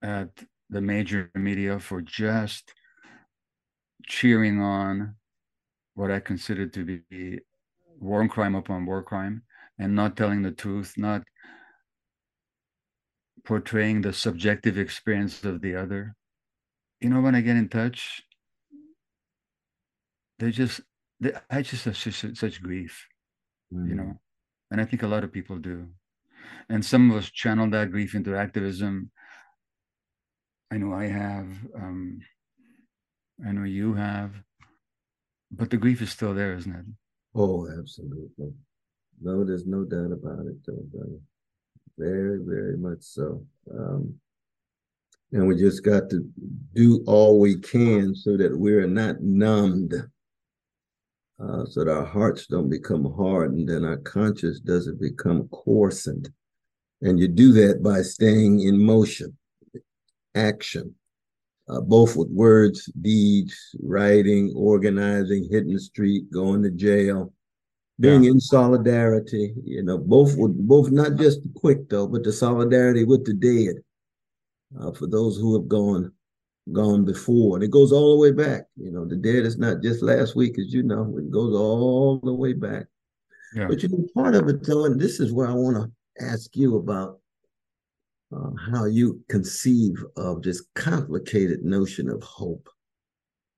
at 0.01 0.29
the 0.69 0.81
major 0.81 1.29
media 1.35 1.77
for 1.79 2.01
just 2.01 2.73
cheering 4.07 4.61
on 4.61 5.15
what 5.93 6.09
I 6.09 6.19
consider 6.19 6.67
to 6.67 7.01
be 7.09 7.39
war 7.99 8.27
crime 8.27 8.55
upon 8.55 8.85
war 8.85 9.03
crime 9.03 9.43
and 9.81 9.95
not 9.95 10.15
telling 10.15 10.43
the 10.43 10.51
truth, 10.51 10.93
not 10.95 11.23
portraying 13.43 14.01
the 14.01 14.13
subjective 14.13 14.77
experience 14.77 15.43
of 15.43 15.61
the 15.61 15.75
other. 15.75 16.15
You 16.99 17.09
know, 17.09 17.21
when 17.21 17.33
I 17.33 17.41
get 17.41 17.55
in 17.55 17.67
touch, 17.67 18.21
they 20.37 20.51
just, 20.51 20.81
they, 21.19 21.33
I 21.49 21.63
just 21.63 21.85
have 21.85 21.97
such, 21.97 22.37
such 22.37 22.61
grief, 22.61 23.07
mm. 23.73 23.89
you 23.89 23.95
know. 23.95 24.19
And 24.69 24.79
I 24.79 24.85
think 24.85 25.01
a 25.01 25.07
lot 25.07 25.23
of 25.23 25.33
people 25.33 25.57
do. 25.57 25.87
And 26.69 26.85
some 26.85 27.09
of 27.09 27.17
us 27.17 27.31
channel 27.31 27.67
that 27.71 27.89
grief 27.89 28.13
into 28.13 28.37
activism. 28.37 29.09
I 30.71 30.77
know 30.77 30.93
I 30.93 31.07
have. 31.07 31.47
Um, 31.75 32.19
I 33.45 33.51
know 33.51 33.63
you 33.63 33.95
have. 33.95 34.31
But 35.51 35.71
the 35.71 35.77
grief 35.77 36.03
is 36.03 36.11
still 36.11 36.35
there, 36.35 36.53
isn't 36.53 36.73
it? 36.73 36.85
Oh, 37.33 37.67
absolutely. 37.67 38.53
No, 39.21 39.43
there's 39.43 39.65
no 39.65 39.83
doubt 39.83 40.11
about 40.11 40.45
it, 40.47 40.57
though, 40.65 40.83
brother. 40.91 41.19
Very, 41.97 42.39
very 42.43 42.77
much 42.77 43.01
so. 43.01 43.45
Um, 43.71 44.15
and 45.31 45.47
we 45.47 45.55
just 45.55 45.83
got 45.83 46.09
to 46.09 46.27
do 46.73 47.03
all 47.05 47.39
we 47.39 47.57
can 47.57 48.15
so 48.15 48.35
that 48.35 48.57
we're 48.57 48.87
not 48.87 49.21
numbed 49.21 49.93
uh, 51.41 51.65
so 51.65 51.83
that 51.83 51.91
our 51.91 52.05
hearts 52.05 52.47
don't 52.47 52.69
become 52.69 53.13
hardened 53.15 53.69
and 53.69 53.85
our 53.85 53.97
conscience 53.97 54.59
doesn't 54.59 54.99
become 54.99 55.47
coarsened. 55.49 56.29
And 57.01 57.19
you 57.19 57.27
do 57.27 57.51
that 57.53 57.81
by 57.81 58.01
staying 58.01 58.59
in 58.59 58.77
motion, 58.79 59.35
action, 60.35 60.93
uh, 61.67 61.81
both 61.81 62.15
with 62.15 62.29
words, 62.29 62.91
deeds, 63.01 63.55
writing, 63.81 64.53
organizing, 64.55 65.47
hitting 65.49 65.73
the 65.73 65.79
street, 65.79 66.29
going 66.31 66.61
to 66.63 66.69
jail, 66.69 67.33
being 68.01 68.23
yeah. 68.23 68.31
in 68.31 68.39
solidarity. 68.41 69.53
You 69.63 69.83
know, 69.83 69.97
both 69.97 70.35
both 70.37 70.91
not 70.91 71.15
just 71.15 71.43
the 71.43 71.49
quick 71.55 71.89
though, 71.89 72.07
but 72.07 72.23
the 72.23 72.33
solidarity 72.33 73.05
with 73.05 73.25
the 73.25 73.33
dead. 73.33 73.81
Uh, 74.79 74.91
for 74.93 75.05
those 75.05 75.37
who 75.37 75.53
have 75.59 75.67
gone 75.67 76.13
gone 76.71 77.03
before. 77.03 77.57
And 77.57 77.63
it 77.63 77.71
goes 77.71 77.91
all 77.91 78.15
the 78.15 78.21
way 78.21 78.31
back. 78.31 78.63
You 78.77 78.91
know, 78.91 79.05
the 79.05 79.15
dead 79.15 79.45
is 79.45 79.57
not 79.57 79.81
just 79.81 80.01
last 80.01 80.35
week, 80.35 80.57
as 80.59 80.73
you 80.73 80.83
know, 80.83 81.13
it 81.17 81.29
goes 81.31 81.53
all 81.55 82.19
the 82.23 82.33
way 82.33 82.53
back. 82.53 82.85
Yeah. 83.53 83.67
But 83.67 83.83
you 83.83 83.89
know, 83.89 84.05
part 84.15 84.35
of 84.35 84.47
it 84.47 84.63
though, 84.63 84.85
and 84.85 84.99
this 84.99 85.19
is 85.19 85.33
where 85.33 85.47
I 85.47 85.53
want 85.53 85.75
to 85.75 86.25
ask 86.25 86.55
you 86.55 86.77
about 86.77 87.19
uh, 88.33 88.51
how 88.71 88.85
you 88.85 89.21
conceive 89.29 89.95
of 90.15 90.41
this 90.41 90.63
complicated 90.75 91.63
notion 91.63 92.09
of 92.09 92.23
hope. 92.23 92.69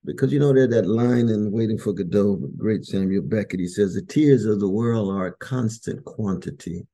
Because 0.05 0.33
you 0.33 0.39
know, 0.39 0.53
there's 0.53 0.69
that 0.69 0.87
line 0.87 1.29
in 1.29 1.51
Waiting 1.51 1.77
for 1.77 1.93
Godot, 1.93 2.35
great 2.57 2.85
Samuel 2.85 3.23
Beckett, 3.23 3.59
he 3.59 3.67
says, 3.67 3.93
the 3.93 4.01
tears 4.01 4.45
of 4.45 4.59
the 4.59 4.67
world 4.67 5.09
are 5.09 5.27
a 5.27 5.37
constant 5.37 6.03
quantity 6.03 6.85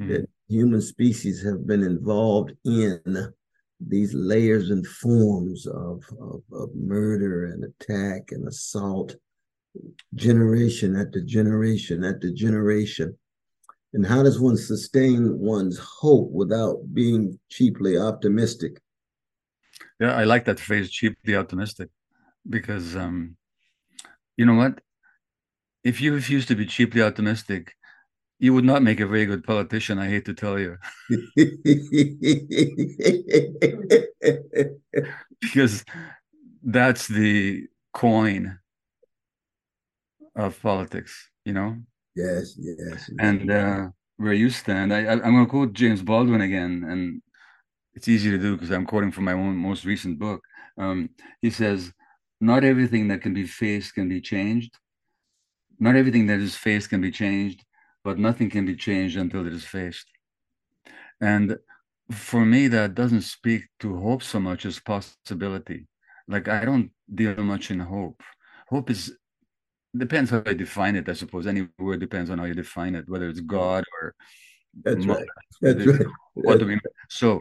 mm-hmm. 0.00 0.12
that 0.12 0.28
human 0.48 0.80
species 0.80 1.42
have 1.44 1.66
been 1.66 1.82
involved 1.82 2.52
in 2.64 3.32
these 3.80 4.14
layers 4.14 4.70
and 4.70 4.86
forms 4.86 5.66
of, 5.66 6.02
of, 6.20 6.42
of 6.52 6.74
murder 6.74 7.46
and 7.46 7.64
attack 7.64 8.30
and 8.30 8.48
assault, 8.48 9.14
generation 10.14 10.96
after 10.96 11.20
generation 11.20 12.04
after 12.04 12.30
generation. 12.32 13.16
And 13.92 14.04
how 14.04 14.22
does 14.22 14.40
one 14.40 14.56
sustain 14.56 15.38
one's 15.38 15.78
hope 15.78 16.30
without 16.30 16.92
being 16.92 17.38
cheaply 17.48 17.96
optimistic? 17.96 18.80
Yeah, 20.00 20.14
I 20.16 20.24
like 20.24 20.44
that 20.46 20.58
phrase, 20.58 20.90
cheaply 20.90 21.36
optimistic, 21.36 21.90
because 22.48 22.96
um, 22.96 23.36
you 24.36 24.46
know 24.46 24.54
what? 24.54 24.80
If 25.82 26.00
you 26.00 26.14
refuse 26.14 26.46
to 26.46 26.54
be 26.54 26.66
cheaply 26.66 27.02
optimistic, 27.02 27.74
you 28.38 28.52
would 28.52 28.64
not 28.64 28.82
make 28.82 29.00
a 29.00 29.06
very 29.06 29.26
good 29.26 29.44
politician, 29.44 29.98
I 29.98 30.08
hate 30.08 30.24
to 30.26 30.34
tell 30.34 30.58
you. 30.58 30.76
because 35.40 35.84
that's 36.62 37.08
the 37.08 37.66
coin 37.92 38.58
of 40.36 40.60
politics, 40.60 41.30
you 41.44 41.52
know? 41.52 41.76
Yes, 42.16 42.56
yes. 42.58 42.76
yes. 42.78 43.10
And 43.18 43.50
uh, 43.50 43.88
where 44.16 44.32
you 44.32 44.50
stand, 44.50 44.92
I, 44.92 45.00
I, 45.00 45.12
am 45.12 45.34
going 45.34 45.46
to 45.46 45.50
quote 45.50 45.72
James 45.72 46.02
Baldwin 46.02 46.40
again, 46.40 46.84
and 46.88 47.22
it's 47.94 48.08
easy 48.08 48.30
to 48.30 48.38
do 48.38 48.56
because 48.56 48.70
I'm 48.70 48.86
quoting 48.86 49.12
from 49.12 49.24
my 49.24 49.32
own 49.32 49.56
most 49.56 49.84
recent 49.84 50.18
book. 50.18 50.42
Um, 50.76 51.10
he 51.40 51.50
says, 51.50 51.92
Not 52.50 52.62
everything 52.72 53.08
that 53.08 53.22
can 53.24 53.34
be 53.40 53.46
faced 53.46 53.94
can 53.94 54.08
be 54.08 54.20
changed. 54.20 54.72
Not 55.78 55.96
everything 55.96 56.26
that 56.28 56.40
is 56.40 56.54
faced 56.54 56.90
can 56.90 57.00
be 57.00 57.10
changed 57.10 57.60
but 58.04 58.18
nothing 58.18 58.50
can 58.50 58.66
be 58.66 58.76
changed 58.76 59.16
until 59.16 59.46
it 59.46 59.52
is 59.52 59.64
faced. 59.64 60.06
And 61.20 61.56
for 62.12 62.44
me, 62.44 62.68
that 62.68 62.94
doesn't 62.94 63.22
speak 63.22 63.62
to 63.80 63.96
hope 63.96 64.22
so 64.22 64.38
much 64.38 64.66
as 64.66 64.78
possibility. 64.78 65.86
Like 66.28 66.48
I 66.48 66.64
don't 66.64 66.90
deal 67.12 67.34
much 67.42 67.70
in 67.70 67.80
hope. 67.80 68.22
Hope 68.68 68.90
is 68.90 69.16
depends 69.96 70.30
how 70.30 70.42
I 70.44 70.52
define 70.52 70.96
it, 70.96 71.08
I 71.08 71.14
suppose. 71.14 71.46
Any 71.46 71.68
word 71.78 72.00
depends 72.00 72.28
on 72.28 72.38
how 72.38 72.44
you 72.44 72.54
define 72.54 72.94
it, 72.94 73.08
whether 73.08 73.28
it's 73.28 73.40
God 73.40 73.84
or 74.00 74.14
that's 74.82 75.06
right. 75.06 75.26
That's 75.62 75.86
right. 75.86 76.06
What 76.34 76.58
do 76.58 76.66
we? 76.66 76.78
So, 77.08 77.40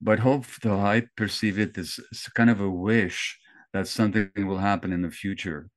but 0.00 0.18
hope, 0.18 0.44
though 0.62 0.80
I 0.80 1.04
perceive 1.16 1.58
it 1.58 1.78
as 1.78 2.00
kind 2.34 2.50
of 2.50 2.60
a 2.60 2.68
wish 2.68 3.38
that 3.76 3.86
something 3.88 4.30
will 4.36 4.58
happen 4.58 4.92
in 4.92 5.02
the 5.02 5.10
future 5.10 5.70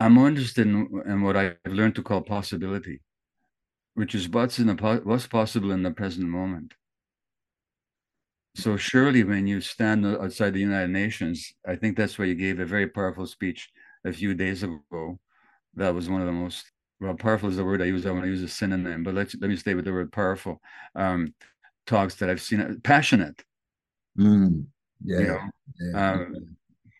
I'm 0.00 0.14
more 0.14 0.28
interested 0.28 0.66
in, 0.66 1.02
in 1.06 1.20
what 1.22 1.36
I've 1.36 1.58
learned 1.66 1.94
to 1.96 2.02
call 2.02 2.22
possibility, 2.22 3.02
which 3.94 4.14
is 4.14 4.28
what's 4.30 4.58
in 4.58 4.68
the 4.68 5.00
what's 5.04 5.26
possible 5.26 5.72
in 5.72 5.82
the 5.82 5.90
present 5.90 6.26
moment. 6.26 6.72
So 8.54 8.76
surely, 8.76 9.22
when 9.24 9.46
you 9.46 9.60
stand 9.60 10.06
outside 10.06 10.54
the 10.54 10.60
United 10.60 10.90
Nations, 10.90 11.52
I 11.66 11.76
think 11.76 11.96
that's 11.96 12.18
where 12.18 12.26
you 12.26 12.34
gave 12.34 12.60
a 12.60 12.64
very 12.64 12.88
powerful 12.88 13.26
speech 13.26 13.70
a 14.04 14.12
few 14.12 14.34
days 14.34 14.62
ago. 14.62 15.20
That 15.74 15.94
was 15.94 16.08
one 16.08 16.22
of 16.22 16.26
the 16.26 16.32
most 16.32 16.72
well, 17.00 17.14
powerful 17.14 17.50
is 17.50 17.56
the 17.56 17.64
word 17.64 17.82
I 17.82 17.86
use. 17.86 18.06
I 18.06 18.10
want 18.10 18.24
to 18.24 18.30
use 18.30 18.42
a 18.42 18.48
synonym, 18.48 19.02
but 19.04 19.14
let's 19.14 19.36
let 19.40 19.50
me 19.50 19.56
stay 19.56 19.74
with 19.74 19.84
the 19.84 19.92
word 19.92 20.12
powerful. 20.12 20.62
Um, 20.94 21.34
talks 21.86 22.14
that 22.16 22.30
I've 22.30 22.40
seen, 22.40 22.80
passionate. 22.82 23.44
Mm, 24.18 24.66
yeah, 25.04 25.18
you 25.18 25.26
know, 25.26 25.40
yeah. 25.80 26.12
um, 26.12 26.56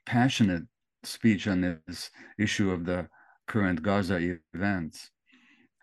passionate 0.07 0.65
speech 1.05 1.47
on 1.49 1.81
this 1.87 2.11
issue 2.39 2.71
of 2.71 2.85
the 2.85 3.09
current 3.47 3.83
Gaza 3.83 4.39
events. 4.55 5.11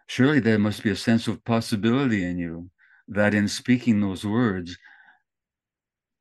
Surely 0.07 0.39
there 0.39 0.59
must 0.59 0.83
be 0.83 0.89
a 0.89 0.95
sense 0.95 1.27
of 1.27 1.43
possibility 1.43 2.23
in 2.23 2.37
you 2.37 2.69
that 3.07 3.33
in 3.33 3.47
speaking 3.47 3.99
those 3.99 4.25
words, 4.25 4.77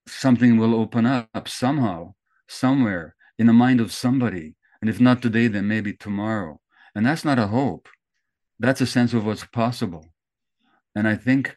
something 0.06 0.56
will 0.56 0.74
open 0.74 1.06
up 1.06 1.48
somehow, 1.48 2.14
somewhere 2.48 3.14
in 3.38 3.46
the 3.46 3.52
mind 3.52 3.80
of 3.80 3.92
somebody. 3.92 4.54
And 4.80 4.90
if 4.90 5.00
not 5.00 5.22
today, 5.22 5.48
then 5.48 5.66
maybe 5.68 5.92
tomorrow. 5.92 6.60
And 6.94 7.06
that's 7.06 7.24
not 7.24 7.38
a 7.38 7.46
hope. 7.46 7.88
That's 8.58 8.80
a 8.80 8.86
sense 8.86 9.12
of 9.12 9.26
what's 9.26 9.44
possible. 9.44 10.06
And 10.94 11.06
I 11.06 11.16
think 11.16 11.56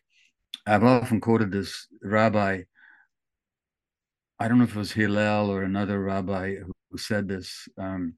I've 0.66 0.84
often 0.84 1.22
quoted 1.22 1.52
this 1.52 1.88
rabbi. 2.02 2.64
I 4.40 4.48
don't 4.48 4.58
know 4.58 4.64
if 4.64 4.76
it 4.76 4.80
was 4.80 4.92
Hillel 4.92 5.50
or 5.50 5.64
another 5.64 6.00
rabbi 6.02 6.56
who 6.56 6.98
said 6.98 7.28
this 7.28 7.68
um, 7.78 8.16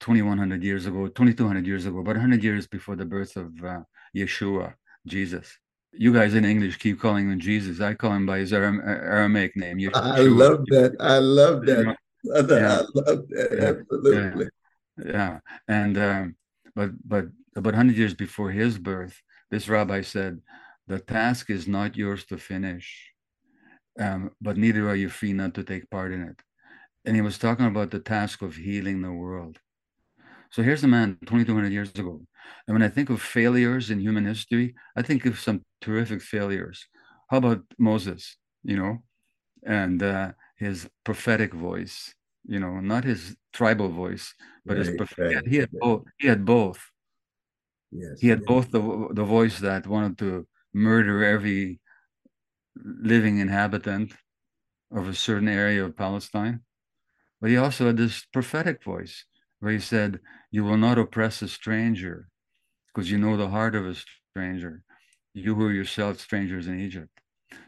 2100 0.00 0.62
years 0.62 0.86
ago, 0.86 1.08
2200 1.08 1.66
years 1.66 1.86
ago, 1.86 1.98
about 1.98 2.16
100 2.16 2.42
years 2.42 2.66
before 2.66 2.96
the 2.96 3.04
birth 3.04 3.36
of 3.36 3.52
uh, 3.64 3.80
Yeshua, 4.14 4.74
Jesus 5.06 5.58
you 5.98 6.12
guys 6.12 6.34
in 6.34 6.44
English 6.44 6.78
keep 6.78 7.00
calling 7.00 7.30
him 7.30 7.40
Jesus. 7.40 7.80
I 7.80 7.94
call 7.94 8.12
him 8.12 8.26
by 8.26 8.38
his 8.38 8.52
Aram- 8.52 8.82
Aramaic 8.84 9.56
name. 9.56 9.78
Yeshua. 9.78 9.94
I 9.94 10.20
love 10.20 10.64
that. 10.66 10.96
I 11.00 11.18
love 11.18 11.66
that. 11.66 11.84
Yeah. 11.84 11.92
I 12.34 12.34
love 12.94 13.28
that. 13.28 13.48
Yeah. 13.52 13.64
Absolutely. 13.68 14.48
Yeah. 14.98 15.04
yeah. 15.04 15.38
And 15.68 15.98
um, 15.98 16.36
but 16.74 16.90
but 17.06 17.26
about 17.54 17.74
hundred 17.74 17.96
years 17.96 18.14
before 18.14 18.50
his 18.50 18.78
birth, 18.78 19.20
this 19.50 19.68
rabbi 19.68 20.02
said, 20.02 20.40
"The 20.86 20.98
task 20.98 21.50
is 21.50 21.66
not 21.66 21.96
yours 21.96 22.24
to 22.26 22.38
finish, 22.38 23.12
um, 23.98 24.30
but 24.40 24.56
neither 24.56 24.88
are 24.88 24.96
you 24.96 25.08
free 25.08 25.32
not 25.32 25.54
to 25.54 25.64
take 25.64 25.90
part 25.90 26.12
in 26.12 26.22
it." 26.22 26.40
And 27.04 27.14
he 27.14 27.22
was 27.22 27.38
talking 27.38 27.66
about 27.66 27.90
the 27.90 28.00
task 28.00 28.42
of 28.42 28.56
healing 28.56 29.02
the 29.02 29.12
world. 29.12 29.58
So 30.50 30.62
here's 30.62 30.84
a 30.84 30.88
man 30.88 31.18
2,200 31.26 31.72
years 31.72 31.90
ago. 31.90 32.20
And 32.66 32.74
when 32.74 32.82
I 32.82 32.88
think 32.88 33.10
of 33.10 33.20
failures 33.20 33.90
in 33.90 34.00
human 34.00 34.24
history, 34.24 34.74
I 34.96 35.02
think 35.02 35.26
of 35.26 35.38
some 35.38 35.64
terrific 35.80 36.22
failures. 36.22 36.86
How 37.28 37.38
about 37.38 37.62
Moses, 37.78 38.36
you 38.62 38.76
know, 38.76 39.02
and 39.64 40.02
uh, 40.02 40.32
his 40.56 40.88
prophetic 41.04 41.52
voice, 41.52 42.14
you 42.46 42.60
know, 42.60 42.80
not 42.80 43.04
his 43.04 43.36
tribal 43.52 43.88
voice, 43.88 44.34
but 44.64 44.76
right, 44.76 44.86
his 44.86 44.96
prophetic. 44.96 45.36
Right, 45.36 45.48
he, 45.48 45.56
had 45.56 45.68
right. 45.72 45.80
both. 45.80 46.04
He 46.18 46.28
had 46.28 46.44
both. 46.44 46.90
Yes, 47.90 48.20
he 48.20 48.28
had 48.28 48.40
yes. 48.40 48.46
both 48.46 48.70
the 48.70 49.08
the 49.12 49.24
voice 49.24 49.58
that 49.60 49.86
wanted 49.86 50.18
to 50.18 50.46
murder 50.72 51.24
every 51.24 51.80
living 52.84 53.38
inhabitant 53.38 54.12
of 54.90 55.08
a 55.08 55.14
certain 55.14 55.48
area 55.48 55.84
of 55.84 55.96
Palestine, 55.96 56.60
but 57.40 57.50
he 57.50 57.56
also 57.56 57.86
had 57.86 57.96
this 57.96 58.24
prophetic 58.32 58.82
voice 58.82 59.24
where 59.60 59.72
he 59.72 59.80
said, 59.80 60.20
You 60.50 60.64
will 60.64 60.76
not 60.76 60.98
oppress 60.98 61.42
a 61.42 61.48
stranger 61.48 62.28
because 62.94 63.10
you 63.10 63.18
know 63.18 63.36
the 63.36 63.48
heart 63.48 63.74
of 63.74 63.86
a 63.86 63.94
stranger. 64.32 64.82
You 65.34 65.54
were 65.54 65.72
yourself 65.72 66.20
strangers 66.20 66.66
in 66.66 66.80
Egypt. 66.80 67.10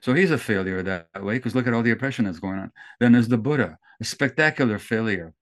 So 0.00 0.14
he's 0.14 0.30
a 0.30 0.38
failure 0.38 0.82
that 0.82 1.08
way 1.20 1.34
because 1.34 1.54
look 1.54 1.66
at 1.66 1.74
all 1.74 1.82
the 1.82 1.90
oppression 1.90 2.24
that's 2.24 2.38
going 2.38 2.58
on. 2.58 2.72
Then 3.00 3.12
there's 3.12 3.28
the 3.28 3.38
Buddha, 3.38 3.78
a 4.00 4.04
spectacular 4.04 4.78
failure. 4.78 5.34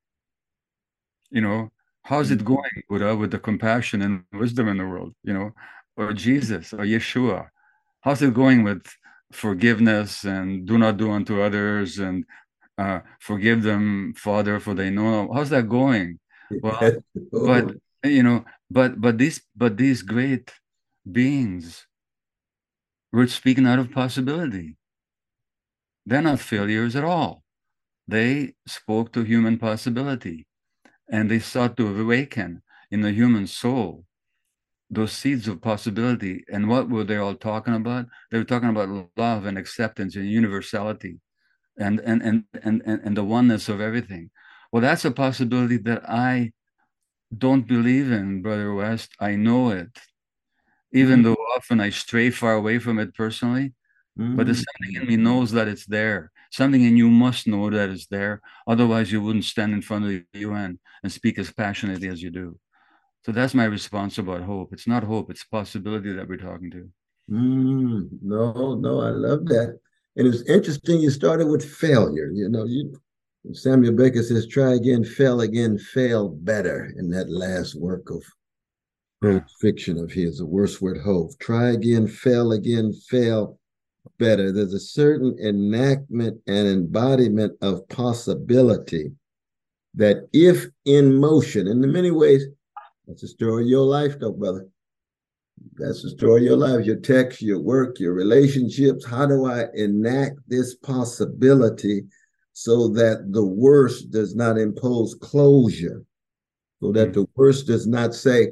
You 1.31 1.41
know, 1.41 1.73
how's 2.03 2.31
it 2.31 2.39
mm-hmm. 2.39 2.55
going, 2.55 2.83
Buddha, 2.89 3.17
with 3.17 3.31
the 3.31 3.39
compassion 3.39 4.03
and 4.03 4.25
wisdom 4.33 4.69
in 4.69 4.79
the 4.79 4.87
world? 4.87 5.15
You 5.23 5.35
know, 5.35 5.51
or 5.97 6.13
Jesus 6.13 6.73
or 6.73 6.79
Yeshua. 6.79 7.49
How's 8.01 8.23
it 8.23 8.35
going 8.35 8.63
with 8.63 8.87
forgiveness 9.33 10.25
and 10.25 10.67
do 10.67 10.79
not 10.79 10.97
do 10.97 11.11
unto 11.11 11.43
others 11.43 11.99
and 11.99 12.25
uh, 12.79 13.01
forgive 13.21 13.63
them, 13.63 14.15
Father, 14.17 14.61
for 14.61 14.75
they 14.75 14.91
know. 14.91 15.31
How's 15.33 15.51
that 15.51 15.69
going? 15.69 16.19
well 16.63 16.93
but 17.33 17.75
you 18.05 18.23
know 18.23 18.45
but 18.71 19.01
but 19.01 19.19
these 19.19 19.43
but 19.57 19.77
these 19.77 20.03
great 20.03 20.53
beings 21.11 21.87
were 23.13 23.27
speaking 23.27 23.67
out 23.67 23.79
of 23.79 23.91
possibility 23.91 24.77
they're 26.05 26.23
not 26.23 26.41
failures 26.41 26.95
at 26.97 27.05
all 27.05 27.43
they 28.09 28.55
spoke 28.67 29.13
to 29.13 29.25
human 29.25 29.59
possibility 29.59 30.47
and 31.11 31.31
they 31.31 31.41
sought 31.41 31.77
to 31.77 32.01
awaken 32.01 32.63
in 32.91 33.01
the 33.01 33.13
human 33.13 33.47
soul 33.47 34.06
those 34.89 35.13
seeds 35.13 35.49
of 35.49 35.61
possibility 35.61 36.45
and 36.53 36.69
what 36.69 36.89
were 36.89 37.05
they 37.05 37.17
all 37.17 37.35
talking 37.35 37.75
about 37.75 38.07
they 38.31 38.39
were 38.39 38.45
talking 38.45 38.69
about 38.69 39.09
love 39.17 39.45
and 39.45 39.59
acceptance 39.59 40.15
and 40.15 40.31
universality 40.31 41.19
and 41.79 41.99
and 42.01 42.23
and 42.23 42.45
and, 42.63 42.83
and 42.87 43.17
the 43.17 43.25
oneness 43.25 43.69
of 43.69 43.81
everything 43.81 44.31
well, 44.73 44.83
that's 44.83 45.05
a 45.05 45.11
possibility 45.11 45.77
that 45.79 46.09
I 46.09 46.53
don't 47.37 47.67
believe 47.67 48.11
in, 48.11 48.43
Brother 48.43 48.75
West. 48.75 49.13
I 49.21 49.37
know 49.37 49.71
it, 49.71 49.89
even 50.93 51.21
mm-hmm. 51.21 51.23
though 51.23 51.37
often 51.57 51.81
I 51.81 51.91
stray 51.91 52.31
far 52.31 52.55
away 52.55 52.79
from 52.79 52.99
it 52.99 53.15
personally. 53.15 53.73
Mm-hmm. 54.19 54.37
But 54.37 54.47
there's 54.47 54.65
something 54.65 55.03
in 55.03 55.09
me 55.09 55.17
knows 55.17 55.53
that 55.53 55.69
it's 55.69 55.87
there. 55.87 56.31
Something 56.51 56.85
in 56.85 56.97
you 56.97 57.11
must 57.11 57.47
know 57.47 57.71
that 57.71 57.91
it's 57.91 58.07
there. 58.07 58.41
Otherwise, 58.67 59.13
you 59.13 59.23
wouldn't 59.23 59.45
stand 59.45 59.73
in 59.73 59.83
front 59.83 60.05
of 60.05 60.11
the 60.11 60.25
UN 60.41 60.79
and 61.03 61.13
speak 61.13 61.39
as 61.39 61.53
passionately 61.53 62.09
as 62.09 62.23
you 62.23 62.31
do. 62.31 62.59
So 63.27 63.33
that's 63.33 63.55
my 63.55 63.65
response 63.65 64.19
about 64.19 64.43
hope. 64.43 64.73
It's 64.73 64.87
not 64.87 65.03
hope; 65.03 65.31
it's 65.33 65.43
possibility 65.43 66.13
that 66.13 66.29
we're 66.29 66.37
talking 66.37 66.71
to. 66.71 66.89
Mm, 67.29 68.09
no, 68.23 68.77
no, 68.77 69.01
I 69.01 69.11
love 69.11 69.47
that. 69.47 69.81
And 70.15 70.29
it's 70.29 70.49
interesting. 70.49 71.01
You 71.01 71.11
started 71.11 71.49
with 71.49 71.69
failure. 71.69 72.31
You 72.33 72.49
know, 72.49 72.65
you 72.67 72.95
Samuel 73.53 73.95
Beckett 73.95 74.27
says, 74.27 74.47
try 74.47 74.75
again, 74.75 75.03
fail 75.03 75.41
again, 75.41 75.77
fail 75.77 76.29
better 76.29 76.93
in 76.97 77.11
that 77.11 77.29
last 77.29 77.75
work 77.75 78.11
of 78.11 78.23
yeah. 79.23 79.41
fiction 79.61 79.99
of 79.99 80.13
his, 80.13 80.39
the 80.39 80.47
Worstward 80.47 81.03
Ho. 81.03 81.29
Try 81.41 81.71
again, 81.71 82.07
fail 82.07 82.53
again, 82.53 82.93
fail 83.09 83.59
better. 84.19 84.53
There's 84.53 84.73
a 84.73 84.79
certain 84.79 85.37
enactment 85.41 86.41
and 86.47 86.69
embodiment 86.69 87.55
of 87.61 87.89
possibility 87.89 89.11
that 89.95 90.29
if 90.33 90.67
in 90.85 91.15
motion, 91.15 91.67
and 91.67 91.83
in 91.83 91.93
many 91.93 92.13
ways, 92.13 92.47
that's 93.07 93.23
the 93.23 93.29
story 93.29 93.65
of 93.65 93.69
your 93.69 93.85
life, 93.85 94.19
though, 94.19 94.33
brother. 94.33 94.69
That's 95.75 96.03
the 96.03 96.11
story 96.11 96.43
of 96.43 96.47
your 96.47 96.57
life, 96.57 96.85
your 96.85 96.97
text, 96.97 97.41
your 97.41 97.61
work, 97.61 97.99
your 97.99 98.13
relationships. 98.13 99.07
How 99.07 99.27
do 99.27 99.47
I 99.47 99.67
enact 99.75 100.41
this 100.49 100.75
possibility 100.75 102.05
so 102.53 102.89
that 102.89 103.33
the 103.33 103.45
worst 103.45 104.11
does 104.11 104.35
not 104.35 104.59
impose 104.59 105.15
closure, 105.15 106.05
so 106.81 106.93
that 106.93 107.11
mm-hmm. 107.11 107.21
the 107.21 107.29
worst 107.37 107.67
does 107.67 107.87
not 107.87 108.15
say, 108.15 108.51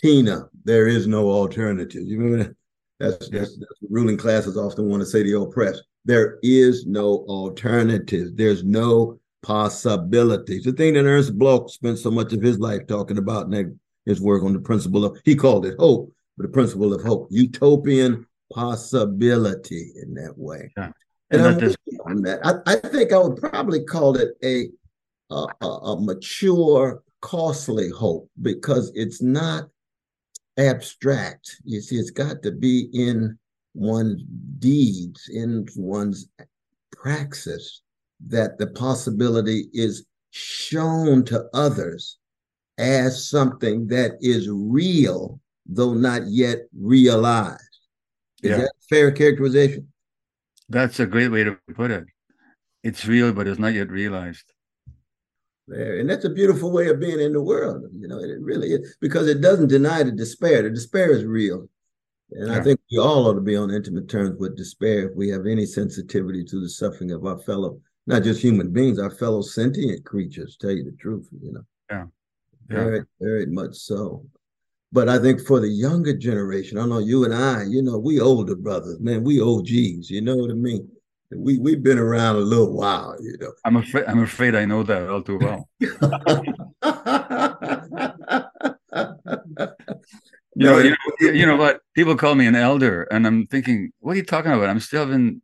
Tina, 0.00 0.48
there 0.64 0.86
is 0.88 1.06
no 1.06 1.30
alternative. 1.30 2.02
You 2.02 2.18
remember 2.20 2.56
that's, 2.98 3.28
that's, 3.30 3.56
that's 3.58 3.80
ruling 3.90 4.16
classes 4.16 4.56
often 4.56 4.88
want 4.88 5.02
to 5.02 5.06
say 5.06 5.22
to 5.22 5.30
the 5.30 5.40
oppressed. 5.40 5.82
There 6.04 6.38
is 6.42 6.86
no 6.86 7.24
alternative. 7.28 8.36
There's 8.36 8.64
no 8.64 9.20
possibility. 9.42 10.60
The 10.60 10.72
thing 10.72 10.94
that 10.94 11.04
Ernst 11.04 11.38
Bloch 11.38 11.68
spent 11.70 11.98
so 11.98 12.10
much 12.10 12.32
of 12.32 12.42
his 12.42 12.58
life 12.58 12.86
talking 12.86 13.18
about 13.18 13.52
in 13.52 13.78
his 14.06 14.20
work 14.20 14.42
on 14.42 14.52
the 14.52 14.60
principle 14.60 15.04
of, 15.04 15.18
he 15.24 15.34
called 15.34 15.66
it 15.66 15.78
hope, 15.78 16.12
but 16.36 16.44
the 16.44 16.48
principle 16.48 16.94
of 16.94 17.02
hope, 17.02 17.28
utopian 17.30 18.26
possibility 18.52 19.92
in 20.02 20.14
that 20.14 20.36
way. 20.36 20.72
Yeah. 20.76 20.90
And, 21.30 21.62
and 21.62 21.76
on 22.04 22.22
that. 22.22 22.44
I, 22.44 22.72
I, 22.72 22.76
think 22.76 23.12
I 23.12 23.18
would 23.18 23.36
probably 23.36 23.84
call 23.84 24.16
it 24.16 24.36
a, 24.44 24.68
a, 25.30 25.66
a 25.66 26.00
mature, 26.00 27.02
costly 27.22 27.88
hope 27.88 28.28
because 28.42 28.92
it's 28.94 29.22
not 29.22 29.68
abstract. 30.58 31.56
You 31.64 31.80
see, 31.80 31.96
it's 31.96 32.10
got 32.10 32.42
to 32.42 32.52
be 32.52 32.88
in 32.92 33.38
one's 33.74 34.22
deeds, 34.58 35.30
in 35.32 35.66
one's 35.76 36.28
praxis, 36.90 37.81
that 38.28 38.58
the 38.58 38.68
possibility 38.68 39.66
is 39.72 40.04
shown 40.30 41.24
to 41.26 41.44
others 41.52 42.18
as 42.78 43.28
something 43.28 43.86
that 43.88 44.12
is 44.20 44.48
real, 44.50 45.40
though 45.66 45.94
not 45.94 46.22
yet 46.26 46.60
realized. 46.78 47.60
Is 48.42 48.50
yeah. 48.50 48.56
that 48.58 48.72
fair 48.88 49.12
characterization? 49.12 49.88
That's 50.68 51.00
a 51.00 51.06
great 51.06 51.28
way 51.28 51.44
to 51.44 51.58
put 51.74 51.90
it. 51.90 52.04
It's 52.82 53.06
real, 53.06 53.32
but 53.32 53.46
it's 53.46 53.60
not 53.60 53.74
yet 53.74 53.90
realized. 53.90 54.44
There, 55.68 56.00
and 56.00 56.10
that's 56.10 56.24
a 56.24 56.30
beautiful 56.30 56.72
way 56.72 56.88
of 56.88 56.98
being 56.98 57.20
in 57.20 57.32
the 57.32 57.42
world. 57.42 57.84
You 57.92 58.08
know, 58.08 58.18
it 58.18 58.40
really 58.40 58.72
is 58.72 58.96
because 59.00 59.28
it 59.28 59.40
doesn't 59.40 59.68
deny 59.68 60.02
the 60.02 60.10
despair. 60.10 60.62
The 60.62 60.70
despair 60.70 61.12
is 61.12 61.24
real. 61.24 61.68
And 62.32 62.48
yeah. 62.48 62.58
I 62.58 62.62
think 62.62 62.80
we 62.90 62.98
all 62.98 63.28
ought 63.28 63.34
to 63.34 63.40
be 63.40 63.56
on 63.56 63.70
intimate 63.70 64.08
terms 64.08 64.38
with 64.40 64.56
despair 64.56 65.10
if 65.10 65.16
we 65.16 65.28
have 65.28 65.46
any 65.46 65.66
sensitivity 65.66 66.42
to 66.44 66.60
the 66.60 66.68
suffering 66.68 67.12
of 67.12 67.24
our 67.26 67.38
fellow, 67.40 67.80
not 68.06 68.22
just 68.22 68.42
human 68.42 68.72
beings, 68.72 68.98
our 68.98 69.10
fellow 69.10 69.42
sentient 69.42 70.04
creatures, 70.04 70.56
tell 70.60 70.72
you 70.72 70.84
the 70.84 70.92
truth, 70.92 71.28
you 71.40 71.52
know. 71.52 71.64
Yeah. 71.90 72.04
yeah. 72.70 72.84
Very, 72.84 73.04
very 73.20 73.46
much 73.46 73.76
so. 73.76 74.24
but 74.92 75.08
I 75.08 75.18
think 75.18 75.40
for 75.40 75.58
the 75.58 75.68
younger 75.68 76.16
generation, 76.16 76.78
I 76.78 76.86
know 76.86 76.98
you 76.98 77.24
and 77.24 77.34
I, 77.34 77.64
you 77.64 77.82
know, 77.82 77.98
we 77.98 78.20
older 78.20 78.54
brothers, 78.54 79.00
man, 79.00 79.24
we 79.24 79.40
OGs, 79.40 80.10
you 80.10 80.20
know 80.20 80.36
what 80.36 80.50
I 80.50 80.54
mean? 80.54 80.88
We 81.34 81.58
we've 81.58 81.82
been 81.82 81.98
around 81.98 82.36
a 82.36 82.40
little 82.40 82.74
while, 82.74 83.16
you 83.22 83.38
know. 83.40 83.52
I'm 83.64 83.76
afraid 83.76 84.04
I'm 84.04 84.22
afraid 84.22 84.54
I 84.54 84.66
know 84.66 84.82
that 84.82 85.08
all 85.08 85.22
too 85.22 85.38
well. 85.38 85.66
you 85.80 85.88
know, 90.56 90.78
you 90.78 90.90
know, 90.90 90.96
you 91.20 91.46
know 91.46 91.56
what? 91.56 91.80
People 91.94 92.16
call 92.16 92.34
me 92.34 92.46
an 92.46 92.54
elder, 92.54 93.04
and 93.04 93.26
I'm 93.26 93.46
thinking, 93.46 93.92
what 94.00 94.12
are 94.12 94.16
you 94.16 94.24
talking 94.24 94.52
about? 94.52 94.68
I'm 94.68 94.80
still 94.80 95.06
having 95.06 95.40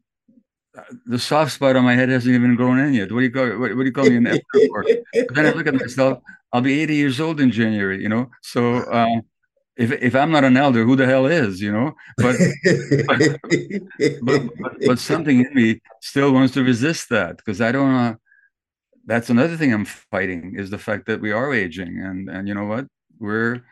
the 1.06 1.18
soft 1.18 1.52
spot 1.52 1.76
on 1.76 1.84
my 1.84 1.94
head 1.94 2.08
hasn't 2.08 2.34
even 2.34 2.54
grown 2.54 2.78
in 2.78 2.94
yet. 2.94 3.12
What 3.12 3.20
do 3.20 3.24
you 3.24 3.30
call 3.30 3.46
what, 3.58 3.74
what 3.76 3.82
do 3.82 3.84
you 3.84 3.92
call 3.92 4.08
me 4.08 4.16
an 4.16 4.26
elder 4.26 4.42
for? 4.68 4.84
But 5.12 5.34
then 5.34 5.46
I 5.46 5.52
look 5.52 5.66
at 5.66 5.74
myself. 5.74 6.20
I'll 6.52 6.62
be 6.62 6.80
80 6.80 6.94
years 6.94 7.20
old 7.20 7.40
in 7.40 7.50
January. 7.50 8.02
You 8.02 8.08
know, 8.08 8.30
so 8.42 8.76
uh, 8.76 9.20
if 9.76 9.92
if 9.92 10.14
I'm 10.14 10.30
not 10.30 10.44
an 10.44 10.56
elder, 10.56 10.84
who 10.84 10.96
the 10.96 11.06
hell 11.06 11.26
is? 11.26 11.60
You 11.60 11.72
know, 11.72 11.94
but 12.16 12.36
but, 13.06 13.18
but, 14.22 14.42
but, 14.56 14.72
but 14.86 14.98
something 14.98 15.44
in 15.44 15.54
me 15.54 15.80
still 16.02 16.32
wants 16.32 16.54
to 16.54 16.64
resist 16.64 17.08
that 17.10 17.36
because 17.38 17.60
I 17.60 17.72
don't 17.72 17.92
know. 17.92 18.16
That's 19.06 19.30
another 19.30 19.56
thing 19.56 19.72
I'm 19.72 19.86
fighting 19.86 20.54
is 20.56 20.68
the 20.68 20.78
fact 20.78 21.06
that 21.06 21.20
we 21.20 21.32
are 21.32 21.54
aging, 21.54 21.98
and 21.98 22.28
and 22.28 22.48
you 22.48 22.54
know 22.54 22.64
what, 22.64 22.86
we're 23.18 23.62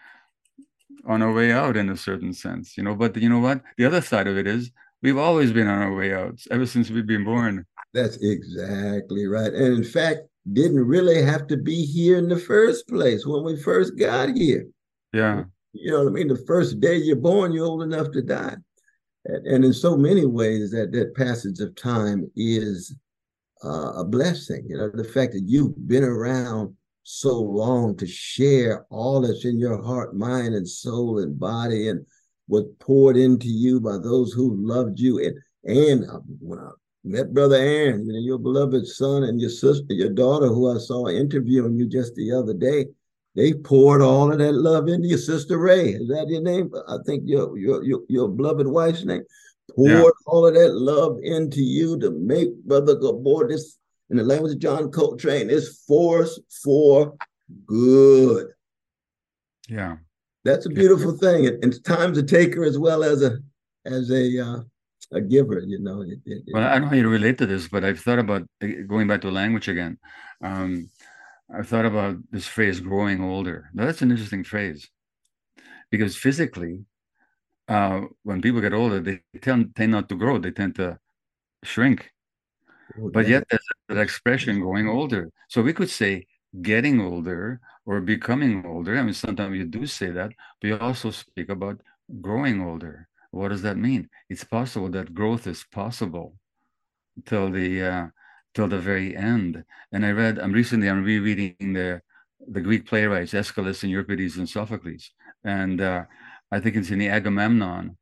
on 1.06 1.22
our 1.22 1.32
way 1.32 1.52
out 1.52 1.76
in 1.76 1.90
a 1.90 1.96
certain 1.96 2.32
sense, 2.32 2.76
you 2.76 2.82
know. 2.82 2.94
But 2.94 3.16
you 3.16 3.28
know 3.28 3.40
what, 3.40 3.62
the 3.76 3.84
other 3.84 4.00
side 4.00 4.28
of 4.28 4.38
it 4.38 4.46
is 4.46 4.70
we've 5.02 5.18
always 5.18 5.52
been 5.52 5.66
on 5.66 5.82
our 5.82 5.94
way 5.94 6.14
out 6.14 6.38
ever 6.50 6.66
since 6.66 6.90
we've 6.90 7.06
been 7.06 7.24
born. 7.24 7.64
That's 7.94 8.18
exactly 8.18 9.26
right, 9.26 9.52
and 9.52 9.76
in 9.76 9.84
fact, 9.84 10.20
didn't 10.52 10.84
really 10.86 11.22
have 11.22 11.46
to 11.48 11.56
be 11.56 11.84
here 11.84 12.18
in 12.18 12.28
the 12.28 12.38
first 12.38 12.86
place 12.88 13.26
when 13.26 13.42
we 13.42 13.60
first 13.60 13.98
got 13.98 14.36
here. 14.36 14.66
Yeah 15.12 15.44
you 15.80 15.90
know 15.90 16.04
what 16.04 16.08
I 16.08 16.12
mean? 16.12 16.28
The 16.28 16.44
first 16.46 16.80
day 16.80 16.96
you're 16.96 17.16
born, 17.16 17.52
you're 17.52 17.66
old 17.66 17.82
enough 17.82 18.10
to 18.12 18.22
die. 18.22 18.56
And, 19.24 19.46
and 19.46 19.64
in 19.64 19.72
so 19.72 19.96
many 19.96 20.26
ways, 20.26 20.70
that 20.70 20.92
that 20.92 21.14
passage 21.14 21.60
of 21.60 21.74
time 21.76 22.30
is 22.36 22.94
uh, 23.64 23.92
a 23.96 24.04
blessing. 24.04 24.66
You 24.68 24.78
know, 24.78 24.90
the 24.90 25.04
fact 25.04 25.32
that 25.32 25.44
you've 25.46 25.86
been 25.88 26.04
around 26.04 26.74
so 27.02 27.38
long 27.38 27.96
to 27.96 28.06
share 28.06 28.84
all 28.90 29.20
that's 29.20 29.44
in 29.44 29.58
your 29.58 29.82
heart, 29.82 30.16
mind, 30.16 30.54
and 30.54 30.68
soul 30.68 31.18
and 31.20 31.38
body, 31.38 31.88
and 31.88 32.04
was 32.48 32.64
poured 32.78 33.16
into 33.16 33.48
you 33.48 33.80
by 33.80 33.98
those 33.98 34.32
who 34.32 34.56
loved 34.56 34.98
you. 34.98 35.18
And 35.18 35.36
and 35.64 36.08
uh, 36.08 36.20
when 36.40 36.58
I 36.58 36.70
met 37.04 37.34
Brother 37.34 37.56
Aaron, 37.56 38.06
you 38.06 38.12
know, 38.12 38.18
your 38.18 38.38
beloved 38.38 38.86
son 38.86 39.24
and 39.24 39.40
your 39.40 39.50
sister, 39.50 39.94
your 39.94 40.10
daughter, 40.10 40.46
who 40.46 40.74
I 40.74 40.78
saw 40.78 41.08
interviewing 41.08 41.76
you 41.76 41.88
just 41.88 42.14
the 42.14 42.32
other 42.32 42.54
day, 42.54 42.86
they 43.34 43.52
poured 43.52 44.02
all 44.02 44.32
of 44.32 44.38
that 44.38 44.52
love 44.52 44.88
into 44.88 45.08
your 45.08 45.18
sister 45.18 45.58
Rae. 45.58 45.90
Is 45.90 46.08
that 46.08 46.28
your 46.28 46.42
name? 46.42 46.70
I 46.88 46.98
think 47.04 47.24
your 47.26 47.56
your 47.58 47.84
your, 47.84 48.00
your 48.08 48.28
beloved 48.28 48.66
wife's 48.66 49.04
name. 49.04 49.22
Poured 49.74 49.90
yeah. 49.90 50.10
all 50.26 50.46
of 50.46 50.54
that 50.54 50.74
love 50.74 51.18
into 51.22 51.60
you 51.60 51.98
to 51.98 52.10
make 52.10 52.54
Brother 52.64 52.94
Gabor 52.94 53.48
this 53.48 53.78
in 54.10 54.16
the 54.16 54.22
language 54.22 54.52
of 54.52 54.58
John 54.58 54.90
Coltrane, 54.90 55.50
is 55.50 55.82
force 55.86 56.38
for 56.62 57.16
good. 57.66 58.48
Yeah. 59.68 59.96
That's 60.46 60.66
a 60.66 60.70
beautiful 60.70 61.16
thing. 61.16 61.46
And 61.46 61.84
time's 61.84 62.18
a 62.18 62.22
taker 62.22 62.64
as 62.64 62.78
well 62.78 63.02
as 63.02 63.22
a 63.22 63.38
as 63.84 64.10
a 64.10 64.24
uh, 64.46 64.60
a 65.12 65.20
giver, 65.20 65.60
you 65.60 65.78
know. 65.78 66.02
It, 66.02 66.18
it, 66.24 66.42
well, 66.52 66.64
I 66.64 66.72
don't 66.72 66.82
know 66.82 66.88
how 66.88 66.96
you 66.96 67.08
relate 67.08 67.38
to 67.38 67.46
this, 67.46 67.68
but 67.68 67.84
I've 67.84 68.00
thought 68.00 68.18
about 68.18 68.42
eh, 68.60 68.82
going 68.86 69.08
back 69.08 69.20
to 69.22 69.30
language 69.30 69.68
again. 69.68 69.98
Um, 70.42 70.90
I 71.52 71.62
thought 71.62 71.86
about 71.86 72.16
this 72.30 72.46
phrase 72.46 72.80
growing 72.80 73.22
older. 73.22 73.70
Now, 73.72 73.86
that's 73.86 74.02
an 74.02 74.10
interesting 74.10 74.44
phrase 74.44 74.88
because 75.90 76.16
physically, 76.16 76.84
uh, 77.68 78.02
when 78.24 78.42
people 78.42 78.60
get 78.60 78.72
older, 78.72 79.00
they 79.00 79.20
tend, 79.40 79.74
tend 79.76 79.92
not 79.92 80.08
to 80.08 80.16
grow, 80.16 80.38
they 80.38 80.50
tend 80.50 80.74
to 80.76 80.98
shrink. 81.62 82.10
Oh, 82.98 83.10
but 83.10 83.28
yet, 83.28 83.44
there's 83.48 83.62
that 83.88 83.98
expression 83.98 84.60
growing 84.60 84.88
older. 84.88 85.30
So 85.48 85.62
we 85.62 85.72
could 85.72 85.90
say 85.90 86.26
getting 86.62 87.00
older 87.00 87.60
or 87.86 88.00
becoming 88.00 88.66
older. 88.66 88.98
I 88.98 89.02
mean, 89.02 89.14
sometimes 89.14 89.56
you 89.56 89.64
do 89.64 89.86
say 89.86 90.10
that, 90.10 90.32
but 90.60 90.68
you 90.68 90.78
also 90.78 91.10
speak 91.10 91.48
about 91.48 91.80
growing 92.20 92.60
older. 92.60 93.08
What 93.30 93.48
does 93.48 93.62
that 93.62 93.78
mean? 93.78 94.10
It's 94.28 94.44
possible 94.44 94.90
that 94.90 95.14
growth 95.14 95.46
is 95.46 95.64
possible 95.72 96.36
till 97.24 97.50
the 97.50 97.82
uh, 97.82 98.06
till 98.54 98.68
the 98.68 98.78
very 98.78 99.16
end. 99.16 99.64
And 99.92 100.04
I 100.04 100.10
read, 100.10 100.38
I'm 100.38 100.52
recently, 100.52 100.88
I'm 100.88 101.04
rereading 101.04 101.72
the 101.72 102.02
the 102.48 102.60
Greek 102.60 102.86
playwrights, 102.86 103.34
Aeschylus 103.34 103.82
and 103.82 103.90
Euripides 103.90 104.36
and 104.36 104.48
Sophocles. 104.48 105.10
And 105.44 105.80
uh, 105.80 106.04
I 106.50 106.60
think 106.60 106.76
it's 106.76 106.90
in 106.90 106.98
the 106.98 107.08
Agamemnon, 107.08 107.96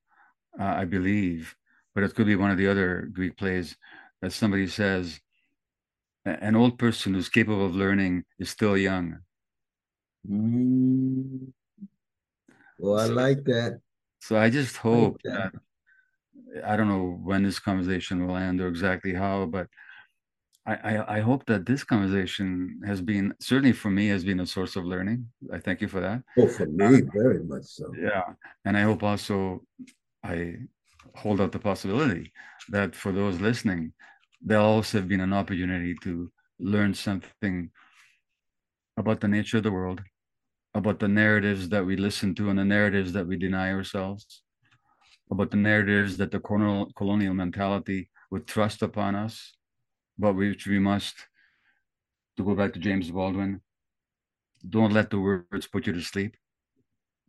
uh, 0.59 0.65
I 0.65 0.85
believe, 0.85 1.55
but 1.95 2.05
it 2.05 2.15
could 2.15 2.27
be 2.27 2.37
one 2.37 2.51
of 2.51 2.59
the 2.59 2.69
other 2.69 3.09
Greek 3.13 3.37
plays 3.37 3.77
that 4.21 4.33
somebody 4.33 4.67
says, 4.67 5.21
an 6.25 6.57
old 6.57 6.79
person 6.79 7.15
who's 7.15 7.29
capable 7.29 7.67
of 7.67 7.77
learning 7.77 8.25
is 8.39 8.51
still 8.51 8.77
young. 8.77 9.19
Mm. 10.29 11.53
Well, 12.79 12.99
I 12.99 13.07
so, 13.07 13.13
like 13.13 13.45
that. 13.45 13.81
So 14.21 14.37
I 14.37 14.51
just 14.51 14.77
hope 14.77 15.19
I 15.27 15.31
that. 15.31 15.53
that 15.53 15.61
I 16.67 16.77
don't 16.77 16.89
know 16.89 17.19
when 17.23 17.43
this 17.43 17.59
conversation 17.59 18.27
will 18.27 18.37
end 18.37 18.61
or 18.61 18.69
exactly 18.69 19.15
how, 19.15 19.47
but 19.47 19.69
I, 20.67 21.19
I, 21.19 21.21
hope 21.21 21.45
that 21.47 21.67
this 21.67 21.85
conversation 21.85 22.81
has 22.87 23.03
been 23.03 23.35
certainly 23.39 23.73
for 23.73 23.91
me 23.91 24.09
has 24.09 24.25
been 24.25 24.41
a 24.41 24.47
source 24.47 24.77
of 24.77 24.87
learning. 24.87 25.29
I 25.53 25.59
thank 25.59 25.83
you 25.83 25.89
for 25.89 26.01
that. 26.01 26.23
Oh, 26.39 26.49
for 26.49 26.65
me, 26.65 27.03
uh, 27.03 27.11
very 27.13 27.45
much 27.45 27.65
so. 27.65 27.95
Yeah, 27.99 28.23
and 28.65 28.75
I 28.75 28.81
hope 28.81 29.03
also 29.03 29.63
I 30.23 30.55
hold 31.15 31.43
out 31.43 31.53
the 31.53 31.59
possibility 31.59 32.33
that 32.71 32.95
for 32.95 33.13
those 33.13 33.41
listening, 33.41 33.93
there'll 34.41 34.65
also 34.65 34.99
have 34.99 35.09
been 35.09 35.21
an 35.21 35.35
opportunity 35.35 35.95
to 36.03 36.33
learn 36.59 36.95
something 36.95 37.71
about 38.97 39.21
the 39.21 39.29
nature 39.29 39.59
of 39.59 39.65
the 39.65 39.73
world, 39.73 40.03
about 40.75 40.99
the 40.99 41.09
narratives 41.09 41.69
that 41.69 41.85
we 41.85 41.97
listen 41.97 42.35
to 42.35 42.51
and 42.51 42.59
the 42.59 42.65
narratives 42.65 43.13
that 43.13 43.27
we 43.27 43.37
deny 43.37 43.73
ourselves, 43.73 44.43
about 45.31 45.51
the 45.51 45.57
narratives 45.57 46.17
that 46.17 46.31
the 46.31 46.41
colonial 46.41 47.35
mentality 47.35 48.11
would 48.31 48.47
thrust 48.47 48.83
upon 48.83 49.15
us 49.15 49.55
but 50.19 50.35
which 50.35 50.67
we 50.67 50.79
must, 50.79 51.15
to 52.37 52.45
go 52.45 52.55
back 52.55 52.73
to 52.73 52.79
James 52.79 53.11
Baldwin, 53.11 53.61
don't 54.69 54.93
let 54.93 55.11
the 55.11 55.19
words 55.19 55.67
put 55.67 55.87
you 55.87 55.93
to 55.93 56.01
sleep. 56.01 56.37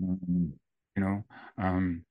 Mm-hmm. 0.02 0.48
You 0.96 1.04
know, 1.04 1.26
um, 1.58 2.06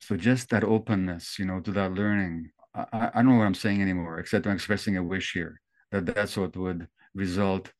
so 0.00 0.16
just 0.16 0.50
that 0.50 0.64
openness, 0.64 1.38
you 1.38 1.46
know, 1.46 1.60
to 1.60 1.72
that 1.72 1.92
learning. 1.92 2.50
I, 2.74 3.10
I 3.14 3.22
don't 3.22 3.30
know 3.30 3.36
what 3.36 3.46
I'm 3.46 3.54
saying 3.54 3.80
anymore, 3.80 4.18
except 4.18 4.46
I'm 4.46 4.54
expressing 4.54 4.96
a 4.96 5.02
wish 5.02 5.32
here 5.32 5.60
that 5.90 6.06
that's 6.06 6.36
what 6.36 6.56
would 6.56 6.88
result 7.14 7.72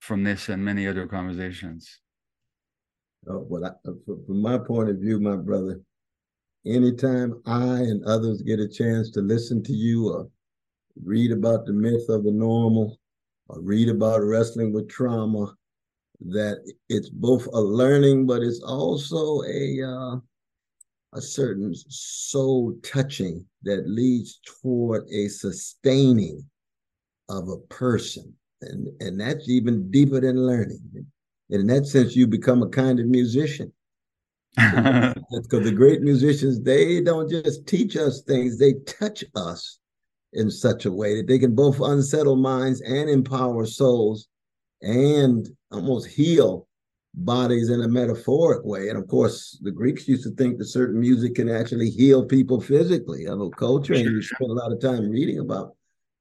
from 0.00 0.24
this 0.24 0.48
and 0.48 0.62
many 0.62 0.86
other 0.86 1.06
conversations. 1.06 2.00
Oh, 3.28 3.46
well, 3.48 3.64
I, 3.64 3.90
from 4.04 4.42
my 4.42 4.58
point 4.58 4.90
of 4.90 4.98
view, 4.98 5.20
my 5.20 5.36
brother, 5.36 5.80
anytime 6.66 7.40
I 7.46 7.76
and 7.76 8.04
others 8.04 8.42
get 8.42 8.60
a 8.60 8.68
chance 8.68 9.10
to 9.12 9.20
listen 9.20 9.62
to 9.64 9.72
you 9.72 10.08
or 10.12 10.28
read 11.02 11.30
about 11.30 11.66
the 11.66 11.72
myth 11.72 12.08
of 12.08 12.24
the 12.24 12.32
normal, 12.32 12.98
or 13.48 13.60
read 13.60 13.88
about 13.88 14.22
wrestling 14.22 14.72
with 14.72 14.88
trauma, 14.88 15.54
that 16.20 16.58
it's 16.88 17.08
both 17.08 17.46
a 17.52 17.60
learning, 17.60 18.26
but 18.26 18.42
it's 18.42 18.62
also 18.62 19.42
a 19.42 19.82
uh, 19.82 20.16
a 21.14 21.20
certain 21.20 21.74
soul 21.74 22.74
touching 22.82 23.44
that 23.62 23.88
leads 23.88 24.40
toward 24.44 25.06
a 25.10 25.28
sustaining 25.28 26.44
of 27.28 27.48
a 27.48 27.58
person. 27.68 28.32
And, 28.62 28.88
and 29.00 29.20
that's 29.20 29.48
even 29.48 29.90
deeper 29.90 30.20
than 30.20 30.46
learning. 30.46 30.80
And 31.52 31.60
in 31.60 31.66
that 31.68 31.86
sense, 31.86 32.16
you 32.16 32.26
become 32.26 32.62
a 32.62 32.68
kind 32.68 32.98
of 32.98 33.06
musician. 33.06 33.72
Because 35.32 35.64
the 35.64 35.72
great 35.74 36.02
musicians, 36.02 36.60
they 36.60 37.00
don't 37.00 37.30
just 37.30 37.66
teach 37.66 37.96
us 37.96 38.22
things, 38.22 38.58
they 38.58 38.74
touch 38.86 39.24
us 39.34 39.78
in 40.32 40.50
such 40.50 40.84
a 40.84 40.92
way 40.92 41.16
that 41.16 41.26
they 41.26 41.38
can 41.38 41.54
both 41.54 41.80
unsettle 41.80 42.36
minds 42.36 42.80
and 42.82 43.08
empower 43.08 43.64
souls 43.66 44.28
and 44.82 45.48
almost 45.70 46.06
heal 46.06 46.68
bodies 47.14 47.70
in 47.70 47.82
a 47.82 47.88
metaphoric 47.88 48.64
way. 48.64 48.88
And 48.88 48.98
of 48.98 49.06
course, 49.08 49.58
the 49.62 49.70
Greeks 49.70 50.08
used 50.08 50.24
to 50.24 50.30
think 50.30 50.58
that 50.58 50.66
certain 50.66 51.00
music 51.00 51.34
can 51.34 51.48
actually 51.48 51.90
heal 51.90 52.24
people 52.24 52.60
physically. 52.60 53.28
I 53.28 53.34
know 53.34 53.50
Coltrane 53.50 54.04
sure. 54.04 54.12
You 54.12 54.22
spent 54.22 54.50
a 54.50 54.54
lot 54.54 54.72
of 54.72 54.80
time 54.80 55.08
reading 55.10 55.38
about 55.38 55.76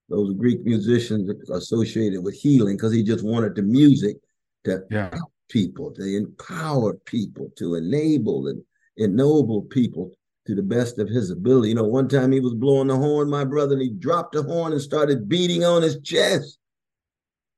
those 0.09 0.33
Greek 0.33 0.63
musicians 0.63 1.29
associated 1.49 2.21
with 2.23 2.35
healing 2.35 2.75
because 2.75 2.93
he 2.93 3.03
just 3.03 3.23
wanted 3.23 3.55
the 3.55 3.61
music 3.61 4.17
to 4.65 4.83
yeah. 4.89 5.09
help 5.13 5.31
people, 5.49 5.91
to 5.91 6.03
empower 6.03 6.93
people, 6.93 7.49
to 7.57 7.75
enable 7.75 8.47
and 8.47 8.61
ennoble 8.97 9.63
people 9.63 10.11
to 10.47 10.55
the 10.55 10.63
best 10.63 10.99
of 10.99 11.07
his 11.07 11.29
ability. 11.29 11.69
You 11.69 11.75
know, 11.75 11.83
one 11.83 12.07
time 12.07 12.31
he 12.31 12.39
was 12.39 12.53
blowing 12.53 12.87
the 12.87 12.95
horn, 12.95 13.29
my 13.29 13.43
brother, 13.43 13.73
and 13.73 13.81
he 13.81 13.89
dropped 13.89 14.33
the 14.33 14.43
horn 14.43 14.71
and 14.71 14.81
started 14.81 15.29
beating 15.29 15.63
on 15.63 15.81
his 15.81 15.99
chest. 16.01 16.57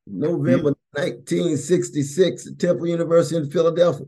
November 0.05 0.71
mm-hmm. 0.71 1.01
1966 1.01 2.47
at 2.47 2.59
Temple 2.59 2.87
University 2.87 3.37
in 3.37 3.49
Philadelphia. 3.49 4.05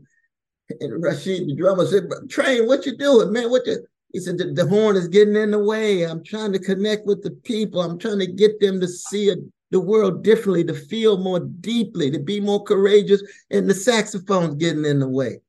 And 0.80 1.02
Rashied, 1.02 1.46
the 1.46 1.54
drummer, 1.56 1.86
said, 1.86 2.08
Train, 2.28 2.66
what 2.66 2.84
you 2.86 2.96
doing, 2.96 3.32
man? 3.32 3.50
What 3.50 3.66
you 3.66 3.86
he 4.12 4.20
said, 4.20 4.38
the, 4.38 4.52
the, 4.52 4.66
horn 4.66 4.96
is 4.96 5.08
getting 5.08 5.36
in 5.36 5.50
the 5.50 5.58
way. 5.58 6.04
I'm 6.04 6.24
trying 6.24 6.52
to 6.52 6.58
connect 6.58 7.06
with 7.06 7.22
the 7.22 7.32
people. 7.32 7.82
I'm 7.82 7.98
trying 7.98 8.20
to 8.20 8.26
get 8.26 8.60
them 8.60 8.80
to 8.80 8.88
see 8.88 9.30
a, 9.30 9.36
the 9.70 9.80
world 9.80 10.22
differently, 10.22 10.64
to 10.64 10.74
feel 10.74 11.18
more 11.18 11.40
deeply, 11.40 12.10
to 12.10 12.18
be 12.18 12.40
more 12.40 12.62
courageous. 12.62 13.22
And 13.50 13.68
the 13.68 13.74
saxophone's 13.74 14.54
getting 14.56 14.84
in 14.84 15.00
the 15.00 15.08
way. 15.08 15.40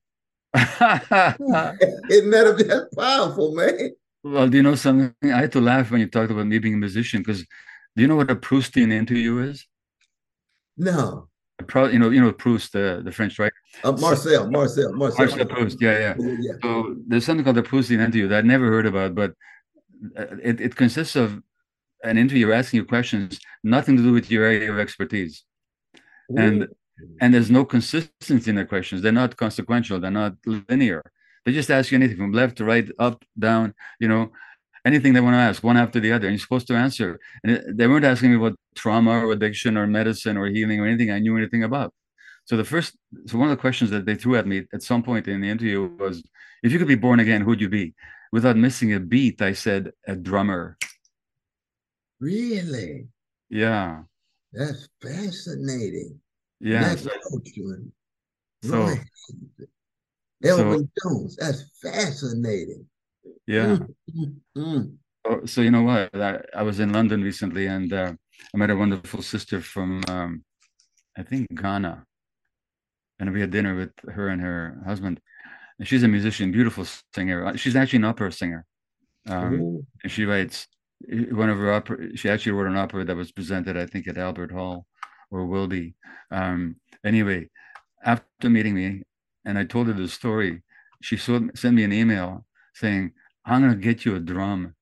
Isn't 0.55 2.31
that 2.31 2.65
that's 2.67 2.95
powerful, 2.95 3.53
man? 3.53 3.95
Well, 4.23 4.49
do 4.49 4.57
you 4.57 4.63
know 4.63 4.75
something? 4.75 5.13
I 5.23 5.41
had 5.41 5.51
to 5.53 5.61
laugh 5.61 5.91
when 5.91 6.01
you 6.01 6.07
talked 6.07 6.31
about 6.31 6.47
me 6.47 6.59
being 6.59 6.73
a 6.73 6.77
musician 6.77 7.21
because 7.21 7.41
do 7.41 8.01
you 8.01 8.07
know 8.07 8.15
what 8.15 8.31
a 8.31 8.35
Proustian 8.35 8.91
interview 8.91 9.39
is? 9.39 9.65
No. 10.77 11.29
Pro, 11.65 11.87
you 11.87 11.97
know, 11.97 12.11
you 12.11 12.21
know 12.21 12.31
Proust, 12.31 12.73
the, 12.73 13.01
the 13.03 13.11
French 13.11 13.39
writer. 13.39 13.55
Uh, 13.83 13.91
Marcel, 13.93 14.49
Marcel, 14.51 14.93
Marcel, 14.93 15.25
Marcel 15.25 15.45
Proust. 15.45 15.81
Yeah, 15.81 16.15
yeah, 16.19 16.35
yeah. 16.39 16.53
So 16.61 16.95
there's 17.07 17.25
something 17.25 17.43
called 17.43 17.57
the 17.57 17.63
Proustian 17.63 17.99
interview 17.99 18.27
that 18.27 18.43
I 18.43 18.47
never 18.47 18.67
heard 18.67 18.85
about, 18.85 19.15
but 19.15 19.33
uh, 20.15 20.25
it, 20.43 20.61
it 20.61 20.75
consists 20.75 21.15
of 21.15 21.41
an 22.03 22.17
interviewer 22.17 22.53
asking 22.53 22.79
you 22.79 22.85
questions, 22.85 23.39
nothing 23.63 23.97
to 23.97 24.03
do 24.03 24.11
with 24.11 24.29
your 24.31 24.45
area 24.45 24.71
of 24.71 24.79
expertise, 24.79 25.43
Ooh. 26.31 26.37
and 26.37 26.67
and 27.21 27.33
there's 27.33 27.51
no 27.51 27.63
consistency 27.63 28.49
in 28.49 28.55
the 28.55 28.65
questions. 28.65 29.01
They're 29.01 29.11
not 29.11 29.37
consequential. 29.37 29.99
They're 29.99 30.11
not 30.11 30.33
linear. 30.45 31.03
They 31.45 31.51
just 31.53 31.69
ask 31.69 31.91
you 31.91 31.95
anything 31.95 32.17
from 32.17 32.31
left 32.31 32.57
to 32.57 32.65
right, 32.65 32.89
up, 32.99 33.23
down. 33.37 33.73
You 33.99 34.07
know, 34.07 34.31
anything 34.85 35.13
they 35.13 35.21
want 35.21 35.35
to 35.35 35.39
ask, 35.39 35.63
one 35.63 35.77
after 35.77 35.99
the 35.99 36.11
other, 36.11 36.27
and 36.27 36.33
you're 36.33 36.39
supposed 36.39 36.67
to 36.67 36.75
answer. 36.75 37.19
And 37.43 37.77
they 37.77 37.87
weren't 37.87 38.05
asking 38.05 38.31
me 38.31 38.37
about 38.37 38.57
trauma 38.75 39.25
or 39.25 39.31
addiction 39.31 39.77
or 39.77 39.85
medicine 39.85 40.37
or 40.37 40.47
healing 40.47 40.79
or 40.79 40.87
anything 40.87 41.11
I 41.11 41.19
knew 41.19 41.37
anything 41.37 41.63
about. 41.63 41.93
So 42.45 42.55
the 42.55 42.63
first, 42.63 42.97
so 43.25 43.37
one 43.37 43.49
of 43.49 43.55
the 43.55 43.61
questions 43.61 43.89
that 43.91 44.05
they 44.05 44.15
threw 44.15 44.37
at 44.37 44.47
me 44.47 44.63
at 44.73 44.81
some 44.81 45.03
point 45.03 45.27
in 45.27 45.41
the 45.41 45.49
interview 45.49 45.89
was, 45.99 46.23
if 46.63 46.71
you 46.71 46.79
could 46.79 46.87
be 46.87 46.95
born 46.95 47.19
again, 47.19 47.41
who'd 47.41 47.61
you 47.61 47.69
be? 47.69 47.93
Without 48.31 48.57
missing 48.57 48.93
a 48.93 48.99
beat, 48.99 49.41
I 49.41 49.53
said 49.53 49.91
a 50.07 50.15
drummer. 50.15 50.77
Really? 52.19 53.07
Yeah. 53.49 54.03
That's 54.53 54.89
fascinating. 55.01 56.19
Yeah. 56.59 56.95
That's 56.95 57.03
so, 58.63 58.81
right. 58.81 58.99
Elvin 60.43 60.89
so, 60.97 61.09
Jones. 61.09 61.35
That's 61.35 61.63
fascinating. 61.81 62.85
Yeah. 63.45 63.77
Mm-hmm. 64.15 64.81
Oh, 65.25 65.45
so 65.45 65.61
you 65.61 65.71
know 65.71 65.83
what? 65.83 66.15
I, 66.15 66.39
I, 66.55 66.63
was 66.63 66.79
in 66.79 66.93
London 66.93 67.21
recently, 67.21 67.67
and 67.67 67.91
uh, 67.91 68.13
I 68.53 68.57
met 68.57 68.69
a 68.69 68.75
wonderful 68.75 69.21
sister 69.21 69.61
from, 69.61 70.01
um, 70.07 70.43
I 71.17 71.23
think 71.23 71.47
Ghana, 71.53 72.05
and 73.19 73.33
we 73.33 73.41
had 73.41 73.51
dinner 73.51 73.75
with 73.75 73.91
her 74.09 74.29
and 74.29 74.41
her 74.41 74.81
husband. 74.85 75.19
And 75.79 75.87
she's 75.87 76.03
a 76.03 76.07
musician, 76.07 76.51
beautiful 76.51 76.85
singer. 77.13 77.57
She's 77.57 77.75
actually 77.75 77.97
an 77.97 78.05
opera 78.05 78.31
singer, 78.31 78.65
um, 79.27 79.85
and 80.01 80.11
she 80.11 80.25
writes 80.25 80.67
one 81.01 81.49
of 81.49 81.57
her 81.57 81.71
opera. 81.71 82.15
She 82.15 82.29
actually 82.29 82.53
wrote 82.53 82.67
an 82.67 82.77
opera 82.77 83.05
that 83.05 83.15
was 83.15 83.31
presented, 83.31 83.77
I 83.77 83.85
think, 83.85 84.07
at 84.07 84.17
Albert 84.17 84.51
Hall, 84.51 84.85
or 85.31 85.45
will 85.45 85.67
be. 85.67 85.95
Um, 86.31 86.77
anyway, 87.05 87.49
after 88.03 88.49
meeting 88.49 88.75
me, 88.75 89.03
and 89.45 89.57
I 89.57 89.63
told 89.63 89.87
her 89.87 89.93
the 89.93 90.07
story, 90.07 90.63
she 91.01 91.17
sent 91.17 91.63
me 91.63 91.83
an 91.83 91.93
email 91.93 92.45
saying, 92.73 93.11
I'm 93.45 93.61
going 93.61 93.73
to 93.73 93.79
get 93.79 94.05
you 94.05 94.15
a 94.15 94.19
drum. 94.19 94.75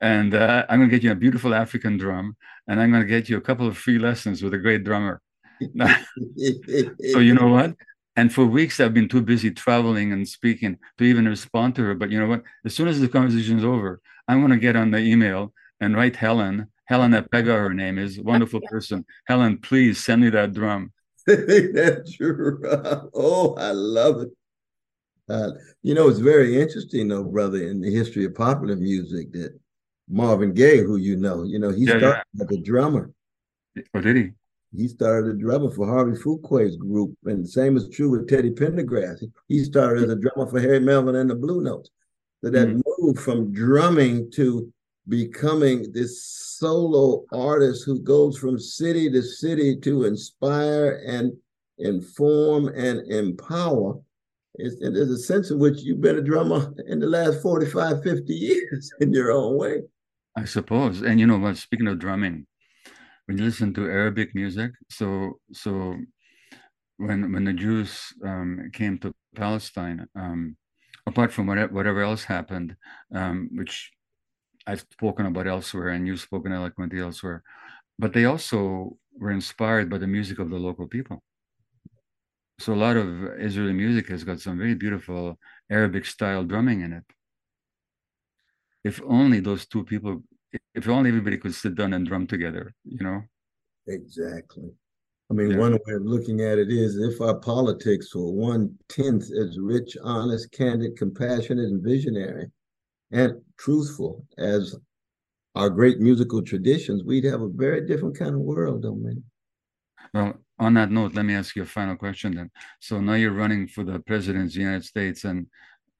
And 0.00 0.34
uh, 0.34 0.66
I'm 0.68 0.80
going 0.80 0.90
to 0.90 0.96
get 0.96 1.04
you 1.04 1.12
a 1.12 1.16
beautiful 1.16 1.54
African 1.54 1.96
drum. 1.96 2.36
And 2.66 2.80
I'm 2.80 2.90
going 2.90 3.02
to 3.02 3.08
get 3.08 3.28
you 3.28 3.36
a 3.36 3.40
couple 3.40 3.68
of 3.68 3.78
free 3.78 3.98
lessons 3.98 4.42
with 4.42 4.54
a 4.54 4.58
great 4.58 4.84
drummer. 4.84 5.20
so, 5.76 7.18
you 7.20 7.34
know 7.34 7.48
what? 7.48 7.74
And 8.16 8.32
for 8.32 8.44
weeks, 8.44 8.78
I've 8.78 8.94
been 8.94 9.08
too 9.08 9.22
busy 9.22 9.50
traveling 9.50 10.12
and 10.12 10.28
speaking 10.28 10.78
to 10.98 11.04
even 11.04 11.26
respond 11.26 11.74
to 11.76 11.82
her. 11.84 11.94
But 11.94 12.10
you 12.10 12.20
know 12.20 12.26
what? 12.26 12.42
As 12.64 12.74
soon 12.74 12.88
as 12.88 13.00
the 13.00 13.08
conversation 13.08 13.58
is 13.58 13.64
over, 13.64 14.00
I'm 14.28 14.40
going 14.40 14.52
to 14.52 14.58
get 14.58 14.76
on 14.76 14.90
the 14.90 14.98
email 14.98 15.52
and 15.80 15.96
write 15.96 16.16
Helen. 16.16 16.68
Helen 16.86 17.12
Epega, 17.12 17.54
her 17.56 17.72
name 17.72 17.98
is, 17.98 18.20
wonderful 18.20 18.60
person. 18.70 19.04
Helen, 19.26 19.58
please 19.58 20.02
send 20.02 20.22
me 20.22 20.30
that 20.30 20.52
drum. 20.52 20.92
That's. 21.26 22.18
Oh, 22.20 23.54
I 23.56 23.70
love 23.70 24.22
it. 24.22 24.30
Uh, 25.28 25.52
you 25.82 25.94
know, 25.94 26.08
it's 26.08 26.18
very 26.18 26.60
interesting, 26.60 27.08
though, 27.08 27.24
brother, 27.24 27.66
in 27.66 27.80
the 27.80 27.90
history 27.90 28.24
of 28.24 28.34
popular 28.34 28.76
music 28.76 29.32
that 29.32 29.58
Marvin 30.08 30.52
Gaye, 30.52 30.78
who 30.78 30.96
you 30.96 31.16
know, 31.16 31.44
you 31.44 31.58
know, 31.58 31.70
he 31.70 31.84
yeah, 31.84 31.98
started 31.98 32.24
yeah. 32.34 32.44
as 32.44 32.50
a 32.50 32.60
drummer. 32.60 33.10
Oh, 33.94 34.00
did 34.00 34.16
he? 34.16 34.30
He 34.74 34.88
started 34.88 35.30
a 35.30 35.38
drummer 35.38 35.70
for 35.70 35.86
Harvey 35.86 36.18
Fuqua's 36.18 36.76
group, 36.76 37.16
and 37.24 37.44
the 37.44 37.48
same 37.48 37.76
is 37.76 37.88
true 37.88 38.10
with 38.10 38.28
Teddy 38.28 38.50
Pendergrass. 38.50 39.22
He 39.48 39.64
started 39.64 40.04
as 40.04 40.10
a 40.10 40.16
drummer 40.16 40.50
for 40.50 40.60
Harry 40.60 40.80
Melvin 40.80 41.16
and 41.16 41.28
the 41.28 41.34
Blue 41.34 41.62
Notes. 41.62 41.90
So 42.42 42.50
that 42.50 42.68
mm-hmm. 42.68 42.80
move 42.98 43.18
from 43.18 43.52
drumming 43.52 44.30
to 44.32 44.72
becoming 45.08 45.92
this 45.92 46.24
solo 46.24 47.24
artist 47.32 47.84
who 47.84 48.00
goes 48.00 48.38
from 48.38 48.58
city 48.58 49.10
to 49.10 49.22
city 49.22 49.76
to 49.80 50.04
inspire 50.04 51.02
and 51.06 51.32
inform 51.78 52.68
and 52.68 53.00
empower 53.10 54.00
it's, 54.56 54.76
there's 54.80 55.10
a 55.10 55.18
sense 55.18 55.50
in 55.50 55.58
which 55.58 55.82
you've 55.82 56.00
been 56.00 56.18
a 56.18 56.22
drummer 56.22 56.72
in 56.86 56.98
the 56.98 57.06
last 57.06 57.40
45, 57.40 58.02
50 58.02 58.32
years 58.32 58.92
in 59.00 59.12
your 59.12 59.32
own 59.32 59.56
way. 59.56 59.82
I 60.36 60.44
suppose. 60.44 61.02
And 61.02 61.20
you 61.20 61.26
know 61.26 61.52
speaking 61.54 61.88
of 61.88 61.98
drumming, 61.98 62.46
when 63.26 63.38
you 63.38 63.44
listen 63.44 63.72
to 63.74 63.86
Arabic 63.86 64.34
music, 64.34 64.72
so 64.90 65.38
so 65.52 65.96
when 66.96 67.32
when 67.32 67.44
the 67.44 67.52
Jews 67.52 68.12
um, 68.24 68.70
came 68.72 68.98
to 68.98 69.14
Palestine, 69.34 70.06
um, 70.14 70.56
apart 71.06 71.32
from 71.32 71.46
whatever, 71.46 71.72
whatever 71.72 72.02
else 72.02 72.24
happened, 72.24 72.76
um, 73.14 73.48
which 73.52 73.90
I've 74.66 74.84
spoken 74.92 75.26
about 75.26 75.46
elsewhere 75.46 75.88
and 75.90 76.06
you've 76.06 76.20
spoken 76.20 76.52
eloquently 76.52 77.00
elsewhere, 77.00 77.42
but 77.98 78.12
they 78.12 78.26
also 78.26 78.96
were 79.18 79.30
inspired 79.30 79.90
by 79.90 79.98
the 79.98 80.06
music 80.06 80.38
of 80.38 80.50
the 80.50 80.58
local 80.58 80.86
people 80.86 81.22
so 82.62 82.72
a 82.72 82.76
lot 82.76 82.96
of 82.96 83.24
Israeli 83.40 83.72
music 83.72 84.08
has 84.08 84.22
got 84.22 84.40
some 84.40 84.56
very 84.56 84.74
beautiful 84.74 85.36
Arabic 85.68 86.06
style 86.06 86.44
drumming 86.44 86.82
in 86.82 86.92
it. 86.92 87.04
If 88.84 89.00
only 89.04 89.40
those 89.40 89.66
two 89.66 89.84
people, 89.84 90.22
if 90.74 90.88
only 90.88 91.10
everybody 91.10 91.38
could 91.38 91.54
sit 91.54 91.74
down 91.74 91.92
and 91.92 92.06
drum 92.06 92.26
together, 92.26 92.74
you 92.84 93.04
know? 93.04 93.22
Exactly. 93.86 94.70
I 95.30 95.34
mean, 95.34 95.52
yeah. 95.52 95.58
one 95.58 95.72
way 95.72 95.94
of 95.94 96.02
looking 96.02 96.42
at 96.42 96.58
it 96.58 96.70
is 96.70 96.98
if 96.98 97.20
our 97.20 97.36
politics 97.36 98.14
were 98.14 98.30
one 98.30 98.76
tenth 98.88 99.30
as 99.32 99.58
rich, 99.58 99.96
honest, 100.02 100.50
candid, 100.52 100.96
compassionate, 100.96 101.70
and 101.70 101.82
visionary, 101.82 102.50
and 103.12 103.40
truthful 103.58 104.26
as 104.38 104.76
our 105.54 105.70
great 105.70 106.00
musical 106.00 106.42
traditions, 106.42 107.04
we'd 107.04 107.24
have 107.24 107.42
a 107.42 107.48
very 107.48 107.86
different 107.86 108.18
kind 108.18 108.34
of 108.34 108.40
world, 108.40 108.82
don't 108.82 109.02
we? 109.02 109.16
Well, 110.12 110.34
on 110.58 110.74
that 110.74 110.90
note, 110.90 111.14
let 111.14 111.24
me 111.24 111.34
ask 111.34 111.56
you 111.56 111.62
a 111.62 111.66
final 111.66 111.96
question 111.96 112.34
then. 112.34 112.50
So 112.80 113.00
now 113.00 113.14
you're 113.14 113.32
running 113.32 113.68
for 113.68 113.84
the 113.84 114.00
president 114.00 114.46
of 114.46 114.52
the 114.52 114.60
United 114.60 114.84
States, 114.84 115.24
and 115.24 115.46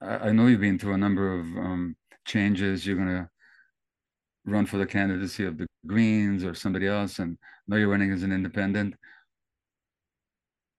I, 0.01 0.29
I 0.29 0.31
know 0.31 0.47
you've 0.47 0.61
been 0.61 0.79
through 0.79 0.93
a 0.93 0.97
number 0.97 1.39
of 1.39 1.45
um, 1.57 1.95
changes. 2.25 2.85
You're 2.85 2.97
going 2.97 3.07
to 3.07 3.29
run 4.45 4.65
for 4.65 4.77
the 4.77 4.85
candidacy 4.85 5.45
of 5.45 5.57
the 5.57 5.67
Greens 5.87 6.43
or 6.43 6.53
somebody 6.53 6.87
else, 6.87 7.19
and 7.19 7.37
now 7.67 7.77
you're 7.77 7.89
running 7.89 8.11
as 8.11 8.23
an 8.23 8.31
independent. 8.31 8.95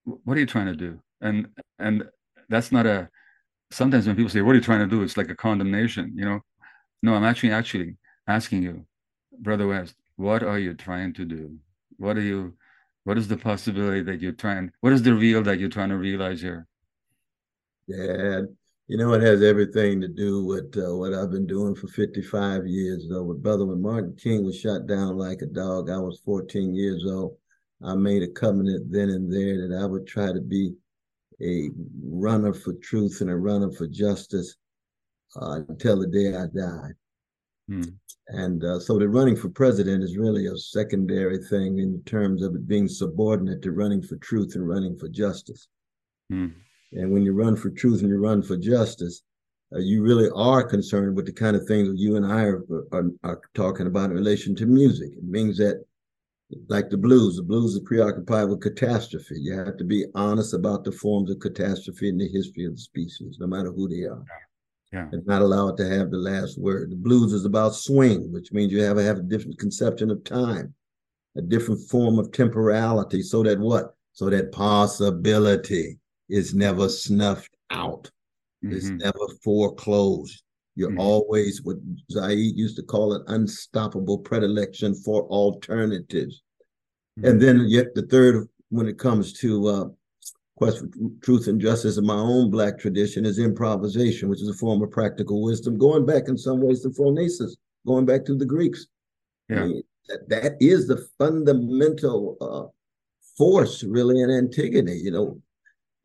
What 0.04 0.36
are 0.36 0.40
you 0.40 0.46
trying 0.46 0.66
to 0.66 0.76
do? 0.76 1.00
And 1.20 1.48
and 1.78 2.04
that's 2.48 2.72
not 2.72 2.86
a. 2.86 3.08
Sometimes 3.70 4.06
when 4.06 4.16
people 4.16 4.30
say, 4.30 4.42
"What 4.42 4.52
are 4.52 4.56
you 4.56 4.60
trying 4.60 4.80
to 4.80 4.86
do?" 4.86 5.02
It's 5.02 5.16
like 5.16 5.30
a 5.30 5.36
condemnation, 5.36 6.12
you 6.14 6.24
know. 6.24 6.40
No, 7.02 7.14
I'm 7.14 7.24
actually 7.24 7.52
actually 7.52 7.96
asking 8.26 8.62
you, 8.62 8.86
brother 9.40 9.66
West, 9.66 9.94
what 10.16 10.42
are 10.42 10.58
you 10.58 10.74
trying 10.74 11.12
to 11.14 11.24
do? 11.24 11.58
What 11.96 12.16
are 12.16 12.22
you 12.22 12.54
what 13.04 13.18
is 13.18 13.28
the 13.28 13.36
possibility 13.36 14.02
that 14.02 14.20
you're 14.20 14.32
trying? 14.32 14.72
What 14.80 14.92
is 14.92 15.02
the 15.02 15.14
real 15.14 15.42
that 15.42 15.58
you're 15.58 15.68
trying 15.68 15.90
to 15.90 15.98
realize 15.98 16.40
here? 16.40 16.66
Yeah, 17.86 18.42
you 18.86 18.98
know, 18.98 19.14
it 19.14 19.22
has 19.22 19.42
everything 19.42 20.00
to 20.00 20.08
do 20.08 20.44
with 20.44 20.76
uh, 20.76 20.94
what 20.94 21.14
I've 21.14 21.30
been 21.30 21.46
doing 21.46 21.74
for 21.74 21.88
55 21.88 22.66
years. 22.66 23.06
Though, 23.08 23.22
with 23.22 23.42
brother, 23.42 23.64
when 23.64 23.80
Martin 23.80 24.14
King 24.16 24.44
was 24.44 24.58
shot 24.58 24.86
down 24.86 25.16
like 25.16 25.40
a 25.40 25.46
dog, 25.46 25.88
I 25.88 25.98
was 25.98 26.20
14 26.24 26.74
years 26.74 27.04
old. 27.06 27.36
I 27.82 27.94
made 27.94 28.22
a 28.22 28.28
covenant 28.28 28.92
then 28.92 29.08
and 29.10 29.32
there 29.32 29.68
that 29.68 29.78
I 29.82 29.86
would 29.86 30.06
try 30.06 30.32
to 30.32 30.40
be 30.40 30.74
a 31.42 31.70
runner 32.02 32.52
for 32.52 32.74
truth 32.74 33.20
and 33.20 33.30
a 33.30 33.36
runner 33.36 33.70
for 33.72 33.86
justice 33.86 34.54
uh, 35.40 35.60
until 35.68 36.00
the 36.00 36.06
day 36.06 36.36
I 36.36 36.46
died. 36.46 36.94
Hmm. 37.68 37.82
And 38.28 38.64
uh, 38.64 38.80
so 38.80 38.98
the 38.98 39.08
running 39.08 39.36
for 39.36 39.48
president 39.48 40.02
is 40.02 40.16
really 40.16 40.46
a 40.46 40.56
secondary 40.56 41.38
thing 41.38 41.78
in 41.78 42.02
terms 42.04 42.42
of 42.42 42.54
it 42.54 42.68
being 42.68 42.88
subordinate 42.88 43.62
to 43.62 43.72
running 43.72 44.02
for 44.02 44.16
truth 44.16 44.54
and 44.54 44.66
running 44.66 44.96
for 44.98 45.08
justice. 45.08 45.68
Hmm. 46.30 46.48
And 46.94 47.12
when 47.12 47.22
you 47.22 47.32
run 47.32 47.56
for 47.56 47.70
truth 47.70 48.00
and 48.00 48.08
you 48.08 48.18
run 48.18 48.42
for 48.42 48.56
justice, 48.56 49.22
uh, 49.74 49.78
you 49.78 50.02
really 50.02 50.28
are 50.34 50.62
concerned 50.62 51.16
with 51.16 51.26
the 51.26 51.32
kind 51.32 51.56
of 51.56 51.66
things 51.66 51.88
that 51.88 51.98
you 51.98 52.16
and 52.16 52.24
I 52.24 52.44
are, 52.44 52.64
are, 52.92 53.10
are, 53.24 53.40
talking 53.54 53.86
about 53.86 54.10
in 54.10 54.16
relation 54.16 54.54
to 54.56 54.66
music. 54.66 55.10
It 55.16 55.24
means 55.24 55.58
that 55.58 55.84
like 56.68 56.90
the 56.90 56.96
blues. 56.96 57.36
The 57.36 57.42
blues 57.42 57.76
are 57.76 57.84
preoccupied 57.84 58.48
with 58.48 58.60
catastrophe. 58.60 59.36
You 59.38 59.56
have 59.58 59.76
to 59.78 59.84
be 59.84 60.04
honest 60.14 60.54
about 60.54 60.84
the 60.84 60.92
forms 60.92 61.30
of 61.30 61.40
catastrophe 61.40 62.08
in 62.08 62.18
the 62.18 62.28
history 62.28 62.64
of 62.64 62.72
the 62.72 62.80
species, 62.80 63.38
no 63.40 63.46
matter 63.46 63.72
who 63.72 63.88
they 63.88 64.04
are. 64.04 64.24
Yeah. 64.92 65.08
And 65.10 65.26
not 65.26 65.42
allow 65.42 65.68
it 65.68 65.76
to 65.78 65.88
have 65.88 66.12
the 66.12 66.18
last 66.18 66.56
word. 66.56 66.92
The 66.92 66.96
blues 66.96 67.32
is 67.32 67.44
about 67.44 67.74
swing, 67.74 68.32
which 68.32 68.52
means 68.52 68.70
you 68.70 68.82
have 68.82 68.96
to 68.96 69.02
have 69.02 69.18
a 69.18 69.22
different 69.22 69.58
conception 69.58 70.10
of 70.10 70.22
time, 70.22 70.72
a 71.36 71.42
different 71.42 71.80
form 71.88 72.20
of 72.20 72.30
temporality, 72.30 73.22
so 73.22 73.42
that 73.42 73.58
what? 73.58 73.96
So 74.12 74.30
that 74.30 74.52
possibility 74.52 75.98
is 76.34 76.54
never 76.54 76.88
snuffed 76.88 77.54
out. 77.70 78.10
Mm-hmm. 78.64 78.76
It's 78.76 78.88
never 78.88 79.26
foreclosed. 79.42 80.42
You're 80.74 80.90
mm-hmm. 80.90 81.00
always 81.00 81.62
what 81.62 81.76
Said 82.10 82.32
used 82.32 82.76
to 82.76 82.82
call 82.82 83.14
an 83.14 83.24
unstoppable 83.28 84.18
predilection 84.18 84.94
for 84.94 85.22
alternatives. 85.28 86.42
Mm-hmm. 87.18 87.28
And 87.28 87.40
then 87.40 87.64
yet 87.68 87.94
the 87.94 88.02
third, 88.02 88.48
when 88.70 88.88
it 88.88 88.98
comes 88.98 89.32
to 89.34 89.68
uh, 89.68 89.84
quest 90.56 90.80
for 90.80 90.88
truth 91.22 91.46
and 91.46 91.60
justice 91.60 91.98
in 91.98 92.06
my 92.06 92.14
own 92.14 92.50
black 92.50 92.78
tradition, 92.78 93.24
is 93.24 93.38
improvisation, 93.38 94.28
which 94.28 94.42
is 94.42 94.48
a 94.48 94.54
form 94.54 94.82
of 94.82 94.90
practical 94.90 95.40
wisdom, 95.42 95.78
going 95.78 96.04
back 96.04 96.24
in 96.26 96.36
some 96.36 96.60
ways 96.60 96.82
to 96.82 96.88
phronesis, 96.88 97.52
going 97.86 98.06
back 98.06 98.24
to 98.24 98.34
the 98.34 98.46
Greeks. 98.46 98.86
Yeah. 99.48 99.62
I 99.62 99.66
mean, 99.66 99.82
that, 100.08 100.28
that 100.28 100.52
is 100.58 100.88
the 100.88 101.06
fundamental 101.18 102.36
uh, 102.40 102.66
force, 103.38 103.84
really, 103.84 104.20
in 104.20 104.30
Antigone. 104.30 104.96
You 104.96 105.12
know, 105.12 105.40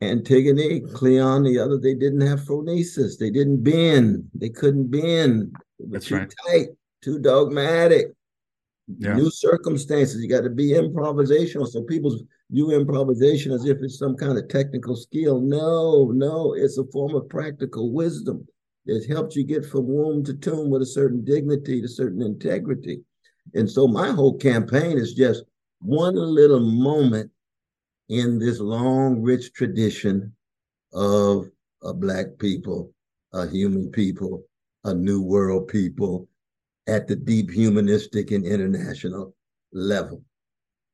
Antigone, 0.02 0.80
Creon, 0.94 1.42
the 1.44 1.58
other, 1.58 1.78
they 1.78 1.94
didn't 1.94 2.22
have 2.22 2.40
phronesis. 2.40 3.18
They 3.18 3.30
didn't 3.30 3.62
bend. 3.62 4.28
They 4.34 4.48
couldn't 4.48 4.90
bend. 4.90 5.54
That's 5.78 6.06
too 6.06 6.16
right. 6.16 6.34
tight, 6.48 6.68
too 7.02 7.18
dogmatic. 7.18 8.06
Yeah. 8.98 9.14
New 9.14 9.30
circumstances. 9.30 10.22
You 10.22 10.28
got 10.28 10.42
to 10.42 10.50
be 10.50 10.70
improvisational. 10.70 11.68
So 11.68 11.82
people 11.82 12.18
view 12.50 12.72
improvisation 12.72 13.52
as 13.52 13.66
if 13.66 13.78
it's 13.82 13.98
some 13.98 14.16
kind 14.16 14.36
of 14.36 14.48
technical 14.48 14.96
skill. 14.96 15.40
No, 15.40 16.10
no, 16.12 16.54
it's 16.54 16.78
a 16.78 16.84
form 16.86 17.14
of 17.14 17.28
practical 17.28 17.92
wisdom. 17.92 18.46
It 18.86 19.08
helps 19.08 19.36
you 19.36 19.44
get 19.44 19.64
from 19.64 19.86
womb 19.86 20.24
to 20.24 20.34
tomb 20.34 20.70
with 20.70 20.82
a 20.82 20.86
certain 20.86 21.24
dignity, 21.24 21.80
to 21.82 21.88
certain 21.88 22.22
integrity. 22.22 23.02
And 23.54 23.70
so 23.70 23.86
my 23.86 24.10
whole 24.10 24.36
campaign 24.36 24.98
is 24.98 25.14
just 25.14 25.44
one 25.80 26.16
little 26.16 26.60
moment 26.60 27.30
in 28.10 28.40
this 28.40 28.58
long, 28.58 29.22
rich 29.22 29.52
tradition 29.52 30.34
of 30.92 31.48
a 31.82 31.94
Black 31.94 32.26
people, 32.38 32.92
a 33.32 33.48
human 33.48 33.88
people, 33.90 34.42
a 34.84 34.92
New 34.92 35.22
World 35.22 35.68
people 35.68 36.28
at 36.88 37.06
the 37.06 37.14
deep 37.14 37.50
humanistic 37.50 38.32
and 38.32 38.44
international 38.44 39.32
level. 39.72 40.22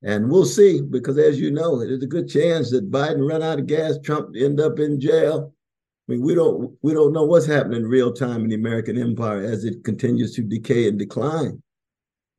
And 0.02 0.30
we'll 0.30 0.44
see, 0.44 0.82
because 0.82 1.16
as 1.16 1.40
you 1.40 1.50
know, 1.50 1.78
there's 1.78 2.02
a 2.02 2.06
good 2.06 2.28
chance 2.28 2.70
that 2.70 2.90
Biden 2.90 3.26
run 3.26 3.42
out 3.42 3.58
of 3.58 3.66
gas, 3.66 3.98
Trump 4.04 4.36
end 4.36 4.60
up 4.60 4.78
in 4.78 5.00
jail. 5.00 5.54
I 6.08 6.12
mean, 6.12 6.20
we 6.20 6.34
don't 6.34 6.76
we 6.82 6.92
don't 6.92 7.14
know 7.14 7.24
what's 7.24 7.46
happening 7.46 7.80
in 7.80 7.88
real 7.88 8.12
time 8.12 8.42
in 8.42 8.50
the 8.50 8.54
American 8.54 9.00
empire 9.00 9.42
as 9.42 9.64
it 9.64 9.82
continues 9.84 10.34
to 10.36 10.42
decay 10.42 10.86
and 10.86 10.98
decline. 10.98 11.62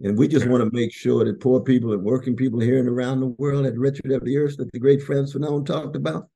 And 0.01 0.17
we 0.17 0.27
just 0.27 0.45
want 0.47 0.63
to 0.63 0.75
make 0.75 0.93
sure 0.93 1.25
that 1.25 1.41
poor 1.41 1.59
people 1.59 1.91
and 1.93 2.03
working 2.03 2.35
people 2.35 2.59
here 2.59 2.77
and 2.79 2.87
around 2.87 3.19
the 3.19 3.27
world 3.27 3.65
at 3.65 3.77
wretched 3.77 4.11
of 4.11 4.23
the 4.23 4.37
earth 4.37 4.57
that 4.57 4.71
the 4.71 4.79
great 4.79 5.01
Frantz 5.01 5.33
Fanon 5.33 5.65
talked 5.65 5.95
about, 5.95 6.29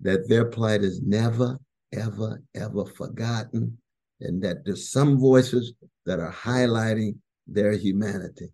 that 0.00 0.28
their 0.28 0.46
plight 0.46 0.82
is 0.82 1.02
never, 1.02 1.58
ever, 1.92 2.42
ever 2.54 2.86
forgotten, 2.86 3.76
and 4.20 4.42
that 4.42 4.64
there's 4.64 4.90
some 4.90 5.18
voices 5.18 5.74
that 6.06 6.18
are 6.18 6.32
highlighting 6.32 7.16
their 7.46 7.72
humanity. 7.72 8.50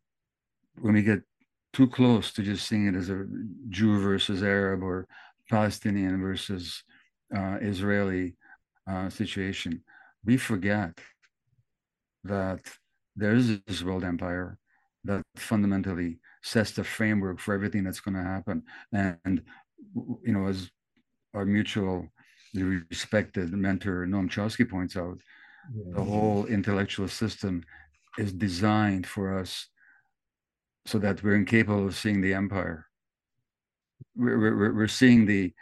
When 0.81 0.95
we 0.95 1.03
get 1.03 1.21
too 1.73 1.87
close 1.87 2.33
to 2.33 2.43
just 2.43 2.67
seeing 2.67 2.89
it 2.89 2.97
as 2.97 3.09
a 3.09 3.27
Jew 3.69 4.01
versus 4.01 4.43
Arab 4.43 4.83
or 4.83 5.07
Palestinian 5.49 6.21
versus 6.21 6.83
uh, 7.37 7.59
Israeli 7.61 8.35
uh, 8.91 9.09
situation, 9.11 9.83
we 10.25 10.37
forget 10.37 10.99
that 12.25 12.61
there 13.21 13.35
is 13.35 13.61
this 13.67 13.83
world 13.83 14.03
empire 14.03 14.59
that 15.05 15.23
fundamentally 15.37 16.19
sets 16.43 16.73
the 16.73 16.83
framework 16.83 17.39
for 17.39 17.55
everything 17.55 17.85
that's 17.85 18.01
going 18.01 18.17
to 18.17 18.23
happen. 18.23 18.63
And, 18.93 19.43
you 19.95 20.33
know, 20.33 20.47
as 20.47 20.71
our 21.35 21.45
mutual 21.45 22.09
respected 22.55 23.53
mentor 23.53 24.07
Noam 24.07 24.29
Chomsky 24.29 24.69
points 24.69 24.97
out, 24.97 25.19
yeah. 25.75 25.93
the 25.97 26.03
whole 26.03 26.47
intellectual 26.47 27.09
system 27.09 27.63
is 28.19 28.33
designed 28.33 29.07
for 29.07 29.39
us 29.39 29.67
so 30.87 30.99
that 30.99 31.23
we're 31.23 31.37
incapable 31.37 31.87
of 31.87 31.95
seeing 31.95 32.21
the 32.23 32.35
empire. 32.35 32.87
We're, 34.17 34.39
we're, 34.39 34.75
we're 34.75 34.89
seeing 34.89 35.27
the 35.27 35.53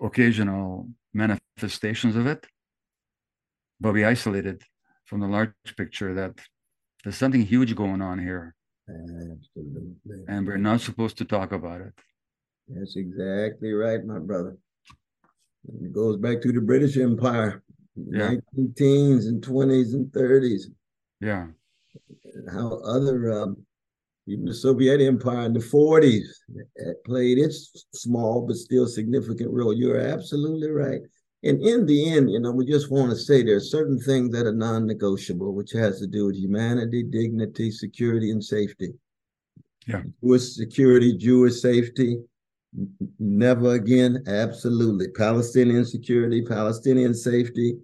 occasional 0.00 0.88
manifestations 1.14 2.16
of 2.16 2.26
it, 2.26 2.46
but 3.80 3.92
we 3.92 4.04
isolate 4.04 4.46
it 4.46 4.62
from 5.12 5.20
the 5.20 5.28
large 5.28 5.52
picture 5.76 6.14
that 6.14 6.32
there's 7.04 7.18
something 7.18 7.42
huge 7.42 7.76
going 7.76 8.00
on 8.00 8.18
here. 8.18 8.54
Absolutely. 8.88 10.24
And 10.26 10.46
we're 10.46 10.56
not 10.56 10.80
supposed 10.80 11.18
to 11.18 11.26
talk 11.26 11.52
about 11.52 11.82
it. 11.82 11.92
That's 12.66 12.96
exactly 12.96 13.74
right, 13.74 14.02
my 14.06 14.20
brother. 14.20 14.56
It 15.68 15.92
goes 15.92 16.16
back 16.16 16.40
to 16.40 16.50
the 16.50 16.62
British 16.62 16.96
Empire, 16.96 17.62
yeah. 17.94 18.36
19 18.56 18.74
teens 18.74 19.26
and 19.26 19.42
20s 19.42 19.92
and 19.92 20.06
30s. 20.12 20.62
Yeah. 21.20 21.48
How 22.50 22.78
other, 22.78 23.30
um, 23.34 23.58
even 24.26 24.46
the 24.46 24.54
Soviet 24.54 25.02
Empire 25.02 25.44
in 25.44 25.52
the 25.52 25.60
40s 25.60 26.24
played 27.04 27.36
its 27.36 27.84
small 27.92 28.46
but 28.46 28.56
still 28.56 28.86
significant 28.86 29.50
role. 29.52 29.74
You're 29.74 30.00
absolutely 30.00 30.70
right. 30.70 31.02
And 31.44 31.60
in 31.60 31.86
the 31.86 32.10
end, 32.12 32.30
you 32.30 32.38
know, 32.38 32.52
we 32.52 32.64
just 32.64 32.90
want 32.90 33.10
to 33.10 33.16
say 33.16 33.42
there 33.42 33.56
are 33.56 33.60
certain 33.60 33.98
things 33.98 34.30
that 34.30 34.46
are 34.46 34.52
non-negotiable, 34.52 35.52
which 35.54 35.72
has 35.72 35.98
to 35.98 36.06
do 36.06 36.26
with 36.26 36.36
humanity, 36.36 37.02
dignity, 37.02 37.70
security, 37.70 38.30
and 38.30 38.42
safety. 38.42 38.92
Yeah. 39.86 40.02
Jewish 40.22 40.54
security, 40.54 41.16
Jewish 41.16 41.60
safety, 41.60 42.18
never 43.18 43.74
again, 43.74 44.22
absolutely. 44.28 45.08
Palestinian 45.08 45.84
security, 45.84 46.42
Palestinian 46.42 47.12
safety, 47.12 47.76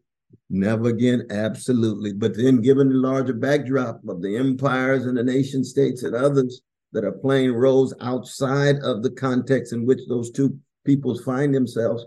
never 0.49 0.91
again, 0.91 1.27
absolutely. 1.31 2.13
But 2.13 2.37
then 2.37 2.63
given 2.63 2.89
the 2.89 2.95
larger 2.95 3.33
backdrop 3.33 4.01
of 4.09 4.23
the 4.23 4.37
empires 4.37 5.07
and 5.07 5.17
the 5.17 5.25
nation 5.25 5.65
states 5.65 6.05
and 6.05 6.15
others 6.15 6.63
that 6.93 7.05
are 7.05 7.13
playing 7.13 7.53
roles 7.53 7.93
outside 8.01 8.77
of 8.77 9.03
the 9.03 9.11
context 9.11 9.73
in 9.73 9.85
which 9.85 10.01
those 10.09 10.31
two 10.31 10.57
peoples 10.85 11.25
find 11.25 11.53
themselves, 11.53 12.07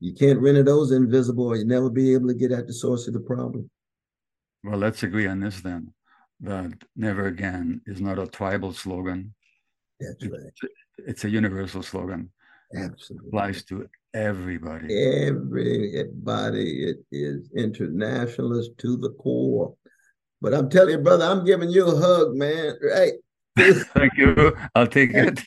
you 0.00 0.14
can't 0.14 0.40
render 0.40 0.62
those 0.62 0.92
invisible 0.92 1.46
or 1.46 1.56
you 1.56 1.64
never 1.64 1.90
be 1.90 2.14
able 2.14 2.28
to 2.28 2.34
get 2.34 2.52
at 2.52 2.66
the 2.66 2.72
source 2.72 3.08
of 3.08 3.14
the 3.14 3.20
problem. 3.20 3.68
Well, 4.64 4.78
let's 4.78 5.02
agree 5.02 5.26
on 5.26 5.40
this 5.40 5.60
then. 5.60 5.92
That 6.40 6.72
never 6.94 7.26
again 7.26 7.80
is 7.86 8.00
not 8.00 8.18
a 8.18 8.26
tribal 8.26 8.72
slogan. 8.72 9.34
That's 9.98 10.24
right. 10.24 10.40
It's, 10.46 10.60
it's 10.98 11.24
a 11.24 11.30
universal 11.30 11.82
slogan. 11.82 12.30
Absolutely. 12.74 13.26
It 13.26 13.28
applies 13.28 13.64
to 13.64 13.88
everybody. 14.14 15.26
Everybody. 15.26 16.84
It 16.84 16.98
is 17.10 17.50
internationalist 17.56 18.78
to 18.78 18.96
the 18.96 19.10
core. 19.14 19.74
But 20.40 20.54
I'm 20.54 20.70
telling 20.70 20.90
you, 20.90 20.98
brother, 20.98 21.24
I'm 21.24 21.44
giving 21.44 21.70
you 21.70 21.86
a 21.86 21.96
hug, 21.96 22.34
man. 22.36 22.74
Right. 22.80 23.14
Thank 23.58 24.16
you. 24.16 24.56
I'll 24.76 24.86
take 24.86 25.10
it. 25.14 25.44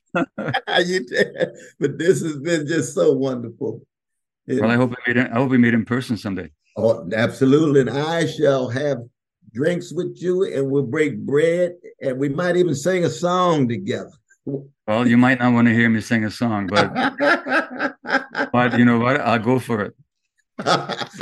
but 1.79 1.97
this 1.97 2.21
has 2.21 2.37
been 2.37 2.67
just 2.67 2.93
so 2.93 3.13
wonderful. 3.13 3.81
Well, 4.47 4.71
I 4.71 4.75
hope 4.75 4.91
we 4.91 5.13
meet. 5.13 5.27
I 5.31 5.35
hope 5.35 5.49
we 5.49 5.57
meet 5.57 5.73
in 5.73 5.85
person 5.85 6.17
someday. 6.17 6.49
Oh, 6.77 7.07
absolutely! 7.13 7.81
And 7.81 7.89
I 7.89 8.25
shall 8.25 8.69
have 8.69 8.99
drinks 9.53 9.93
with 9.93 10.17
you, 10.21 10.43
and 10.43 10.69
we'll 10.69 10.83
break 10.83 11.17
bread, 11.19 11.73
and 12.01 12.17
we 12.17 12.29
might 12.29 12.55
even 12.55 12.75
sing 12.75 13.05
a 13.05 13.09
song 13.09 13.67
together. 13.67 14.11
Well, 14.87 15.07
you 15.07 15.17
might 15.17 15.39
not 15.39 15.53
want 15.53 15.67
to 15.67 15.73
hear 15.73 15.89
me 15.89 16.01
sing 16.01 16.25
a 16.25 16.31
song, 16.31 16.67
but 16.67 16.91
but 18.51 18.77
you 18.79 18.85
know 18.85 18.99
what? 18.99 19.21
I'll 19.21 19.39
go 19.39 19.59
for 19.59 19.81
it. 19.81 19.95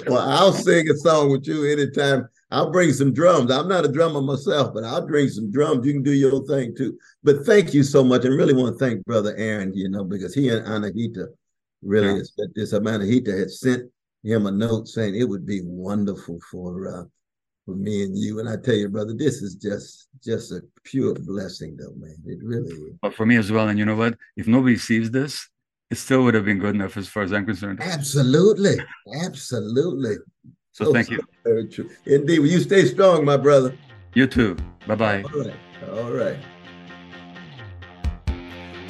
well, 0.07 0.19
I'll 0.19 0.53
sing 0.53 0.89
a 0.89 0.95
song 0.95 1.31
with 1.31 1.47
you 1.47 1.65
anytime. 1.65 2.27
I'll 2.51 2.71
bring 2.71 2.91
some 2.93 3.13
drums. 3.13 3.51
I'm 3.51 3.67
not 3.67 3.85
a 3.85 3.91
drummer 3.91 4.21
myself, 4.21 4.73
but 4.73 4.83
I'll 4.83 5.05
bring 5.05 5.29
some 5.29 5.51
drums. 5.51 5.85
You 5.85 5.93
can 5.93 6.03
do 6.03 6.13
your 6.13 6.43
thing 6.45 6.75
too. 6.75 6.97
But 7.23 7.45
thank 7.45 7.73
you 7.73 7.83
so 7.83 8.03
much, 8.03 8.25
and 8.25 8.35
really 8.35 8.53
want 8.53 8.77
to 8.77 8.85
thank 8.85 9.05
Brother 9.05 9.35
Aaron. 9.37 9.73
You 9.73 9.89
know, 9.89 10.03
because 10.03 10.33
he 10.33 10.49
and 10.49 10.65
Anahita 10.65 11.27
really 11.81 12.07
yeah. 12.07 12.21
is 12.21 12.33
that 12.37 12.53
this 12.55 12.71
that 12.71 13.37
had 13.37 13.51
sent 13.51 13.91
him 14.23 14.45
a 14.45 14.51
note 14.51 14.87
saying 14.87 15.15
it 15.15 15.27
would 15.27 15.45
be 15.45 15.61
wonderful 15.63 16.39
for 16.51 16.87
uh, 16.87 17.03
for 17.65 17.75
me 17.75 18.03
and 18.03 18.17
you. 18.17 18.39
And 18.39 18.49
I 18.49 18.57
tell 18.57 18.75
you, 18.75 18.89
brother, 18.89 19.13
this 19.13 19.41
is 19.41 19.55
just 19.55 20.07
just 20.23 20.51
a 20.51 20.61
pure 20.83 21.13
blessing, 21.13 21.77
though, 21.77 21.93
man. 21.97 22.15
It 22.25 22.39
really 22.43 22.71
is. 22.71 22.95
But 23.01 23.13
for 23.13 23.25
me 23.25 23.37
as 23.37 23.51
well. 23.51 23.67
And 23.67 23.77
you 23.77 23.85
know 23.85 23.95
what? 23.95 24.17
If 24.35 24.47
nobody 24.47 24.77
sees 24.77 25.11
this, 25.11 25.47
it 25.89 25.97
still 25.97 26.23
would 26.23 26.33
have 26.33 26.45
been 26.45 26.59
good 26.59 26.75
enough 26.75 26.97
as 26.97 27.07
far 27.07 27.23
as 27.23 27.31
I'm 27.31 27.45
concerned. 27.45 27.79
Absolutely, 27.81 28.77
absolutely. 29.23 30.15
So, 30.71 30.85
so 30.85 30.93
thank 30.93 31.09
you. 31.09 31.19
Very 31.43 31.67
true. 31.67 31.89
Indeed. 32.05 32.39
Will 32.39 32.47
you 32.47 32.59
stay 32.59 32.85
strong, 32.85 33.25
my 33.25 33.37
brother? 33.37 33.77
You 34.13 34.27
too. 34.27 34.55
Bye 34.87 34.95
bye. 34.95 35.23
All 35.23 35.43
right. 35.43 35.55
All 35.91 36.11
right. 36.11 36.37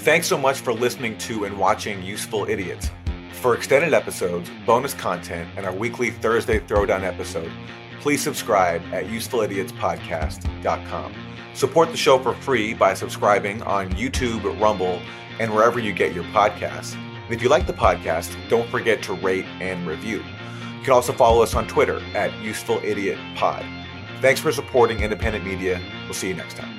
Thanks 0.10 0.26
so 0.26 0.40
much 0.40 0.62
for 0.62 0.74
listening 0.74 1.20
to 1.20 1.46
and 1.46 1.56
watching 1.60 2.02
Useful 2.02 2.50
Idiots. 2.50 2.90
For 3.34 3.54
extended 3.54 3.94
episodes, 3.94 4.50
bonus 4.66 4.96
content, 4.96 5.48
and 5.56 5.68
our 5.68 5.72
weekly 5.72 6.10
Thursday 6.10 6.60
Throwdown 6.60 7.04
episode, 7.04 7.52
please 8.00 8.20
subscribe 8.20 8.82
at 8.92 9.06
usefulidiotspodcast.com. 9.06 11.14
Support 11.54 11.92
the 11.92 11.98
show 11.98 12.18
for 12.18 12.34
free 12.34 12.74
by 12.74 12.96
subscribing 12.96 13.62
on 13.62 13.92
YouTube, 13.92 14.60
Rumble, 14.60 15.00
and 15.40 15.54
wherever 15.54 15.80
you 15.80 15.94
get 15.94 16.16
your 16.16 16.24
podcasts. 16.24 16.96
And 16.96 17.32
if 17.32 17.44
you 17.44 17.50
like 17.50 17.68
the 17.68 17.74
podcast, 17.74 18.36
don't 18.50 18.68
forget 18.72 19.04
to 19.04 19.14
rate 19.14 19.46
and 19.62 19.86
review. 19.86 20.24
You 20.78 20.84
can 20.84 20.94
also 20.94 21.14
follow 21.14 21.44
us 21.44 21.54
on 21.54 21.68
Twitter 21.68 22.02
at 22.16 22.32
UsefulIdiotPod. 22.42 23.64
Thanks 24.22 24.42
for 24.42 24.52
supporting 24.52 25.02
independent 25.02 25.46
media. 25.46 25.80
We'll 26.06 26.16
see 26.16 26.30
you 26.30 26.34
next 26.34 26.58
time. 26.58 26.79